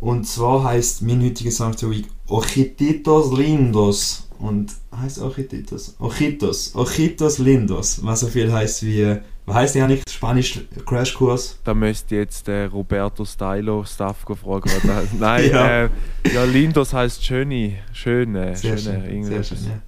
Und 0.00 0.26
zwar 0.26 0.64
heißt 0.64 1.02
mein 1.02 1.22
heutiger 1.22 1.50
Song 1.50 1.74
der 1.76 1.90
Week 1.90 2.06
Ojititos 2.28 3.36
Lindos. 3.36 4.28
Und 4.38 4.72
heißt 4.94 5.22
Ojititos? 5.22 5.94
Ojitos. 6.00 6.74
Ojitos 6.74 7.38
Lindos. 7.38 8.04
Was 8.04 8.20
so 8.20 8.26
viel 8.26 8.52
heißt 8.52 8.82
wie. 8.82 9.20
Was 9.46 9.56
heißt 9.56 9.74
ja 9.74 9.86
nicht 9.86 10.08
Spanisch 10.08 10.60
Crashkurs? 10.86 11.58
Da 11.64 11.74
müsste 11.74 12.16
jetzt 12.16 12.48
äh, 12.48 12.64
Roberto 12.64 13.24
Stylo 13.26 13.84
Staff 13.84 14.20
fragen. 14.20 14.70
Nein, 15.18 15.50
Ja. 15.50 15.84
Äh, 15.84 15.88
ja, 16.32 16.44
Lindos 16.44 16.94
heißt 16.94 17.22
schöne, 17.24 17.74
schöne, 17.92 18.56
Sehr 18.56 18.78
schöne, 18.78 19.04
schön. 19.06 19.24
Sehr 19.24 19.44
schön, 19.44 19.58
ja. 19.64 19.80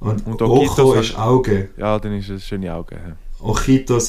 Und, 0.00 0.26
Und 0.26 0.42
Ojitos 0.42 0.96
ist 1.10 1.18
Auge. 1.18 1.70
Ja, 1.76 1.98
dann 1.98 2.12
ist 2.18 2.28
es 2.28 2.44
schöne 2.44 2.74
Augen. 2.74 2.96
ja. 2.96 3.16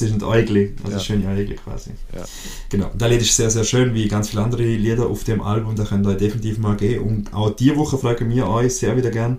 Ist 0.02 0.12
ein 0.14 0.22
Äugli. 0.22 0.74
Also 0.82 0.96
Ja. 0.96 1.00
schöne 1.00 1.28
Äugli 1.28 1.54
quasi. 1.54 1.90
Ja. 2.14 2.24
Genau. 2.68 2.90
Das 2.96 3.08
Lied 3.10 3.20
ist 3.20 3.36
sehr, 3.36 3.50
sehr 3.50 3.64
schön, 3.64 3.94
wie 3.94 4.08
ganz 4.08 4.30
viele 4.30 4.42
andere 4.42 4.62
Lieder 4.64 5.06
auf 5.06 5.22
dem 5.24 5.40
Album. 5.42 5.76
Da 5.76 5.84
könnt 5.84 6.06
ihr 6.06 6.10
euch 6.10 6.16
definitiv 6.16 6.58
mal 6.58 6.76
gehen. 6.76 7.02
Und 7.02 7.32
auch 7.32 7.50
diese 7.50 7.76
Woche 7.76 7.98
fragen 7.98 8.28
wir 8.30 8.48
euch 8.48 8.74
sehr 8.76 8.96
wieder 8.96 9.10
gern, 9.10 9.38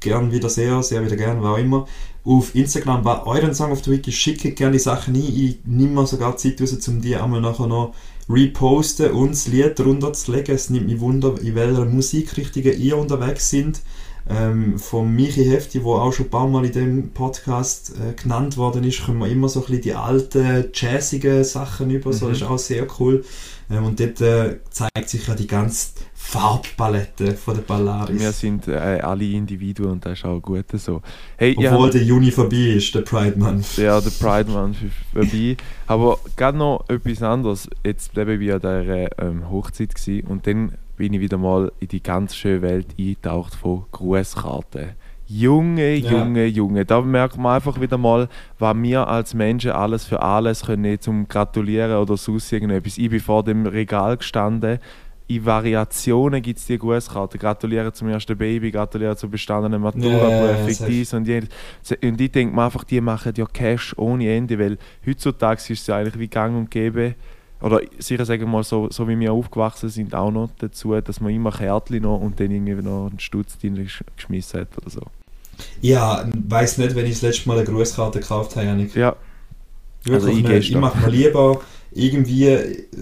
gern 0.00 0.32
wieder 0.32 0.48
sehr, 0.48 0.82
sehr 0.82 1.04
wieder 1.04 1.16
gern, 1.16 1.42
war 1.42 1.54
auch 1.54 1.58
immer, 1.58 1.86
auf 2.24 2.54
Instagram 2.54 3.02
bei 3.02 3.22
euren 3.24 3.54
Song 3.54 3.72
auf 3.72 3.82
der 3.82 3.92
Wiki. 3.94 4.12
Schickt 4.12 4.56
gerne 4.56 4.72
die 4.72 4.78
Sachen 4.78 5.14
ein. 5.14 5.22
Ich 5.22 5.58
nehme 5.64 5.92
mir 5.92 6.06
sogar 6.06 6.36
Zeit 6.36 6.60
raus, 6.60 6.76
um 6.88 7.00
die 7.00 7.16
einmal 7.16 7.40
nachher 7.40 7.66
noch 7.66 7.94
reposten 8.28 9.10
und 9.12 9.32
das 9.32 9.46
Lied 9.48 9.78
drunter 9.78 10.12
zu 10.12 10.32
legen. 10.32 10.52
Es 10.52 10.70
nimmt 10.70 10.86
mich 10.86 11.00
wunder, 11.00 11.34
in 11.42 11.54
welcher 11.54 11.84
Musikrichtung 11.84 12.62
ihr 12.62 12.96
unterwegs 12.96 13.50
sind. 13.50 13.82
Ähm, 14.26 14.78
von 14.78 15.14
Michi 15.14 15.44
Hefti, 15.44 15.84
wo 15.84 15.96
auch 15.96 16.10
schon 16.10 16.26
ein 16.26 16.30
paar 16.30 16.48
Mal 16.48 16.64
in 16.64 16.72
dem 16.72 17.10
Podcast 17.10 17.92
äh, 18.00 18.14
genannt 18.14 18.56
worden 18.56 18.82
ist, 18.84 19.04
kommen 19.04 19.18
wir 19.18 19.28
immer 19.28 19.50
so 19.50 19.60
ein 19.60 19.66
bisschen 19.66 19.82
die 19.82 19.92
alten, 19.92 20.64
jazzigen 20.72 21.44
Sachen 21.44 21.90
über, 21.90 22.10
so, 22.14 22.24
Mhm. 22.24 22.28
das 22.30 22.38
ist 22.38 22.44
auch 22.44 22.58
sehr 22.58 22.86
cool. 22.98 23.22
Ähm, 23.70 23.84
und 23.84 24.00
dort 24.00 24.22
äh, 24.22 24.60
zeigt 24.70 25.10
sich 25.10 25.26
ja 25.26 25.34
die 25.34 25.46
ganze 25.46 25.88
Farbpalette 26.26 27.32
von 27.34 27.54
der 27.54 27.62
Ballaris. 27.62 28.20
Wir 28.20 28.32
sind 28.32 28.66
äh, 28.66 28.72
alle 29.02 29.24
Individuen 29.24 29.92
und 29.92 30.04
das 30.06 30.14
ist 30.18 30.24
auch 30.24 30.40
gut 30.40 30.64
so. 30.72 31.00
Hey, 31.36 31.54
Obwohl 31.56 31.84
habt- 31.84 31.94
der 31.94 32.02
Juni 32.02 32.30
vorbei 32.30 32.56
ist, 32.76 32.94
der 32.94 33.02
Pride 33.02 33.38
Month. 33.38 33.76
Ja, 33.76 34.00
der 34.00 34.10
Pride 34.10 34.50
Month 34.50 34.76
ist 34.82 34.94
vorbei. 35.12 35.56
Aber 35.86 36.18
gerade 36.36 36.58
noch 36.58 36.84
etwas 36.88 37.22
anderes. 37.22 37.68
Jetzt 37.84 38.16
eben 38.18 38.40
wie 38.40 38.52
an 38.52 38.58
dieser 38.60 39.18
ähm, 39.22 39.48
Hochzeit 39.50 39.94
gewesen, 39.94 40.26
und 40.26 40.46
dann 40.46 40.72
bin 40.96 41.12
ich 41.12 41.20
wieder 41.20 41.38
mal 41.38 41.70
in 41.78 41.88
die 41.88 42.02
ganz 42.02 42.34
schöne 42.34 42.62
Welt 42.62 42.86
eingetaucht 42.98 43.54
von 43.54 43.84
Grußkarten. 43.92 44.90
Junge, 45.26 45.94
Ja. 45.96 46.10
Junge, 46.10 46.46
Junge. 46.46 46.84
Da 46.84 47.00
merkt 47.00 47.38
man 47.38 47.54
einfach 47.56 47.80
wieder 47.80 47.96
mal, 47.96 48.28
was 48.58 48.76
wir 48.76 49.08
als 49.08 49.32
Menschen 49.34 49.70
alles 49.70 50.04
für 50.04 50.20
alles 50.20 50.66
können, 50.66 51.00
zum 51.00 51.26
Gratulieren 51.28 51.96
oder 51.96 52.16
sonst 52.18 52.52
irgendetwas. 52.52 52.98
Ich 52.98 53.08
bin 53.08 53.20
vor 53.20 53.42
dem 53.42 53.64
Regal 53.66 54.18
gestanden. 54.18 54.78
In 55.26 55.44
Variationen 55.44 56.42
gibt 56.42 56.58
es 56.58 56.66
die 56.66 56.76
Grußkarten. 56.76 57.40
Gratulieren 57.40 57.94
zum 57.94 58.08
ersten 58.08 58.36
Baby, 58.36 58.70
gratulieren 58.70 59.16
zur 59.16 59.30
bestandenen 59.30 59.80
Matura, 59.80 60.06
Ja, 60.06 60.28
ja, 60.28 60.46
ja, 60.46 60.52
Prüfung, 60.54 60.74
safe. 60.74 60.90
dies 60.90 61.14
und 61.14 61.26
jenes. 61.26 61.48
Und 62.02 62.20
ich 62.20 62.30
denke 62.30 62.54
mir 62.54 62.64
einfach, 62.64 62.84
die 62.84 63.00
machen 63.00 63.32
ja 63.34 63.46
Cash 63.46 63.94
ohne 63.96 64.30
Ende, 64.30 64.58
weil 64.58 64.76
heutzutage 65.06 65.60
ist 65.60 65.70
es 65.70 65.86
ja 65.86 65.96
eigentlich 65.96 66.18
wie 66.18 66.28
gang 66.28 66.54
und 66.56 66.70
gäbe, 66.70 67.14
oder 67.62 67.80
sicher 67.98 68.26
sagen 68.26 68.42
wir 68.42 68.48
mal 68.48 68.62
so, 68.64 68.90
so 68.90 69.08
wie 69.08 69.18
wir 69.18 69.32
aufgewachsen 69.32 69.88
sind, 69.88 70.14
auch 70.14 70.30
noch 70.30 70.50
dazu, 70.58 71.00
dass 71.00 71.20
man 71.22 71.32
immer 71.32 71.50
Kärtchen 71.52 72.02
noch 72.02 72.20
und 72.20 72.38
dann 72.38 72.50
irgendwie 72.50 72.74
noch 72.74 73.06
einen 73.08 73.18
Stutz 73.18 73.56
geschmissen 74.16 74.60
hat 74.60 74.68
oder 74.76 74.90
so. 74.90 75.00
Ja, 75.80 76.28
weiß 76.46 76.78
nicht, 76.78 76.94
wenn 76.94 77.06
ich 77.06 77.12
das 77.12 77.22
letzte 77.22 77.48
Mal 77.48 77.56
eine 77.58 77.66
Grußkarte 77.66 78.20
gekauft 78.20 78.56
habe, 78.56 78.66
Janik. 78.66 78.94
Ja, 78.94 79.16
Wirklich 80.04 80.24
Also 80.26 80.38
ich 80.38 80.46
nicht. 80.46 80.70
Ich 80.70 80.76
mache 80.76 80.98
mir 80.98 81.08
lieber 81.10 81.60
irgendwie 81.94 82.48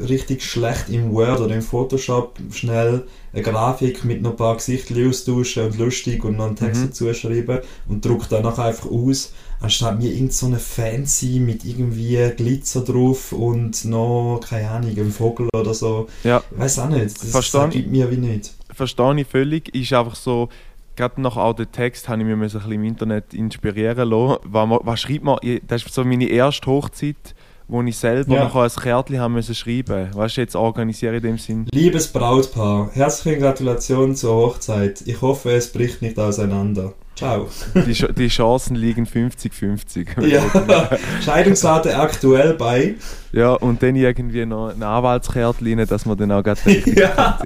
richtig 0.08 0.42
schlecht 0.44 0.90
im 0.90 1.12
Word 1.12 1.40
oder 1.40 1.54
im 1.54 1.62
Photoshop 1.62 2.38
schnell 2.52 3.04
eine 3.32 3.42
Grafik 3.42 4.04
mit 4.04 4.20
noch 4.20 4.32
ein 4.32 4.36
paar 4.36 4.56
Gesichter 4.56 4.94
austauschen 5.08 5.64
und 5.66 5.78
lustig 5.78 6.22
und 6.24 6.36
noch 6.36 6.46
einen 6.46 6.56
Text 6.56 6.82
Mhm. 6.82 6.86
dazu 6.88 7.14
schreiben 7.14 7.60
und 7.88 8.04
druck 8.04 8.28
danach 8.28 8.58
einfach 8.58 8.90
aus, 8.90 9.32
anstatt 9.60 9.98
mir 9.98 10.12
irgend 10.12 10.34
so 10.34 10.46
eine 10.46 10.58
Fancy 10.58 11.38
mit 11.40 11.64
irgendwie 11.64 12.18
Glitzer 12.36 12.82
drauf 12.82 13.32
und 13.32 13.84
noch, 13.86 14.40
keine 14.46 14.68
Ahnung, 14.70 14.90
ein 14.90 15.10
Vogel 15.10 15.48
oder 15.54 15.72
so. 15.72 16.08
ja. 16.24 16.42
Ich 16.52 16.58
weiß 16.58 16.78
auch 16.80 16.88
nicht. 16.90 17.22
Das, 17.22 17.30
Verstehe 17.30 17.60
das 17.62 17.70
gibt 17.70 17.90
mir 17.90 18.10
wie 18.10 18.16
nicht. 18.18 18.52
verstehe 18.74 19.20
ich 19.20 19.26
völlig. 19.26 19.74
Ist 19.74 19.94
einfach 19.94 20.16
so, 20.16 20.50
gerade 20.96 21.18
nach 21.22 21.38
auch 21.38 21.54
den 21.54 21.72
Text 21.72 22.10
habe 22.10 22.20
ich 22.20 22.28
müssen 22.28 22.58
ein 22.58 22.60
bisschen 22.60 22.72
im 22.72 22.84
Internet 22.84 23.32
inspirieren 23.32 24.10
lassen. 24.10 24.36
Was, 24.44 24.68
was 24.82 25.00
schreibt 25.00 25.24
man? 25.24 25.38
Das 25.66 25.82
ist 25.82 25.94
so 25.94 26.04
meine 26.04 26.26
erste 26.28 26.66
Hochzeit, 26.66 27.34
wo 27.68 27.82
ich 27.82 27.96
selber 27.96 28.34
Ja. 28.34 28.44
noch 28.44 28.54
ein 28.56 28.70
Kärtchen 28.70 29.18
haben 29.20 29.34
müssen 29.34 29.54
schreiben. 29.54 30.08
Weißt 30.14 30.36
du, 30.36 30.40
jetzt 30.40 30.56
organisiere 30.56 31.16
in 31.16 31.22
dem 31.22 31.38
Sinn. 31.38 31.66
Liebes 31.72 32.08
Brautpaar, 32.08 32.90
herzliche 32.92 33.38
Gratulation 33.38 34.14
zur 34.14 34.34
Hochzeit. 34.34 35.02
Ich 35.06 35.20
hoffe, 35.22 35.50
es 35.52 35.72
bricht 35.72 36.02
nicht 36.02 36.18
auseinander. 36.18 36.92
Ciao. 37.14 37.46
Die, 37.74 37.92
Ch- 37.94 38.12
die 38.12 38.28
Chancen 38.28 38.74
liegen 38.74 39.04
50-50. 39.04 40.20
Ja, 40.26 40.88
Scheidungsrate 41.22 41.94
aktuell 41.96 42.54
bei. 42.54 42.94
Ja, 43.32 43.52
und 43.52 43.82
dann 43.82 43.96
irgendwie 43.96 44.44
noch 44.46 44.68
ein 44.70 44.82
Anwaltskärtchen, 44.82 45.86
dass 45.86 46.06
man 46.06 46.16
dann 46.16 46.32
auch 46.32 46.42
gerade 46.42 46.64
richtig 46.66 46.98
Ja. 46.98 47.38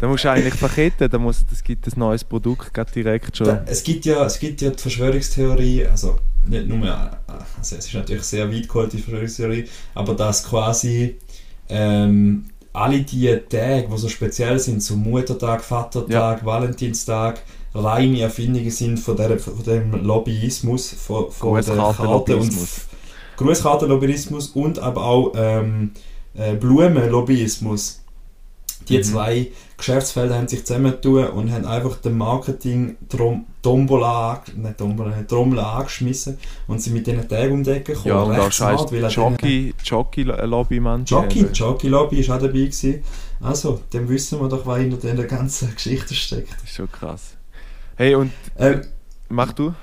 Da 0.00 0.06
musst 0.06 0.22
du 0.24 0.30
eigentlich 0.30 0.54
verketten, 0.54 1.10
da 1.10 1.18
muss, 1.18 1.44
das 1.50 1.64
gibt 1.64 1.84
ein 1.88 1.92
neues 1.98 2.22
Produkt 2.22 2.72
gerade 2.72 2.92
direkt 2.92 3.36
schon. 3.36 3.48
Da, 3.48 3.64
es, 3.66 3.82
gibt 3.82 4.04
ja, 4.04 4.24
es 4.24 4.38
gibt 4.38 4.60
ja 4.60 4.70
die 4.70 4.78
Verschwörungstheorie, 4.78 5.86
also 5.86 6.16
nicht 6.48 6.66
nur, 6.66 6.88
also 6.88 7.12
es 7.60 7.72
ist 7.72 7.94
natürlich 7.94 8.24
sehr 8.24 8.52
weit 8.52 8.68
geholt, 8.68 8.92
die 8.92 8.98
Verschwörungstheorie, 8.98 9.64
aber 9.94 10.14
dass 10.14 10.44
quasi 10.44 11.16
ähm, 11.68 12.46
alle 12.72 13.02
die 13.02 13.26
Tage, 13.48 13.88
die 13.90 13.98
so 13.98 14.08
speziell 14.08 14.58
sind, 14.58 14.82
so 14.82 14.96
Muttertag, 14.96 15.62
Vatertag, 15.62 16.44
Valentinstag, 16.44 17.42
reine 17.74 18.20
Erfindungen 18.20 18.70
sind 18.70 18.98
von, 18.98 19.16
der, 19.16 19.38
von 19.38 19.62
dem 19.64 20.04
Lobbyismus, 20.04 20.90
von, 20.90 21.30
von 21.30 21.62
der 21.62 21.76
Karte 21.76 22.36
und. 22.36 22.52
Grußkartenlobbyismus 23.38 24.48
und 24.48 24.80
aber 24.80 25.04
auch 25.04 25.32
ähm, 25.36 25.92
äh, 26.34 26.54
Blumenlobbyismus. 26.54 28.02
Die 28.88 28.98
Mhm. 28.98 29.02
zwei 29.02 29.46
Geschäftsfelder 29.76 30.36
haben 30.36 30.48
sich 30.48 30.64
zusammentun 30.64 31.26
und 31.28 31.52
haben 31.52 31.64
einfach 31.66 31.96
den 31.96 32.16
Marketing 32.18 32.96
Trom 33.08 33.44
Tombola, 33.62 34.42
nicht 34.56 34.78
Tombola, 34.78 35.12
Trommel 35.28 35.58
angeschmissen 35.60 36.38
und 36.68 36.80
sind 36.80 36.94
mit 36.94 37.06
diesen 37.06 37.28
Tagen 37.28 37.52
um 37.52 37.62
die 37.64 37.70
Ecke 37.70 37.92
gekommen. 37.92 38.06
Ja, 38.08 38.22
und 38.22 38.30
an 38.32 38.50
denen- 38.90 39.10
Jockey, 39.10 39.74
Jockey 39.84 40.22
Lobby 40.22 40.80
manche. 40.80 41.14
Jockey. 41.14 41.46
Jockey 41.52 41.88
Lobby 41.88 42.20
ist 42.20 42.30
auch 42.30 42.38
dabei 42.38 42.52
gewesen. 42.52 43.02
Also, 43.40 43.80
dann 43.90 44.08
wissen 44.08 44.40
wir 44.40 44.48
doch, 44.48 44.64
was 44.66 44.78
hinter 44.78 44.96
dieser 44.96 45.24
ganzen 45.24 45.72
Geschichte 45.74 46.14
steckt. 46.14 46.52
Das 46.54 46.62
ist 46.64 46.74
schon 46.76 46.90
krass. 46.90 47.34
Hey, 47.96 48.14
und 48.14 48.32
Ähm, 48.56 48.82
mach 49.28 49.52
du? 49.52 49.74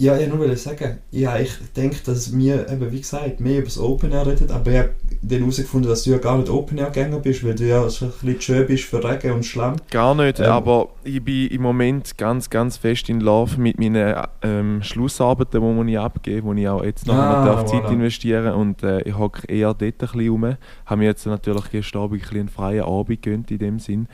Ja, 0.00 0.16
ich 0.16 0.28
nur 0.32 0.56
sagen, 0.56 0.98
ja, 1.10 1.36
ich 1.40 1.50
denke, 1.76 1.96
dass 2.06 2.36
wir, 2.36 2.68
eben, 2.70 2.92
wie 2.92 3.00
gesagt, 3.00 3.40
mehr 3.40 3.56
über 3.58 3.64
das 3.64 3.80
Open 3.80 4.12
Air 4.12 4.28
reden, 4.28 4.48
aber 4.52 4.70
ich 4.70 4.78
habe 4.78 4.90
dann 5.22 5.38
herausgefunden, 5.40 5.90
dass 5.90 6.04
du 6.04 6.10
ja 6.10 6.18
gar 6.18 6.38
nicht 6.38 6.48
Open 6.48 6.78
Air 6.78 6.90
Gänger 6.90 7.18
bist, 7.18 7.44
weil 7.44 7.56
du 7.56 7.64
ja 7.66 7.88
so 7.88 8.04
ein 8.04 8.12
bisschen 8.12 8.40
schön 8.40 8.66
bist 8.68 8.84
für 8.84 9.02
Regen 9.02 9.32
und 9.32 9.44
Schlamm. 9.44 9.74
Gar 9.90 10.14
nicht, 10.14 10.38
Ähm. 10.38 10.46
aber 10.46 10.90
ich 11.02 11.20
bin 11.24 11.48
im 11.48 11.62
Moment 11.62 12.16
ganz, 12.16 12.48
ganz 12.48 12.76
fest 12.76 13.08
in 13.08 13.20
Love 13.20 13.60
mit 13.60 13.80
meinen 13.80 14.14
ähm, 14.42 14.82
Schlussarbeiten, 14.84 15.86
die 15.86 15.92
ich 15.92 15.98
abgebe, 15.98 16.46
wo 16.46 16.52
ich 16.52 16.68
auch 16.68 16.84
jetzt 16.84 17.04
noch 17.08 17.16
Ah, 17.16 17.66
Zeit 17.66 17.82
voilà. 17.82 17.92
investieren 17.94 18.54
und 18.54 18.84
äh, 18.84 19.00
ich 19.02 19.18
hocke 19.18 19.48
eher 19.48 19.74
dort 19.74 19.82
ein 19.82 19.92
bisschen 19.98 20.28
rum. 20.28 20.56
Habe 20.86 20.98
mir 21.00 21.06
jetzt 21.06 21.26
natürlich 21.26 21.70
gestern 21.72 22.02
Abend 22.02 22.14
ein 22.14 22.20
bisschen 22.20 22.38
einen 22.38 22.48
freien 22.48 22.84
Abend 22.84 23.20
gegönnt 23.20 23.50
in 23.50 23.58
dem 23.58 23.78
Sinn. 23.80 24.06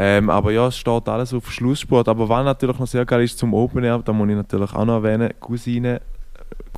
Ähm, 0.00 0.30
aber 0.30 0.52
ja, 0.52 0.68
es 0.68 0.78
steht 0.78 1.08
alles 1.08 1.34
auf 1.34 1.50
Schlusssport. 1.50 2.06
Aber 2.06 2.28
was 2.28 2.44
natürlich 2.44 2.78
noch 2.78 2.86
sehr 2.86 3.04
geil 3.04 3.24
ist 3.24 3.36
zum 3.36 3.52
Open 3.52 3.82
Air, 3.82 4.00
da 4.04 4.12
muss 4.12 4.28
ich 4.28 4.36
natürlich 4.36 4.72
auch 4.72 4.84
noch 4.84 5.02
erwähnen, 5.02 5.34
Cousine, 5.40 6.00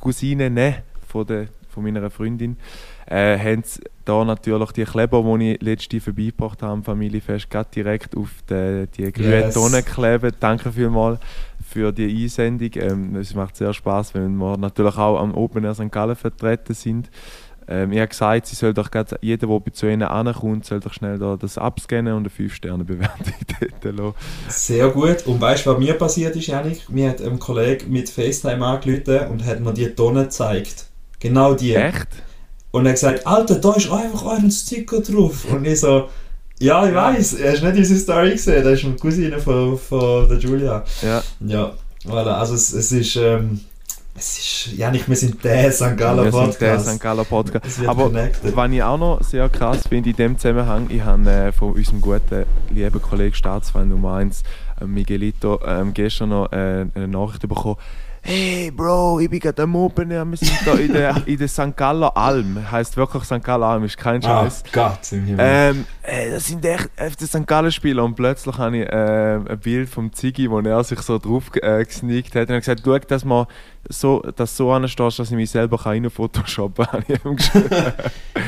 Cousinen 0.01 0.73
von, 1.07 1.27
der, 1.27 1.45
von 1.69 1.83
meiner 1.83 2.09
Freundin, 2.09 2.57
äh, 3.05 3.37
haben 3.37 3.63
da 4.05 4.25
natürlich 4.25 4.71
die 4.71 4.85
Kleber, 4.85 5.21
die 5.37 5.51
ich 5.51 5.61
letzte 5.61 6.01
vorbeigebracht 6.01 6.63
habe 6.63 6.73
am 6.73 6.83
Familienfest, 6.83 7.47
gerade 7.47 7.69
direkt 7.75 8.17
auf 8.17 8.29
die, 8.49 8.87
die 8.97 9.11
grünen 9.11 9.31
Yes. 9.31 9.53
Tonnen 9.53 9.85
kleben. 9.85 10.31
Danke 10.39 10.71
vielmals 10.71 11.19
für 11.63 11.91
die 11.91 12.23
Einsendung. 12.23 12.71
Ähm, 12.73 13.15
es 13.17 13.35
macht 13.35 13.55
sehr 13.55 13.71
Spaß, 13.71 14.15
wenn 14.15 14.35
wir 14.37 14.57
natürlich 14.57 14.97
auch 14.97 15.19
am 15.19 15.35
Open 15.35 15.63
Air 15.63 15.75
St. 15.75 15.91
Gallen 15.91 16.15
vertreten 16.15 16.73
sind. 16.73 17.11
Ähm, 17.71 17.93
ich 17.93 17.99
habe 17.99 18.09
gesagt, 18.09 18.47
sie 18.47 18.55
soll 18.55 18.73
doch 18.73 18.91
grad, 18.91 19.17
jeder, 19.21 19.47
der 19.47 19.73
zu 19.73 19.87
ihnen 19.87 20.03
ankommt, 20.03 20.65
soll 20.65 20.81
doch 20.81 20.93
schnell 20.93 21.17
da 21.17 21.37
das 21.37 21.57
abscannen 21.57 22.13
und 22.13 22.27
eine 22.27 22.49
5-Sterne-Bewertung 22.49 23.33
dort 23.81 23.95
lassen. 23.97 24.15
Sehr 24.49 24.89
gut. 24.89 25.25
Und 25.25 25.39
weißt 25.39 25.65
du, 25.65 25.71
was 25.71 25.79
mir 25.79 25.93
passiert 25.93 26.35
ist, 26.35 26.47
Janik? 26.47 26.89
Mir 26.89 27.11
hat 27.11 27.21
ein 27.21 27.39
Kollege 27.39 27.85
mit 27.85 28.09
FaceTime 28.09 28.65
angerufen 28.65 29.31
und 29.31 29.45
hat 29.45 29.61
mir 29.61 29.73
die 29.73 29.87
Tonne 29.87 30.23
gezeigt. 30.23 30.87
Genau 31.19 31.53
die. 31.53 31.73
Echt? 31.75 32.07
Und 32.71 32.85
er 32.85 32.89
hat 32.89 32.95
gesagt, 32.95 33.25
Alter, 33.25 33.55
da 33.55 33.73
ist 33.73 33.89
einfach 33.89 34.25
euren 34.25 34.51
Sticker 34.51 34.99
drauf. 34.99 35.45
Und 35.49 35.65
ich 35.65 35.79
so, 35.79 36.09
ja, 36.59 36.85
ich 36.85 36.93
weiß, 36.93 37.33
er 37.35 37.53
hast 37.53 37.63
nicht 37.63 37.77
unsere 37.77 37.99
Story 37.99 38.31
gesehen, 38.31 38.63
das 38.63 38.73
ist 38.79 38.85
eine 38.85 38.95
Cousine 38.95 39.39
von, 39.39 39.77
von 39.77 40.27
der 40.27 40.37
Julia. 40.37 40.83
Ja. 41.01 41.23
Ja, 41.39 41.73
voilà, 42.05 42.33
also 42.33 42.53
es, 42.53 42.73
es 42.73 42.91
ist, 42.91 43.15
ähm, 43.15 43.61
Es 44.21 44.37
ist, 44.37 44.77
Janik, 44.77 45.09
wir 45.09 45.15
sind 45.15 45.43
der 45.43 45.71
St. 45.71 45.97
Galler 45.97 46.25
Wir 46.25 46.29
Podcast. 46.29 46.59
sind 46.59 46.61
der 46.61 46.79
St. 46.79 46.99
Galler 47.01 47.23
Podcast. 47.23 47.79
Aber 47.87 48.03
connected. 48.03 48.55
was 48.55 48.71
ich 48.71 48.83
auch 48.83 48.97
noch 48.99 49.23
sehr 49.23 49.49
krass 49.49 49.87
finde 49.89 50.11
in 50.11 50.15
dem 50.15 50.37
Zusammenhang, 50.37 50.85
ich 50.91 51.01
habe 51.03 51.27
äh, 51.27 51.51
von 51.51 51.71
unserem 51.71 52.01
guten, 52.01 52.45
lieben 52.69 53.01
Kollegen 53.01 53.33
Staatsfeind 53.33 53.89
Nummer 53.89 54.17
1, 54.17 54.43
äh, 54.79 54.85
Miguelito, 54.85 55.59
ähm, 55.65 55.91
gestern 55.95 56.29
noch 56.29 56.51
äh, 56.51 56.85
eine 56.93 57.07
Nachricht 57.07 57.47
bekommen. 57.49 57.77
Hey 58.23 58.69
Bro, 58.69 59.21
ich 59.21 59.31
bin 59.31 59.39
gerade 59.39 59.63
am 59.63 59.75
Open 59.75 60.11
Air, 60.11 60.23
wir 60.25 60.37
sind 60.37 60.53
da 60.65 60.73
in 60.75 60.93
der, 60.93 61.15
in 61.25 61.39
der 61.39 61.47
St. 61.47 61.75
Galler 61.75 62.15
Alm. 62.15 62.59
Heißt 62.71 62.95
wirklich 62.97 63.23
St. 63.23 63.43
Galler 63.43 63.65
Alm, 63.65 63.83
ist 63.85 63.97
kein 63.97 64.23
Ah, 64.23 64.43
Scheiß. 64.43 64.63
Gott 64.71 64.99
im 65.13 65.25
Himmel. 65.25 65.43
Ähm, 65.49 65.85
äh, 66.03 66.31
das 66.31 66.47
sind 66.47 66.65
echt 66.65 66.89
FC 66.97 67.27
St. 67.27 67.47
Gallen 67.47 67.71
Spieler 67.71 68.03
und 68.03 68.15
plötzlich 68.15 68.57
habe 68.57 68.77
ich 68.77 68.87
äh, 68.87 69.35
ein 69.35 69.59
Bild 69.59 69.89
vom 69.89 70.11
Ziggy, 70.11 70.49
wo 70.49 70.59
er 70.59 70.83
sich 70.83 70.99
so 71.01 71.19
drauf 71.19 71.51
äh, 71.61 71.83
gesneakt 71.83 72.33
hat 72.35 72.49
und 72.49 72.55
hat 72.55 72.61
gesagt, 72.61 72.81
schau, 72.83 72.97
dass 72.99 73.23
man 73.23 73.45
so, 73.89 74.21
dass 74.35 74.57
so 74.57 74.71
anstehst, 74.71 75.19
dass 75.19 75.29
ich 75.29 75.35
mich 75.35 75.49
selber 75.51 75.85
rein 75.85 76.09
photoshoppen 76.09 76.85
kann. 76.85 77.03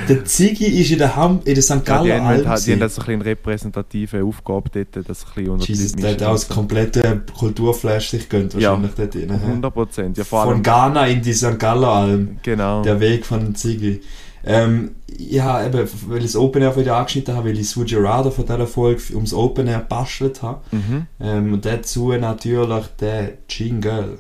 der 0.10 0.26
Ziggy 0.26 0.66
ist 0.82 0.91
in 0.91 0.97
der, 0.97 1.16
Ham 1.16 1.41
in 1.45 1.54
der 1.54 1.64
St. 1.64 1.88
Ja, 1.88 2.04
die, 2.04 2.14
haben, 2.14 2.26
halt, 2.26 2.66
die 2.66 2.72
haben 2.72 2.80
das 2.80 2.95
so 2.95 3.01
ein 3.01 3.06
bisschen 3.06 3.22
eine 3.22 3.26
repräsentative 3.26 4.24
Aufgabe 4.24 4.70
dort, 4.70 5.08
das 5.08 5.24
ein 5.24 5.34
bisschen 5.36 5.49
unter 5.51 5.66
Jesus, 5.66 5.91
der 5.93 6.12
hat 6.12 6.24
auch 6.24 6.32
das 6.34 6.47
komplette 6.49 7.24
Kulturflash 7.38 8.10
sich 8.10 8.30
gönnt 8.30 8.54
Ja. 8.56 8.72
wahrscheinlich 8.72 8.95
dort 8.95 9.14
drin. 9.14 9.30
so. 9.30 9.36
hä? 9.36 9.47
100 9.47 9.74
Prozent, 9.74 10.18
ja 10.18 10.24
Von. 10.24 10.64
Ghana 10.64 11.08
in 11.08 11.22
die 11.22 11.34
St. 11.34 11.60
Galler 11.60 11.89
Alm. 11.89 12.38
Genau. 12.41 12.82
Der 12.82 12.99
Weg 12.99 13.26
von 13.26 13.54
Ziggy. 13.56 14.01
Ähm, 14.46 14.96
ja, 15.18 15.66
eben, 15.66 15.88
weil 16.08 16.18
ich 16.18 16.32
das 16.32 16.36
Open 16.36 16.62
Air 16.62 16.76
wieder 16.76 16.98
angeschnitten 16.98 17.36
habe, 17.36 17.50
weil 17.50 17.60
ich 17.60 17.70
Suji 17.70 17.96
Rada 17.96 18.30
von 18.30 18.46
dieser 18.46 18.68
Folge 18.68 19.02
ums 19.14 19.34
Open 19.34 19.68
Air 19.68 19.80
bastelt 19.80 20.41
habe. 20.41 20.62
Mhm. 20.72 21.08
Ähm, 21.20 21.54
und 21.54 21.66
dazu 21.66 22.12
natürlich 22.14 22.88
der 23.00 23.38
Jingle. 23.50 24.18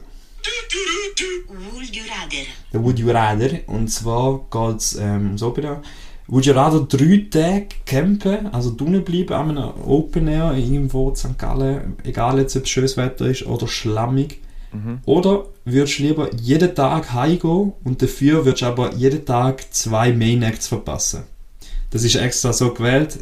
Would 1.49 1.95
you 1.95 2.03
rather? 2.03 2.45
Der 2.71 2.83
Would 2.83 2.99
You 2.99 3.11
Rather. 3.11 3.59
Und 3.67 3.89
zwar 3.89 4.39
geht 4.49 4.77
es 4.77 4.95
ähm, 4.95 5.25
ums 5.27 5.43
Open 5.43 5.63
Air. 5.63 5.81
Would 6.27 6.45
You 6.45 6.53
Rather 6.53 6.81
drei 6.81 7.27
Tage 7.29 7.67
campen, 7.85 8.47
also 8.47 8.73
drinnen 8.75 9.03
bleiben 9.03 9.33
an 9.33 9.57
einem 9.57 9.83
Open 9.85 10.27
Air 10.27 10.53
irgendwo 10.55 11.09
in 11.09 11.15
St. 11.15 11.37
Gallen, 11.37 11.97
egal 12.03 12.39
jetzt 12.39 12.55
ob 12.55 12.63
es 12.63 12.69
schönes 12.69 12.97
Wetter 12.97 13.25
ist 13.25 13.45
oder 13.45 13.67
schlammig. 13.67 14.39
Mhm. 14.73 14.99
Oder 15.05 15.45
würdest 15.65 15.99
du 15.99 16.03
lieber 16.03 16.29
jeden 16.33 16.73
Tag 16.75 17.13
heimgehen 17.13 17.73
und 17.83 18.01
dafür 18.01 18.45
würdest 18.45 18.61
du 18.63 18.65
aber 18.67 18.93
jeden 18.93 19.25
Tag 19.25 19.71
zwei 19.73 20.11
Main 20.13 20.41
Acts 20.43 20.67
verpassen? 20.67 21.23
Das 21.91 22.03
ist 22.03 22.15
extra 22.15 22.51
so 22.53 22.73
gewählt. 22.73 23.19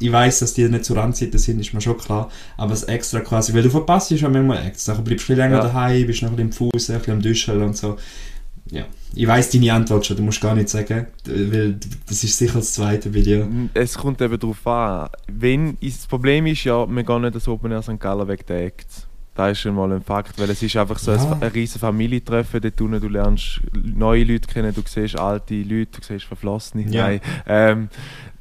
Ich 0.00 0.12
weiß, 0.12 0.38
dass 0.38 0.54
die 0.54 0.68
nicht 0.68 0.84
zur 0.84 0.96
Randzeiten 0.96 1.38
sind, 1.40 1.58
ist 1.58 1.74
mir 1.74 1.80
schon 1.80 1.98
klar. 1.98 2.30
Aber 2.56 2.72
es 2.72 2.84
extra 2.84 3.18
quasi, 3.18 3.52
weil 3.52 3.64
du 3.64 3.70
verpasst 3.70 4.12
ja 4.12 4.28
manchmal 4.28 4.64
Acts. 4.64 4.84
Dann 4.84 5.02
bleibst 5.02 5.24
du 5.28 5.32
bisschen 5.32 5.36
länger 5.38 5.56
Ja. 5.56 5.62
daheim, 5.64 6.06
bist 6.06 6.22
noch 6.22 6.30
ein 6.30 6.36
bisschen 6.36 6.66
im 6.66 6.70
Fuß, 6.72 6.90
ein 6.90 6.98
bisschen 6.98 7.14
am 7.14 7.22
Duschen 7.22 7.62
und 7.62 7.76
so. 7.76 7.96
Ja. 8.70 8.84
Ich 9.14 9.26
weiß 9.26 9.50
deine 9.50 9.72
Antwort 9.72 10.06
schon, 10.06 10.16
du 10.18 10.22
musst 10.22 10.40
gar 10.40 10.54
nicht 10.54 10.68
sagen, 10.68 11.06
weil 11.24 11.78
das 12.08 12.22
ist 12.22 12.36
sicher 12.38 12.58
das 12.58 12.74
Zweite 12.74 13.10
dir. 13.10 13.48
Es 13.74 13.96
kommt 13.96 14.20
eben 14.20 14.38
darauf 14.38 14.66
an. 14.66 15.08
Wenn, 15.32 15.76
das 15.80 16.06
Problem 16.06 16.46
ist 16.46 16.62
ja, 16.64 16.86
wir 16.88 17.02
gehen 17.02 17.22
nicht 17.22 17.34
das 17.34 17.48
Open 17.48 17.72
Air 17.72 17.82
St. 17.82 17.98
Gallen 17.98 18.28
wegen 18.28 18.46
der 18.46 18.66
Acts. 18.66 19.05
Das 19.36 19.52
ist 19.52 19.60
schon 19.60 19.74
mal 19.74 19.92
ein 19.92 20.00
Fakt, 20.02 20.38
weil 20.40 20.48
es 20.50 20.62
ist 20.62 20.76
einfach 20.76 20.98
so 20.98 21.12
Ja. 21.12 21.18
ein, 21.32 21.42
ein 21.42 21.50
riesen 21.50 21.78
Familientreffen 21.78 22.60
dort 22.60 22.80
unten. 22.80 23.00
Du 23.00 23.08
lernst 23.08 23.60
neue 23.74 24.24
Leute 24.24 24.48
kennen, 24.52 24.74
du 24.74 24.80
siehst 24.86 25.18
alte 25.18 25.54
Leute, 25.62 26.00
du 26.00 26.06
siehst 26.06 26.24
Verflossene. 26.24 26.84
Ja. 26.90 27.02
Nein. 27.08 27.20
Ähm, 27.46 27.88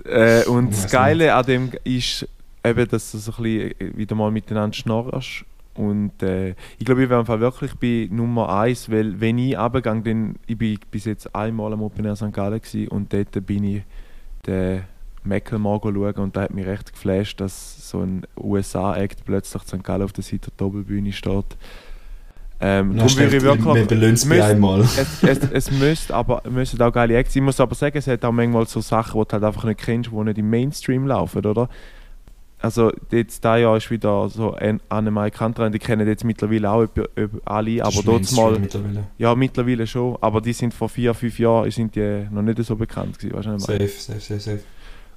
äh, 0.05 0.45
und 0.45 0.71
das 0.71 0.89
Geile 0.89 1.33
an 1.35 1.45
dem 1.45 1.71
ist 1.83 2.27
eben, 2.63 2.87
dass 2.87 3.11
du 3.11 3.17
so 3.17 3.33
ein 3.37 3.43
bisschen 3.43 3.97
wieder 3.97 4.15
mal 4.15 4.31
miteinander 4.31 4.73
schnorrst. 4.73 5.43
Und 5.73 6.23
äh, 6.23 6.51
ich 6.79 6.85
glaube, 6.85 7.03
ich 7.03 7.09
wäre 7.09 7.19
einfach 7.19 7.39
wirklich 7.41 7.73
bei 7.75 8.07
Nummer 8.09 8.47
eins, 8.47 8.89
weil 8.89 9.19
wenn 9.19 9.37
ich 9.37 9.57
runtergehe, 9.57 10.01
dann, 10.01 10.35
ich 10.47 10.57
bin 10.57 10.79
bis 10.89 11.03
jetzt 11.03 11.35
einmal 11.35 11.73
am 11.73 11.81
Open 11.81 12.05
Air 12.05 12.15
St. 12.15 12.31
Gallen 12.31 12.61
und 12.89 13.11
dort 13.11 13.45
bin 13.45 13.63
ich 13.65 13.83
den 14.47 14.83
Macklemore 15.25 15.91
schauen 15.93 16.23
und 16.23 16.35
da 16.35 16.41
hat 16.41 16.53
mich 16.53 16.65
recht 16.65 16.93
geflasht, 16.93 17.39
dass 17.41 17.89
so 17.89 18.01
ein 18.01 18.25
USA-Act 18.37 19.25
plötzlich 19.25 19.63
St. 19.63 19.83
Gallen 19.83 20.03
auf 20.03 20.13
der 20.13 20.23
Seite 20.23 20.51
der 20.51 20.53
Doppelbühne 20.57 21.11
steht. 21.11 21.57
Ähm, 22.61 22.95
darum 22.95 23.15
würde 23.17 23.25
ich 23.25 23.43
wir 23.43 23.43
wirklich... 23.43 23.87
belohnen 23.87 24.13
es 24.13 24.29
einmal. 24.31 24.81
Es, 24.97 25.23
es, 25.23 25.39
es 25.51 25.71
müsste 25.71 26.15
aber 26.15 26.41
müssen 26.49 26.81
auch 26.81 26.91
geile 26.91 27.17
Acts 27.17 27.33
sein. 27.33 27.43
Ich 27.43 27.45
muss 27.45 27.59
aber 27.59 27.75
sagen, 27.75 27.97
es 27.97 28.07
hat 28.07 28.23
auch 28.23 28.31
manchmal 28.31 28.65
so 28.65 28.79
Sachen, 28.79 29.19
die 29.19 29.27
du 29.27 29.33
halt 29.33 29.43
einfach 29.43 29.65
nicht 29.65 29.81
kennst, 29.81 30.09
die 30.11 30.15
nicht 30.15 30.37
im 30.37 30.49
Mainstream 30.49 31.05
laufen, 31.05 31.45
oder? 31.45 31.67
Also 32.59 32.91
jetzt 33.11 33.43
dieses 33.43 33.59
Jahr 33.61 33.75
ist 33.77 33.91
wieder 33.91 34.29
so 34.29 34.53
An- 34.53 34.79
Annemai 34.87 35.29
Kantra, 35.29 35.69
die 35.69 35.77
kennen 35.77 36.07
jetzt 36.07 36.23
mittlerweile 36.23 36.71
auch 36.71 36.83
über, 36.83 37.09
über 37.15 37.39
alle, 37.43 37.83
aber 37.83 38.01
dort 38.03 38.31
mal... 38.31 38.57
Mittlerweile. 38.57 39.03
Ja, 39.17 39.35
mittlerweile 39.35 39.85
schon, 39.85 40.17
aber 40.21 40.39
die 40.39 40.53
sind 40.53 40.73
vor 40.73 40.87
vier, 40.87 41.13
fünf 41.13 41.37
Jahren 41.37 41.69
sind 41.69 41.95
die 41.95 42.25
noch 42.31 42.41
nicht 42.41 42.63
so 42.63 42.75
bekannt 42.77 43.19
gewesen, 43.19 43.35
weißt 43.35 43.47
du, 43.47 43.51
was 43.51 43.63
ich 43.63 43.67
meine? 43.67 43.87
Safe, 43.87 43.99
safe, 43.99 44.19
safe, 44.19 44.39
safe. 44.39 44.59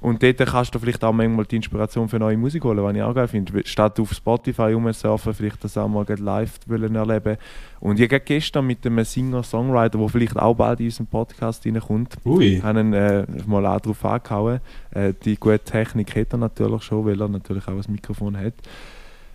Und 0.00 0.22
dort 0.22 0.38
kannst 0.38 0.74
du 0.74 0.78
vielleicht 0.78 1.02
auch 1.02 1.12
manchmal 1.12 1.44
die 1.44 1.56
Inspiration 1.56 2.08
für 2.08 2.18
neue 2.18 2.36
Musik 2.36 2.64
holen, 2.64 2.82
was 2.82 2.94
ich 2.94 3.02
auch 3.02 3.14
geil 3.14 3.28
finde. 3.28 3.62
Statt 3.66 3.98
auf 3.98 4.12
Spotify 4.12 4.72
rumsurfen, 4.72 5.34
vielleicht 5.34 5.62
das 5.64 5.76
auch 5.76 5.88
mal 5.88 6.06
live 6.08 6.58
wollen 6.66 6.94
erleben. 6.94 7.36
Und 7.80 7.98
ich 7.98 8.08
habe 8.10 8.20
gestern 8.20 8.66
mit 8.66 8.86
einem 8.86 9.04
Singer-Songwriter, 9.04 9.98
der 9.98 10.08
vielleicht 10.08 10.36
auch 10.36 10.54
bald 10.54 10.80
in 10.80 10.86
unseren 10.86 11.06
Podcast 11.06 11.66
reinkommt, 11.66 12.16
Ui. 12.24 12.60
habe 12.62 12.80
ihn 12.80 12.92
äh, 12.92 13.26
mal 13.46 13.66
auch 13.66 13.80
drauf 13.80 14.04
angehauen. 14.04 14.60
Äh, 14.92 15.14
die 15.24 15.36
gute 15.36 15.58
Technik 15.60 16.14
hat 16.14 16.32
er 16.32 16.38
natürlich 16.38 16.82
schon, 16.82 17.04
weil 17.04 17.20
er 17.20 17.28
natürlich 17.28 17.66
auch 17.66 17.72
ein 17.72 17.84
Mikrofon 17.88 18.36
hat. 18.36 18.54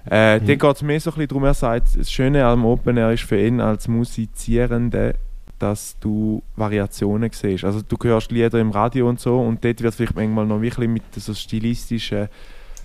Äh, 0.09 0.39
Mhm. 0.39 0.47
Dann 0.47 0.57
geht 0.57 0.75
es 0.75 0.81
mehr 0.81 0.99
so 0.99 1.11
ein 1.11 1.13
bisschen 1.13 1.27
darum, 1.29 1.43
er 1.45 1.53
sagt, 1.53 1.97
das 1.97 2.11
Schöne 2.11 2.45
am 2.45 2.65
Open 2.65 2.97
Air 2.97 3.11
ist 3.11 3.23
für 3.23 3.39
ihn 3.39 3.61
als 3.61 3.87
Musizierende, 3.87 5.15
dass 5.63 5.97
du 6.01 6.43
Variationen 6.57 7.29
siehst. 7.31 7.63
Also 7.63 7.81
du 7.81 7.95
hörst 8.03 8.31
Lieder 8.31 8.59
im 8.59 8.71
Radio 8.71 9.07
und 9.07 9.21
so 9.21 9.39
und 9.39 9.63
dort 9.63 9.81
wird 9.81 9.95
vielleicht 9.95 10.15
manchmal 10.15 10.45
noch 10.45 10.61
wirklich 10.61 10.89
mit 10.89 11.03
so 11.15 11.33
stilistischen 11.33 12.27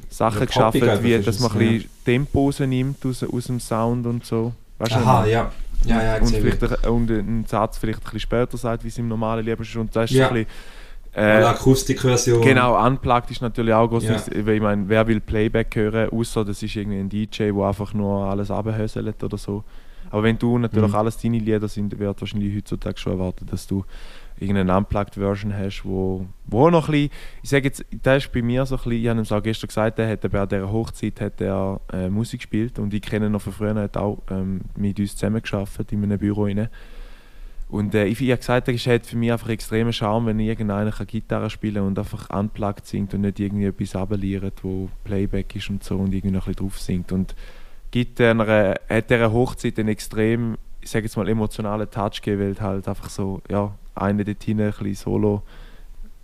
Sachen 0.08 0.38
Ja, 0.38 0.44
geschaffen, 0.46 1.02
wie 1.02 1.18
dass 1.18 1.40
man 1.40 1.50
ein 1.52 1.58
bisschen 1.58 1.90
Tempo 2.04 2.44
rausnimmt 2.46 3.04
aus, 3.04 3.24
aus 3.24 3.46
dem 3.46 3.58
Sound 3.58 4.06
und 4.06 4.24
so. 4.24 4.52
Weißt 4.78 4.92
du, 4.92 4.96
Aha, 4.96 5.20
meine? 5.20 5.32
ja. 5.32 5.52
Ja, 5.86 6.02
ja, 6.02 6.16
und, 6.22 6.30
vielleicht 6.30 6.62
ein, 6.62 6.90
und 6.90 7.10
einen 7.10 7.44
Satz 7.46 7.78
vielleicht 7.78 7.98
ein 8.00 8.04
bisschen 8.04 8.20
später 8.20 8.56
sagt, 8.56 8.84
wie 8.84 8.88
es 8.88 8.98
im 8.98 9.08
normalen 9.08 9.44
Leben 9.44 9.62
ist. 9.62 9.74
Und 9.76 9.94
das 9.94 10.10
ist 10.10 10.16
Ja. 10.16 10.28
ein 10.28 10.34
bisschen, 10.34 10.50
äh, 11.14 11.42
Akustikversion. 11.42 12.40
Genau, 12.42 12.84
unplugged 12.86 13.30
ist 13.32 13.42
natürlich 13.42 13.74
auch 13.74 13.88
groß. 13.88 14.04
Ja. 14.04 14.22
Weil 14.44 14.54
ich 14.56 14.62
meine, 14.62 14.88
wer 14.88 15.06
will 15.06 15.20
Playback 15.20 15.74
hören, 15.74 16.10
außer 16.10 16.44
das 16.44 16.62
ist 16.62 16.74
irgendwie 16.76 16.98
ein 16.98 17.08
DJ, 17.08 17.50
der 17.52 17.64
einfach 17.64 17.92
nur 17.94 18.24
alles 18.24 18.50
abhöselt 18.52 19.22
oder 19.24 19.36
so. 19.38 19.64
Aber 20.10 20.22
wenn 20.22 20.38
du 20.38 20.58
natürlich 20.58 20.90
Mhm. 20.90 20.94
alles 20.96 21.18
deine 21.18 21.38
Lieder 21.38 21.68
sind, 21.68 21.98
wird 21.98 22.20
wahrscheinlich 22.20 22.56
heutzutage 22.56 22.98
schon 22.98 23.12
erwartet, 23.12 23.52
dass 23.52 23.66
du 23.66 23.84
irgendeine 24.40 24.76
Unplugged-Version 24.76 25.52
hast, 25.56 25.82
wo, 25.84 26.24
wo 26.46 26.70
noch 26.70 26.88
ein 26.88 26.92
bisschen, 26.92 27.10
ich 27.42 27.50
sage 27.50 27.64
jetzt, 27.64 27.84
das 28.02 28.24
ist 28.24 28.32
bei 28.32 28.40
mir 28.42 28.64
so 28.66 28.76
ein 28.76 28.82
bisschen, 28.82 28.92
ich 29.02 29.08
habe 29.08 29.18
ihm 29.18 29.22
es 29.22 29.32
auch 29.32 29.42
gestern 29.42 29.66
gesagt, 29.68 29.98
er 29.98 30.08
hat 30.08 30.20
bei 30.20 30.46
dieser 30.46 30.70
Hochzeit 30.70 31.20
hat 31.20 31.40
er, 31.40 31.80
äh, 31.92 32.08
Musik 32.08 32.40
gespielt 32.40 32.78
und 32.78 32.94
ich 32.94 33.02
kenne 33.02 33.26
ihn 33.26 33.32
noch 33.32 33.42
von 33.42 33.52
früher, 33.52 33.74
er 33.74 33.82
hat 33.82 33.96
auch 33.96 34.18
ähm, 34.30 34.60
mit 34.76 34.98
uns 35.00 35.16
zusammengearbeitet 35.16 35.92
in 35.92 36.04
einem 36.04 36.18
Büro. 36.18 36.44
Rein. 36.44 36.68
Und 37.68 37.94
äh, 37.94 38.06
ich, 38.06 38.20
ich 38.22 38.30
habe 38.30 38.38
gesagt, 38.38 38.68
es 38.68 38.86
hat 38.86 39.04
für 39.04 39.16
mich 39.16 39.30
einfach 39.30 39.50
extremen 39.50 39.92
Charme, 39.92 40.26
wenn 40.26 40.40
irgendeiner 40.40 40.90
kann 40.90 41.06
Gitarre 41.06 41.50
spielen 41.50 41.82
und 41.82 41.98
einfach 41.98 42.30
unplugged 42.30 42.86
singt 42.86 43.12
und 43.12 43.22
nicht 43.22 43.40
irgendwie 43.40 43.66
etwas 43.66 43.94
abeliert, 43.94 44.54
wo 44.62 44.88
Playback 45.04 45.54
ist 45.54 45.68
und 45.68 45.84
so 45.84 45.96
und 45.96 46.14
irgendwie 46.14 46.30
noch 46.30 46.46
ein 46.46 46.52
bisschen 46.52 46.66
drauf 46.66 46.78
singt. 46.80 47.12
Und 47.12 47.34
gibt 47.90 48.20
einer, 48.20 48.74
hat 48.88 49.10
dieser 49.10 49.32
Hochzeit 49.32 49.78
einen 49.78 49.88
extrem, 49.88 50.56
ich 50.80 50.90
sage 50.90 51.06
jetzt 51.06 51.16
mal, 51.16 51.28
emotionalen 51.28 51.90
Touch 51.90 52.22
gegeben, 52.22 52.56
weil 52.56 52.60
halt 52.60 52.88
einfach 52.88 53.10
so, 53.10 53.40
ja, 53.50 53.74
einer 53.94 54.24
dort 54.24 54.42
hinten 54.42 54.62
ein 54.62 54.70
bisschen 54.70 54.94
solo 54.94 55.42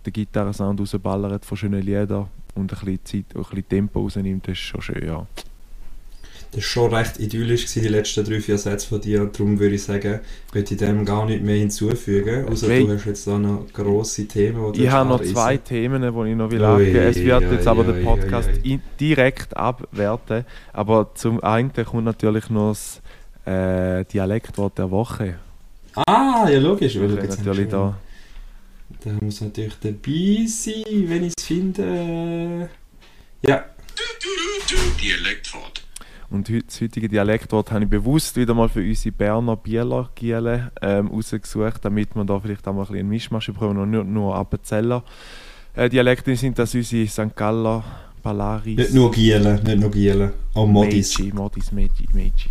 den 0.05 0.13
Gitarrensound 0.13 0.79
rausballert 0.79 1.45
von 1.45 1.57
schönen 1.57 1.81
Liedern 1.81 2.27
und 2.53 2.71
ein 2.71 2.79
bisschen 2.79 3.05
Zeit, 3.05 3.25
ein 3.35 3.41
bisschen 3.41 3.69
Tempo 3.69 4.01
rausnimmt, 4.01 4.47
das 4.47 4.53
ist 4.53 4.59
schon 4.59 4.81
schön, 4.81 5.05
ja. 5.05 5.25
Das 6.55 6.63
war 6.63 6.69
schon 6.69 6.93
recht 6.93 7.19
idyllisch, 7.19 7.63
gewesen, 7.65 7.81
die 7.81 7.87
letzten 7.89 8.23
drei, 8.23 8.39
vier 8.39 8.57
Sätze 8.57 8.87
von 8.87 9.01
dir. 9.01 9.25
Darum 9.25 9.59
würde 9.59 9.75
ich 9.75 9.83
sagen, 9.83 10.21
würde 10.53 10.73
ich 10.73 10.79
dem 10.79 11.03
gar 11.03 11.25
nicht 11.25 11.43
mehr 11.43 11.57
hinzufügen. 11.57 12.47
Außer 12.47 12.69
Weil- 12.69 12.85
du 12.87 12.93
hast 12.93 13.05
jetzt 13.05 13.27
da 13.27 13.37
noch 13.37 13.65
grosse 13.73 14.25
Themen, 14.25 14.71
die 14.71 14.79
du 14.79 14.85
Ich 14.85 14.89
habe 14.91 15.09
noch 15.09 15.21
zwei 15.21 15.57
Themen, 15.57 16.01
die 16.01 16.07
ich 16.31 16.35
noch 16.37 16.49
will 16.51 16.61
Ui, 16.61 16.65
angehen. 16.65 16.95
Es 16.95 17.17
wird 17.17 17.43
ui, 17.43 17.51
jetzt 17.51 17.67
aber 17.67 17.85
ui, 17.85 17.93
den 17.93 18.05
Podcast 18.05 18.49
in- 18.63 18.81
direkt 18.99 19.55
abwerten. 19.57 20.45
Aber 20.71 21.11
zum 21.15 21.43
einen 21.43 21.73
kommt 21.73 22.05
natürlich 22.05 22.49
noch 22.49 22.69
das 22.69 23.01
äh, 23.45 24.05
Dialektwort 24.05 24.77
der 24.77 24.89
Woche. 24.91 25.35
Ah, 26.07 26.47
ja 26.49 26.59
logisch. 26.59 26.95
Weil 26.97 27.09
Das 27.09 27.15
du 27.17 27.21
ist 27.21 27.29
jetzt 27.35 27.45
natürlich 27.45 27.69
da. 27.69 27.97
Da 29.03 29.09
muss 29.19 29.41
natürlich 29.41 29.75
dabei 29.81 30.45
sein, 30.47 31.09
wenn 31.09 31.23
ich 31.25 31.33
es 31.37 31.43
finde. 31.45 32.69
Ja, 33.45 33.65
Dialektwort. 35.01 35.84
Und 36.29 36.49
das 36.49 36.81
heutige 36.81 37.07
Dialektwort 37.07 37.71
habe 37.71 37.83
ich 37.83 37.89
bewusst 37.89 38.35
wieder 38.35 38.53
mal 38.53 38.69
für 38.69 38.81
unsere 38.81 39.15
Berner 39.15 39.55
Bieler 39.55 40.09
Giele 40.15 40.71
ähm, 40.81 41.07
rausgesucht, 41.07 41.83
damit 41.83 42.15
wir 42.15 42.25
da 42.25 42.39
vielleicht 42.39 42.67
auch 42.67 42.73
mal 42.73 42.81
ein 42.81 42.87
bisschen 42.87 42.99
einen 42.99 43.09
Mischmasch 43.09 43.47
bekommen 43.47 43.77
und 43.77 43.91
nicht 43.91 44.05
nur 44.05 44.35
Appenzeller. 44.35 45.03
Äh, 45.75 45.89
Dialekte 45.89 46.35
sind 46.35 46.57
das 46.57 46.73
unsere 46.73 47.07
St. 47.07 47.35
Galler, 47.35 47.83
Palaris. 48.23 48.77
nicht 48.77 48.93
nur 48.93 49.11
Gielen, 49.11 49.61
nicht 49.63 49.79
nur 49.79 49.91
Gielen, 49.91 50.31
auch 50.55 50.65
Modis. 50.65 51.19
Meiji, 51.19 51.31
Modis, 51.31 51.71
Meiji, 51.71 52.07
Meiji. 52.11 52.49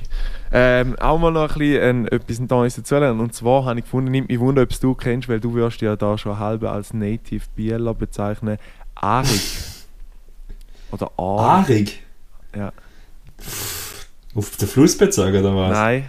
Ähm, 0.52 0.96
auch 1.00 1.18
mal 1.18 1.32
noch 1.32 1.56
ein 1.56 1.58
bisschen 1.58 2.06
äh, 2.06 2.14
etwas 2.14 2.38
Neues 2.38 2.76
dazu 2.76 2.94
lernen. 2.94 3.18
Und 3.18 3.34
zwar 3.34 3.64
habe 3.64 3.80
ich 3.80 3.84
gefunden, 3.84 4.12
nimmt 4.12 4.28
mich 4.28 4.38
wunder, 4.38 4.62
ob 4.62 4.70
es 4.70 4.78
du 4.78 4.94
kennst, 4.94 5.28
weil 5.28 5.40
du 5.40 5.52
wirst 5.54 5.80
ja 5.80 5.96
da 5.96 6.16
schon 6.16 6.38
halb 6.38 6.62
als 6.62 6.94
Native 6.94 7.42
Bieler 7.56 7.92
bezeichnen. 7.92 8.58
Arig. 8.94 9.40
Oder 10.92 11.10
Arig. 11.16 11.68
Arig? 11.68 12.02
Ja. 12.54 12.72
Auf 14.34 14.56
den 14.56 14.68
Fluss 14.68 14.96
bezogen, 14.98 15.36
oder 15.36 15.54
was? 15.56 15.72
Nein. 15.72 16.04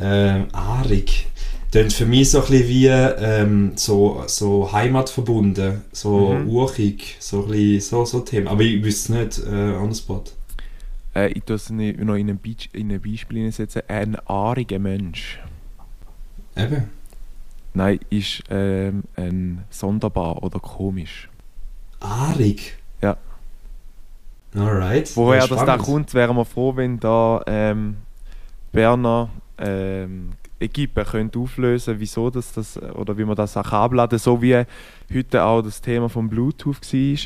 Ähm, 0.00 0.46
Arig. 0.52 1.26
Tönt 1.72 1.92
für 1.92 2.06
mich 2.06 2.30
so 2.30 2.42
ein 2.42 2.48
bisschen 2.50 2.68
wie 2.68 2.86
ähm, 2.86 3.72
so, 3.76 4.22
so 4.26 4.70
heimatverbunden, 4.72 5.82
so 5.92 6.34
Mhm. 6.34 6.48
urchig, 6.48 7.16
so 7.18 7.42
ein 7.44 7.48
bisschen 7.48 7.80
so, 7.80 8.04
so 8.04 8.20
Themen. 8.20 8.48
Aber 8.48 8.60
ich 8.62 8.82
wüsste 8.84 9.18
es 9.24 9.36
nicht 9.38 9.46
äh, 9.52 9.72
on 9.76 9.92
the 9.92 10.00
spot. 10.00 10.24
Äh, 11.14 11.32
ich 11.32 11.42
tue 11.44 11.56
es 11.56 11.70
noch 11.70 11.80
in 12.14 12.28
ein, 12.30 12.38
Be 12.38 12.54
in 12.72 12.92
ein 12.92 13.00
Beispiel 13.00 13.38
hineinsetzen. 13.38 13.82
Ein 13.88 14.16
ariger 14.26 14.78
Mensch. 14.78 15.38
Eben. 16.56 16.84
Nein, 17.74 18.00
ist 18.10 18.42
ähm, 18.48 19.02
ein 19.16 19.64
sonderbar 19.70 20.42
oder 20.42 20.60
komisch. 20.60 21.28
Arig. 22.00 22.76
Ja. 23.02 23.16
Alright. 24.56 25.16
Woher 25.16 25.40
Ja, 25.40 25.46
das 25.46 25.64
da 25.64 25.76
kommt, 25.76 26.14
wären 26.14 26.36
wir 26.36 26.44
froh, 26.44 26.74
wenn 26.76 26.98
da 26.98 27.42
ähm, 27.46 27.96
Berner 28.72 29.28
ähm, 29.58 30.32
Equipe 30.58 31.04
könnte 31.04 31.38
auflösen, 31.38 31.96
wieso 31.98 32.30
das, 32.30 32.52
das 32.52 32.80
oder 32.80 33.16
wie 33.18 33.24
man 33.24 33.36
das 33.36 33.56
auch 33.56 33.72
abladen, 33.72 34.18
so 34.18 34.40
wie 34.40 34.64
heute 35.14 35.42
auch 35.42 35.62
das 35.62 35.80
Thema 35.80 36.08
vom 36.08 36.28
Bluetooth 36.28 36.80
war. 36.80 37.18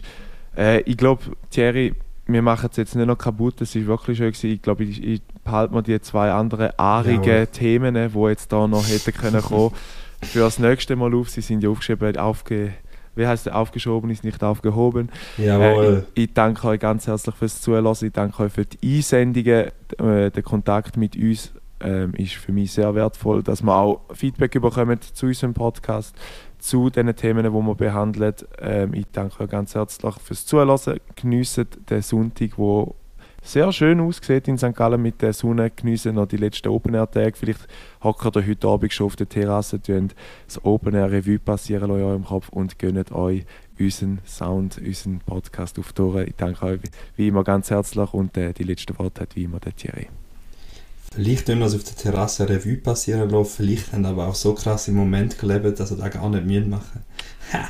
Äh, 0.56 0.80
ich 0.80 0.96
glaube, 0.96 1.22
Thierry, 1.50 1.94
wir 2.26 2.42
machen 2.42 2.68
es 2.70 2.76
jetzt 2.76 2.96
nicht 2.96 3.06
noch 3.06 3.18
kaputt, 3.18 3.60
es 3.60 3.74
war 3.76 3.86
wirklich 3.86 4.18
schön. 4.18 4.32
Gewesen. 4.32 4.50
Ich 4.50 4.62
glaube, 4.62 4.84
ich, 4.84 5.02
ich 5.02 5.22
behalte 5.44 5.74
mir 5.74 5.82
die 5.82 6.00
zwei 6.00 6.30
anderen 6.32 6.70
arigen 6.76 7.24
Jawohl. 7.24 7.46
Themen, 7.46 7.94
die 7.94 8.20
jetzt 8.28 8.52
da 8.52 8.66
noch 8.66 8.86
hätten 8.88 9.12
können 9.12 9.42
kommen, 9.42 9.74
für 10.22 10.40
das 10.40 10.58
nächste 10.58 10.96
Mal 10.96 11.14
auf. 11.14 11.30
Sie 11.30 11.40
sind 11.40 11.62
ja 11.62 11.70
aufgeschrieben, 11.70 12.16
aufge, 12.16 12.74
wie 13.20 13.26
heißt 13.26 13.46
der, 13.46 13.56
aufgeschoben 13.56 14.10
ist 14.10 14.24
nicht 14.24 14.42
aufgehoben. 14.42 15.10
Jawohl. 15.38 15.84
Äh, 15.84 16.20
ich, 16.20 16.28
ich 16.28 16.34
danke 16.34 16.66
euch 16.66 16.80
ganz 16.80 17.06
herzlich 17.06 17.34
fürs 17.36 17.60
Zuhören. 17.60 17.94
Ich 18.00 18.12
danke 18.12 18.42
euch 18.42 18.52
für 18.52 18.64
die 18.64 18.96
Einsendungen. 18.96 19.70
Äh, 19.98 20.30
der 20.30 20.42
Kontakt 20.42 20.96
mit 20.96 21.14
uns 21.16 21.52
ähm, 21.80 22.14
ist 22.14 22.34
für 22.34 22.52
mich 22.52 22.72
sehr 22.72 22.94
wertvoll, 22.94 23.42
dass 23.42 23.62
wir 23.62 23.74
auch 23.74 24.00
Feedback 24.12 24.52
bekommen 24.52 24.98
zu 25.00 25.26
unserem 25.26 25.54
Podcast, 25.54 26.14
zu 26.58 26.90
den 26.90 27.14
Themen, 27.14 27.44
die 27.44 27.52
wir 27.52 27.74
behandeln. 27.74 28.34
Ähm, 28.58 28.94
ich 28.94 29.06
danke 29.12 29.44
euch 29.44 29.50
ganz 29.50 29.74
herzlich 29.74 30.14
fürs 30.16 30.46
Zuhören. 30.46 30.98
Geniessen 31.16 31.66
den 31.88 32.02
Sonntag, 32.02 32.58
wo 32.58 32.94
sehr 33.42 33.72
schön 33.72 34.00
aussieht 34.00 34.48
in 34.48 34.58
St. 34.58 34.74
Gallen 34.74 35.00
mit 35.00 35.22
der 35.22 35.32
Sonne. 35.32 35.70
Geniessen 35.70 36.14
noch 36.14 36.26
die 36.26 36.36
letzten 36.36 36.68
Open-Air-Tage. 36.68 37.36
Vielleicht 37.36 37.66
hockt 38.02 38.36
ihr 38.36 38.46
heute 38.46 38.68
Abend 38.68 38.92
schon 38.92 39.06
auf 39.06 39.16
der 39.16 39.28
Terrasse, 39.28 39.80
tun 39.80 40.10
das 40.46 40.64
Open-Air-Revue 40.64 41.38
passieren 41.38 41.90
in 41.90 42.02
eurem 42.02 42.24
Kopf 42.24 42.48
und 42.50 42.78
gönnt 42.78 43.12
euch 43.12 43.44
unseren 43.78 44.20
Sound, 44.26 44.78
unseren 44.78 45.20
Podcast 45.20 45.78
auf 45.78 45.92
die 45.92 46.02
Ohren. 46.02 46.28
Ich 46.28 46.34
danke 46.36 46.66
euch 46.66 46.80
wie 47.16 47.28
immer 47.28 47.44
ganz 47.44 47.70
herzlich 47.70 48.12
und 48.12 48.36
äh, 48.36 48.52
die 48.52 48.64
letzte 48.64 48.98
Worte 48.98 49.22
hat 49.22 49.36
wie 49.36 49.44
immer 49.44 49.58
der 49.58 49.74
Thierry. 49.74 50.08
Vielleicht 51.12 51.46
können 51.46 51.60
wir 51.60 51.66
es 51.66 51.74
auf 51.74 51.82
der 51.82 51.96
Terrasse 51.96 52.48
Revue 52.48 52.76
passieren 52.76 53.30
lassen, 53.30 53.50
vielleicht 53.56 53.92
haben 53.92 54.04
aber 54.04 54.28
auch 54.28 54.34
so 54.34 54.54
krasse 54.54 54.92
Momente 54.92 55.36
gelebt, 55.38 55.80
dass 55.80 55.90
ihr 55.90 55.96
das 55.96 56.10
gar 56.10 56.28
nicht 56.28 56.46
müssen 56.46 56.70
machen 56.70 57.04
Ha! 57.52 57.68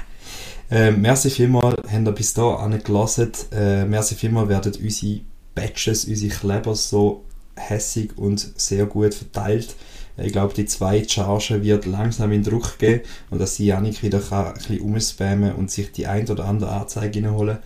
ähm, 0.71 1.01
Merci 1.01 1.31
vielmals, 1.31 1.77
habt 1.91 2.07
ihr 2.07 2.13
bis 2.13 2.35
dahin 2.35 2.83
gelassen. 2.83 3.33
Äh, 3.53 3.87
merci 3.87 4.15
vielmals, 4.15 4.49
werden 4.51 4.73
unsere 4.75 5.21
Badges, 5.55 6.05
unsere 6.05 6.35
Kleber 6.35 6.75
so 6.75 7.25
hässig 7.57 8.17
und 8.17 8.39
sehr 8.57 8.87
gut 8.87 9.15
verteilt. 9.15 9.75
Äh, 10.17 10.27
Ich 10.27 10.33
glaube, 10.33 10.55
die 10.55 10.67
zweite 10.67 11.09
Charge 11.09 11.63
wird 11.63 11.87
langsam 11.87 12.33
in 12.33 12.43
Druck 12.43 12.79
gehen 12.79 13.01
und 13.31 13.41
dass 13.41 13.57
sie 13.57 13.67
Janik 13.67 14.03
wieder 14.03 14.21
kann, 14.21 14.47
ein 14.49 14.55
bisschen 14.55 14.81
umspammen 14.81 15.55
und 15.55 15.71
sich 15.71 15.93
die 15.93 16.07
ein 16.07 16.29
oder 16.29 16.45
andere 16.45 16.73
Anzeige 16.73 17.23
reinholen 17.23 17.59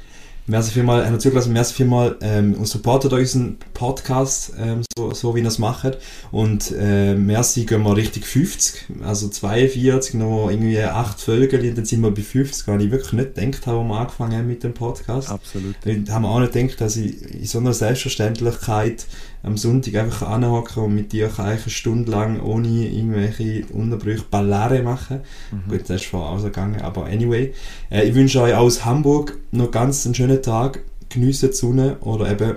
Merci 0.46 0.72
vielmals, 0.72 1.08
habt 1.08 1.22
zugelassen, 1.22 1.54
merci 1.54 1.72
vielmals 1.72 2.16
ähm, 2.20 2.52
und 2.52 2.66
supportet 2.66 3.14
unseren 3.14 3.56
Podcast 3.72 4.52
ähm, 4.60 4.82
so, 4.94 5.14
so, 5.14 5.34
wie 5.34 5.40
ihr 5.40 5.46
es 5.46 5.58
macht. 5.58 5.96
Und 6.32 6.70
äh, 6.70 7.14
merci 7.14 7.64
gehen 7.64 7.82
wir 7.82 7.96
Richtung 7.96 8.22
50, 8.22 8.84
also 9.04 9.28
42, 9.28 10.14
noch 10.14 10.50
irgendwie 10.50 10.82
8 10.82 11.18
Folgen, 11.18 11.66
und 11.66 11.78
dann 11.78 11.86
sind 11.86 12.02
wir 12.02 12.10
bei 12.10 12.20
50, 12.20 12.68
weil 12.68 12.82
ich 12.82 12.90
wirklich 12.90 13.14
nicht 13.14 13.34
gedacht 13.36 13.66
habe, 13.66 13.78
als 13.78 13.88
wir 13.88 13.98
angefangen 13.98 14.36
haben 14.36 14.48
mit 14.48 14.62
dem 14.62 14.74
Podcast. 14.74 15.30
Absolut. 15.30 15.76
Ich 15.82 16.10
habe 16.10 16.20
mir 16.20 16.28
auch 16.28 16.40
nicht 16.40 16.52
gedacht, 16.52 16.78
dass 16.78 16.96
ich 16.96 17.22
in 17.22 17.46
so 17.46 17.58
einer 17.58 17.72
Selbstverständlichkeit 17.72 19.06
am 19.44 19.56
Sonntag 19.58 19.94
einfach 19.96 20.28
anhocken 20.28 20.82
und 20.82 20.94
mit 20.94 21.12
dir 21.12 21.30
eine 21.38 21.58
Stunde 21.58 22.10
lang 22.10 22.40
ohne 22.40 22.88
irgendwelche 22.88 23.66
Unterbrüche 23.72 24.24
Ballare 24.30 24.82
machen. 24.82 25.20
Mhm. 25.52 25.70
Gut, 25.70 25.82
das 25.82 26.02
ist 26.02 26.06
vorher 26.06 26.30
ausgegangen, 26.30 26.80
aber 26.80 27.06
anyway. 27.06 27.52
Äh, 27.90 28.08
ich 28.08 28.14
wünsche 28.14 28.40
euch 28.40 28.54
aus 28.54 28.84
Hamburg 28.84 29.38
noch 29.52 29.70
ganz 29.70 30.06
einen 30.06 30.14
schönen 30.14 30.42
Tag. 30.42 30.80
Geniessen 31.10 31.50
die 31.50 31.56
Sonne 31.56 31.98
oder 32.00 32.30
eben 32.30 32.56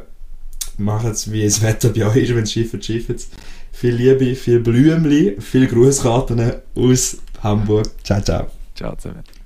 macht 0.78 1.06
es, 1.06 1.32
wie 1.32 1.44
das 1.44 1.62
Wetter 1.62 1.90
bei 1.90 2.06
euch 2.06 2.18
ist, 2.18 2.36
wenn 2.36 2.44
es 2.44 2.52
schifft, 2.54 2.84
schifft 2.84 3.28
Viel 3.72 3.96
Liebe, 3.96 4.36
viel 4.36 4.60
Blümli, 4.62 5.36
viel 5.40 5.68
Grußkarten 5.68 6.54
aus 6.76 7.18
Hamburg. 7.44 7.88
Ciao, 8.04 8.22
ciao. 8.22 8.48
Ciao 8.76 8.96
zusammen. 8.96 9.37